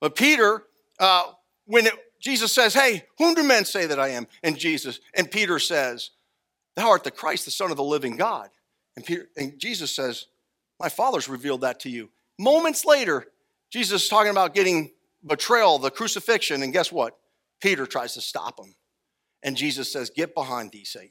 But 0.00 0.16
Peter, 0.16 0.64
uh, 0.98 1.32
when 1.66 1.86
it, 1.86 1.94
Jesus 2.20 2.52
says, 2.52 2.74
Hey, 2.74 3.04
whom 3.18 3.34
do 3.34 3.42
men 3.42 3.64
say 3.64 3.86
that 3.86 4.00
I 4.00 4.08
am? 4.08 4.26
And 4.42 4.58
Jesus, 4.58 5.00
and 5.14 5.30
Peter 5.30 5.58
says, 5.58 6.10
Thou 6.76 6.88
art 6.88 7.04
the 7.04 7.10
Christ, 7.10 7.44
the 7.44 7.50
Son 7.50 7.70
of 7.70 7.76
the 7.76 7.84
living 7.84 8.16
God. 8.16 8.50
And, 8.96 9.04
Peter, 9.04 9.28
and 9.36 9.58
Jesus 9.58 9.90
says, 9.90 10.26
My 10.80 10.88
Father's 10.88 11.28
revealed 11.28 11.62
that 11.62 11.80
to 11.80 11.90
you. 11.90 12.10
Moments 12.38 12.84
later, 12.84 13.26
Jesus 13.70 14.04
is 14.04 14.08
talking 14.08 14.30
about 14.30 14.54
getting 14.54 14.90
betrayal, 15.24 15.78
the 15.78 15.90
crucifixion, 15.90 16.62
and 16.62 16.72
guess 16.72 16.90
what? 16.90 17.16
Peter 17.60 17.86
tries 17.86 18.14
to 18.14 18.20
stop 18.20 18.58
him. 18.58 18.74
And 19.42 19.56
Jesus 19.56 19.92
says, 19.92 20.10
Get 20.10 20.34
behind 20.34 20.72
thee, 20.72 20.84
Satan. 20.84 21.10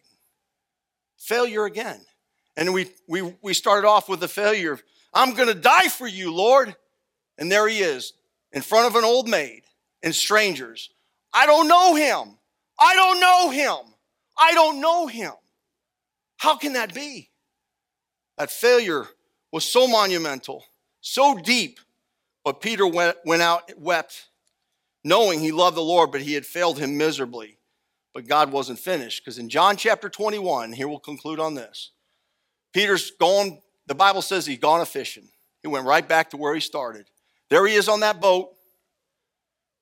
Failure 1.17 1.65
again. 1.65 2.01
And 2.55 2.73
we, 2.73 2.87
we, 3.07 3.35
we 3.41 3.53
started 3.53 3.87
off 3.87 4.09
with 4.09 4.19
the 4.19 4.27
failure 4.27 4.79
I'm 5.13 5.33
going 5.33 5.47
to 5.47 5.55
die 5.55 5.87
for 5.87 6.07
you, 6.07 6.33
Lord. 6.33 6.75
And 7.37 7.51
there 7.51 7.67
he 7.67 7.79
is 7.79 8.13
in 8.51 8.61
front 8.61 8.87
of 8.87 8.95
an 8.95 9.03
old 9.03 9.27
maid 9.27 9.63
and 10.03 10.13
strangers. 10.13 10.89
I 11.33 11.45
don't 11.45 11.67
know 11.67 11.95
him. 11.95 12.37
I 12.79 12.95
don't 12.95 13.19
know 13.19 13.49
him. 13.49 13.93
I 14.37 14.53
don't 14.53 14.81
know 14.81 15.07
him. 15.07 15.33
How 16.37 16.55
can 16.55 16.73
that 16.73 16.93
be? 16.93 17.29
That 18.37 18.51
failure 18.51 19.07
was 19.51 19.65
so 19.65 19.87
monumental, 19.87 20.63
so 21.01 21.37
deep, 21.37 21.79
but 22.47 22.61
Peter 22.61 22.87
went, 22.87 23.17
went 23.25 23.41
out, 23.41 23.69
wept, 23.77 24.29
knowing 25.03 25.41
he 25.41 25.51
loved 25.51 25.75
the 25.75 25.81
Lord, 25.81 26.13
but 26.13 26.21
he 26.21 26.31
had 26.31 26.45
failed 26.45 26.79
him 26.79 26.95
miserably. 26.95 27.57
But 28.13 28.25
God 28.25 28.53
wasn't 28.53 28.79
finished, 28.79 29.21
because 29.21 29.37
in 29.37 29.49
John 29.49 29.75
chapter 29.75 30.07
21, 30.07 30.71
here 30.71 30.87
we'll 30.87 30.99
conclude 30.99 31.41
on 31.41 31.55
this. 31.55 31.91
Peter's 32.73 33.11
gone, 33.11 33.59
the 33.87 33.95
Bible 33.95 34.21
says 34.21 34.45
he's 34.45 34.59
gone 34.59 34.79
a 34.79 34.85
fishing. 34.85 35.27
He 35.61 35.67
went 35.67 35.85
right 35.85 36.07
back 36.07 36.29
to 36.29 36.37
where 36.37 36.53
he 36.53 36.61
started. 36.61 37.09
There 37.49 37.67
he 37.67 37.75
is 37.75 37.89
on 37.89 37.99
that 37.99 38.21
boat, 38.21 38.51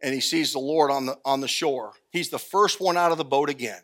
and 0.02 0.16
he 0.16 0.20
sees 0.20 0.52
the 0.52 0.58
Lord 0.58 0.90
on 0.90 1.06
the, 1.06 1.20
on 1.24 1.42
the 1.42 1.48
shore. 1.48 1.94
He's 2.10 2.32
the 2.32 2.40
first 2.40 2.82
one 2.82 2.98
out 2.98 3.12
of 3.12 3.20
the 3.20 3.24
boat 3.24 3.52
again. 3.52 3.84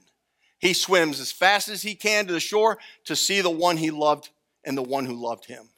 He 0.57 0.73
swims 0.73 1.19
as 1.19 1.31
fast 1.31 1.69
as 1.69 1.83
he 1.83 1.93
can 1.93 2.25
to 2.25 2.33
the 2.33 2.39
shore 2.39 2.79
to 3.05 3.15
see 3.15 3.41
the 3.41 3.51
one 3.51 3.77
he 3.77 3.91
loved 3.91 4.31
and 4.63 4.75
the 4.75 4.81
one 4.81 5.05
who 5.05 5.13
loved 5.13 5.45
him. 5.45 5.69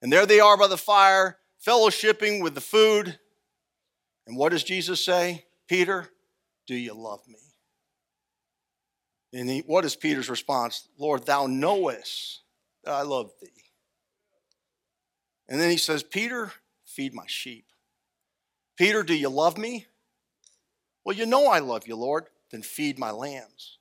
And 0.00 0.10
there 0.10 0.24
they 0.24 0.40
are 0.40 0.56
by 0.56 0.68
the 0.68 0.78
fire, 0.78 1.36
fellowshipping 1.66 2.42
with 2.42 2.54
the 2.54 2.60
food. 2.60 3.18
And 4.26 4.36
what 4.36 4.52
does 4.52 4.64
Jesus 4.64 5.04
say? 5.04 5.44
Peter, 5.68 6.08
do 6.66 6.74
you 6.74 6.94
love 6.94 7.20
me? 7.28 7.38
And 9.32 9.48
he, 9.48 9.60
what 9.60 9.84
is 9.84 9.96
Peter's 9.96 10.30
response? 10.30 10.88
Lord, 10.98 11.26
thou 11.26 11.46
knowest 11.46 12.42
that 12.84 12.94
I 12.94 13.02
love 13.02 13.32
thee. 13.40 13.48
And 15.48 15.60
then 15.60 15.70
he 15.70 15.76
says, 15.76 16.02
Peter, 16.02 16.52
feed 16.86 17.14
my 17.14 17.24
sheep. 17.26 17.66
Peter, 18.76 19.02
do 19.02 19.14
you 19.14 19.28
love 19.28 19.58
me? 19.58 19.86
Well, 21.04 21.16
you 21.16 21.26
know 21.26 21.48
I 21.48 21.58
love 21.58 21.86
you, 21.86 21.96
Lord. 21.96 22.26
Then 22.50 22.62
feed 22.62 22.98
my 22.98 23.10
lambs. 23.10 23.78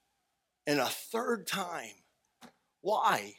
And 0.68 0.80
a 0.80 0.86
third 0.86 1.48
time. 1.48 1.96
Why? 2.82 3.36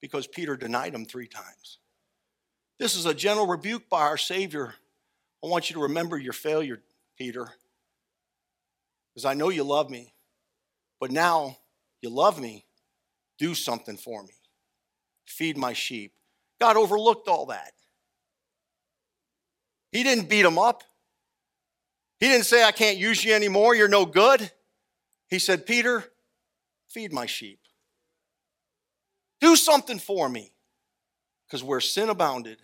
Because 0.00 0.26
Peter 0.26 0.56
denied 0.56 0.94
him 0.94 1.06
three 1.06 1.28
times. 1.28 1.78
This 2.78 2.96
is 2.96 3.06
a 3.06 3.14
gentle 3.14 3.46
rebuke 3.46 3.88
by 3.88 4.02
our 4.02 4.16
Savior. 4.16 4.74
I 5.42 5.46
want 5.46 5.70
you 5.70 5.74
to 5.74 5.82
remember 5.82 6.18
your 6.18 6.32
failure, 6.32 6.80
Peter, 7.16 7.48
because 9.12 9.24
I 9.24 9.34
know 9.34 9.50
you 9.50 9.62
love 9.62 9.90
me. 9.90 10.12
But 11.00 11.12
now 11.12 11.58
you 12.00 12.08
love 12.08 12.40
me. 12.40 12.64
Do 13.38 13.54
something 13.54 13.96
for 13.96 14.22
me. 14.22 14.34
Feed 15.26 15.58
my 15.58 15.72
sheep. 15.72 16.14
God 16.60 16.76
overlooked 16.76 17.28
all 17.28 17.46
that. 17.46 17.72
He 19.92 20.02
didn't 20.02 20.30
beat 20.30 20.46
him 20.46 20.58
up. 20.58 20.82
He 22.20 22.28
didn't 22.28 22.46
say, 22.46 22.64
I 22.64 22.72
can't 22.72 22.96
use 22.96 23.22
you 23.22 23.34
anymore. 23.34 23.74
You're 23.74 23.88
no 23.88 24.06
good. 24.06 24.50
He 25.28 25.38
said, 25.38 25.66
Peter, 25.66 26.04
feed 26.88 27.12
my 27.12 27.26
sheep. 27.26 27.60
Do 29.40 29.56
something 29.56 29.98
for 29.98 30.28
me. 30.28 30.53
Because 31.46 31.62
where 31.62 31.80
sin 31.80 32.08
abounded, 32.08 32.58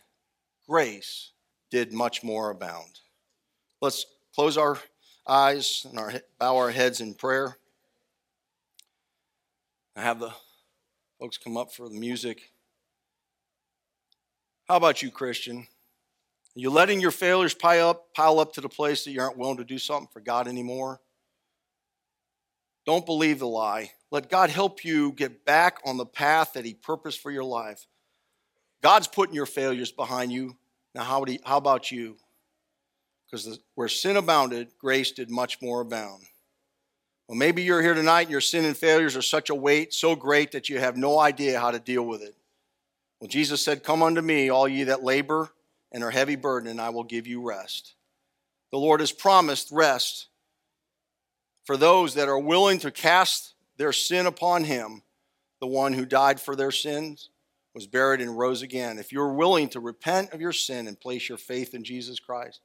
grace 0.69 1.33
did 1.71 1.93
much 1.93 2.23
more 2.23 2.51
abound. 2.51 3.01
Let's 3.81 4.07
close 4.35 4.57
our 4.57 4.79
eyes 5.27 5.87
and 5.89 5.99
our, 5.99 6.13
bow 6.39 6.57
our 6.57 6.71
heads 6.71 7.01
in 7.01 7.15
prayer. 7.15 7.57
I 9.97 10.03
have 10.03 10.21
the 10.21 10.33
folks 11.19 11.39
come 11.39 11.57
up 11.57 11.73
for 11.73 11.89
the 11.89 11.95
music. 11.95 12.53
How 14.69 14.77
about 14.77 15.03
you, 15.03 15.11
Christian? 15.11 15.59
Are 15.59 16.61
you 16.61 16.71
letting 16.71 17.01
your 17.01 17.11
failures 17.11 17.55
pile 17.55 17.91
up, 17.91 18.15
pile 18.15 18.41
up 18.41 18.53
to 18.55 18.61
the 18.61 18.69
place 18.69 19.05
that 19.05 19.13
you 19.13 19.21
aren't 19.21 19.37
willing 19.37 19.59
to 19.59 19.65
do 19.65 19.79
something 19.79 20.09
for 20.13 20.21
God 20.21 20.49
anymore? 20.49 21.01
Don't 22.87 23.07
believe 23.07 23.39
the 23.39 23.47
lie. 23.47 23.93
Let 24.11 24.31
God 24.31 24.51
help 24.51 24.85
you 24.85 25.13
get 25.13 25.45
back 25.45 25.79
on 25.85 25.97
the 25.97 26.07
path 26.07 26.55
that 26.55 26.65
He 26.65 26.75
purposed 26.75 27.21
for 27.21 27.31
your 27.31 27.45
life. 27.45 27.87
God's 28.83 29.09
putting 29.09 29.35
your 29.35 29.47
failures 29.47 29.93
behind 29.93 30.33
you. 30.33 30.57
Now, 30.95 31.05
how, 31.05 31.25
he, 31.25 31.41
how 31.45 31.57
about 31.57 31.91
you? 31.91 32.17
Because 33.31 33.61
where 33.75 33.89
sin 33.89 34.17
abounded, 34.17 34.69
grace 34.79 35.13
did 35.13 35.31
much 35.31 35.63
more 35.63 35.81
abound. 35.81 36.25
Well, 37.29 37.39
maybe 37.39 37.63
you're 37.63 37.83
here 37.83 37.95
tonight 37.95 38.23
and 38.23 38.31
your 38.31 38.41
sin 38.41 38.65
and 38.65 38.77
failures 38.77 39.17
are 39.17 39.23
such 39.23 39.51
a 39.51 39.55
weight, 39.55 39.95
so 39.95 40.17
great 40.17 40.53
that 40.53 40.69
you 40.69 40.81
have 40.81 40.97
no 40.97 41.21
idea 41.21 41.61
how 41.61 41.71
to 41.71 41.79
deal 41.79 42.03
with 42.03 42.23
it. 42.23 42.35
Well, 43.21 43.29
Jesus 43.29 43.63
said, 43.63 43.85
Come 43.85 44.03
unto 44.03 44.21
me, 44.21 44.49
all 44.49 44.67
ye 44.67 44.85
that 44.85 45.05
labor 45.05 45.51
and 45.93 46.03
are 46.03 46.11
heavy 46.11 46.37
burdened, 46.37 46.71
and 46.71 46.81
I 46.81 46.91
will 46.91 47.05
give 47.05 47.27
you 47.27 47.47
rest. 47.47 47.95
The 48.73 48.79
Lord 48.79 49.01
has 49.01 49.13
promised 49.13 49.69
rest 49.71 50.29
for 51.65 51.77
those 51.77 52.15
that 52.15 52.29
are 52.29 52.39
willing 52.39 52.79
to 52.81 52.91
cast 52.91 53.55
their 53.77 53.93
sin 53.93 54.27
upon 54.27 54.65
Him, 54.65 55.03
the 55.61 55.67
one 55.67 55.93
who 55.93 56.05
died 56.05 56.41
for 56.41 56.57
their 56.57 56.71
sins, 56.71 57.31
was 57.75 57.87
buried, 57.87 58.21
and 58.21 58.37
rose 58.37 58.63
again. 58.63 58.99
If 58.99 59.13
you're 59.13 59.33
willing 59.33 59.69
to 59.71 59.81
repent 59.81 60.33
of 60.33 60.41
your 60.41 60.53
sin 60.53 60.89
and 60.89 60.99
place 60.99 61.29
your 61.29 61.39
faith 61.39 61.75
in 61.75 61.85
Jesus 61.85 62.19
Christ, 62.19 62.61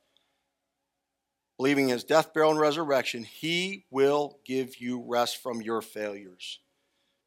believing 1.57 1.89
his 1.89 2.03
death, 2.03 2.33
burial, 2.33 2.51
and 2.51 2.59
resurrection, 2.59 3.23
he 3.23 3.85
will 3.91 4.39
give 4.45 4.81
you 4.81 5.03
rest 5.07 5.41
from 5.41 5.61
your 5.61 5.81
failures. 5.81 6.59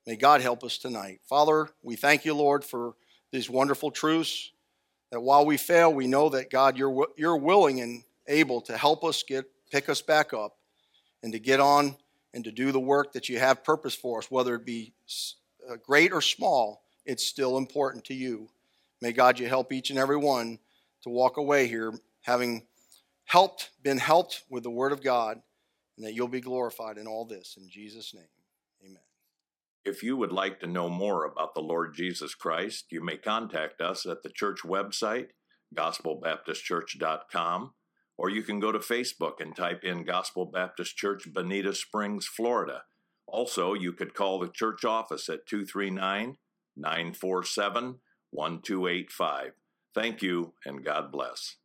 May 0.07 0.17
God 0.17 0.41
help 0.41 0.65
us 0.65 0.79
tonight. 0.79 1.21
Father, 1.29 1.69
we 1.83 1.97
thank 1.97 2.25
you, 2.25 2.35
Lord, 2.35 2.65
for 2.65 2.95
these 3.31 3.51
wonderful 3.51 3.91
truths 3.91 4.53
that 5.13 5.21
while 5.21 5.47
we 5.47 5.57
fail, 5.57 5.93
we 5.93 6.07
know 6.07 6.29
that 6.31 6.51
God, 6.51 6.77
you're, 6.77 7.09
you're 7.17 7.37
willing 7.37 7.81
and 7.81 8.03
able 8.27 8.61
to 8.63 8.77
help 8.77 9.05
us 9.05 9.23
get, 9.23 9.47
pick 9.71 9.89
us 9.89 10.03
back 10.03 10.33
up 10.33 10.57
and 11.23 11.33
to 11.33 11.39
get 11.39 11.61
on 11.61 11.97
and 12.35 12.45
to 12.45 12.53
do 12.53 12.73
the 12.73 12.81
work 12.81 13.13
that 13.13 13.29
you 13.29 13.39
have 13.39 13.65
purpose 13.65 13.95
for 13.95 14.19
us, 14.19 14.31
whether 14.31 14.55
it 14.55 14.65
be 14.65 14.93
uh, 15.69 15.77
great 15.85 16.13
or 16.13 16.21
small, 16.21 16.83
it's 17.09 17.27
still 17.27 17.57
important 17.57 18.05
to 18.05 18.15
you. 18.15 18.49
May 19.01 19.13
God, 19.13 19.41
you 19.41 19.49
help 19.49 19.73
each 19.73 19.89
and 19.91 19.99
every 19.99 20.19
one 20.19 20.59
to 21.03 21.09
walk 21.09 21.39
away 21.39 21.67
here 21.67 21.95
having 22.23 22.67
helped, 23.25 23.71
been 23.83 23.97
helped 23.99 24.43
with 24.51 24.63
the 24.63 24.71
word 24.71 24.93
of 24.93 25.03
God, 25.03 25.41
and 25.97 26.07
that 26.07 26.13
you'll 26.13 26.29
be 26.29 26.43
glorified 26.43 26.99
in 26.99 27.07
all 27.07 27.25
this. 27.25 27.57
In 27.57 27.71
Jesus' 27.71 28.13
name, 28.15 28.29
amen. 28.85 29.01
If 29.87 30.03
you 30.03 30.19
would 30.19 30.33
like 30.33 30.61
to 30.61 30.67
know 30.67 30.91
more 30.91 31.25
about 31.25 31.55
the 31.55 31.63
Lord 31.63 31.95
Jesus 31.95 32.35
Christ, 32.35 32.87
you 32.91 33.03
may 33.03 33.17
contact 33.17 33.81
us 33.81 34.05
at 34.05 34.23
the 34.23 34.29
church 34.29 34.59
website, 34.63 35.29
gospelbaptistchurch.com, 35.75 37.73
or 38.19 38.29
you 38.29 38.43
can 38.43 38.61
go 38.61 38.71
to 38.71 38.79
Facebook 38.81 39.41
and 39.41 39.57
type 39.57 39.83
in 39.83 40.05
Gospel 40.05 40.45
Baptist 40.45 40.95
Church, 40.97 41.33
Bonita 41.33 41.73
Springs, 41.75 42.27
Florida. 42.27 42.83
Also, 43.27 43.73
you 43.73 43.95
could 43.95 44.13
call 44.13 44.39
the 44.39 44.49
church 44.49 44.85
office 44.85 45.31
at 45.31 45.47
239 45.47 46.37
947 46.79 47.97
1285. 48.31 49.53
Thank 49.95 50.23
you, 50.23 50.53
and 50.65 50.85
God 50.85 51.11
bless. 51.11 51.57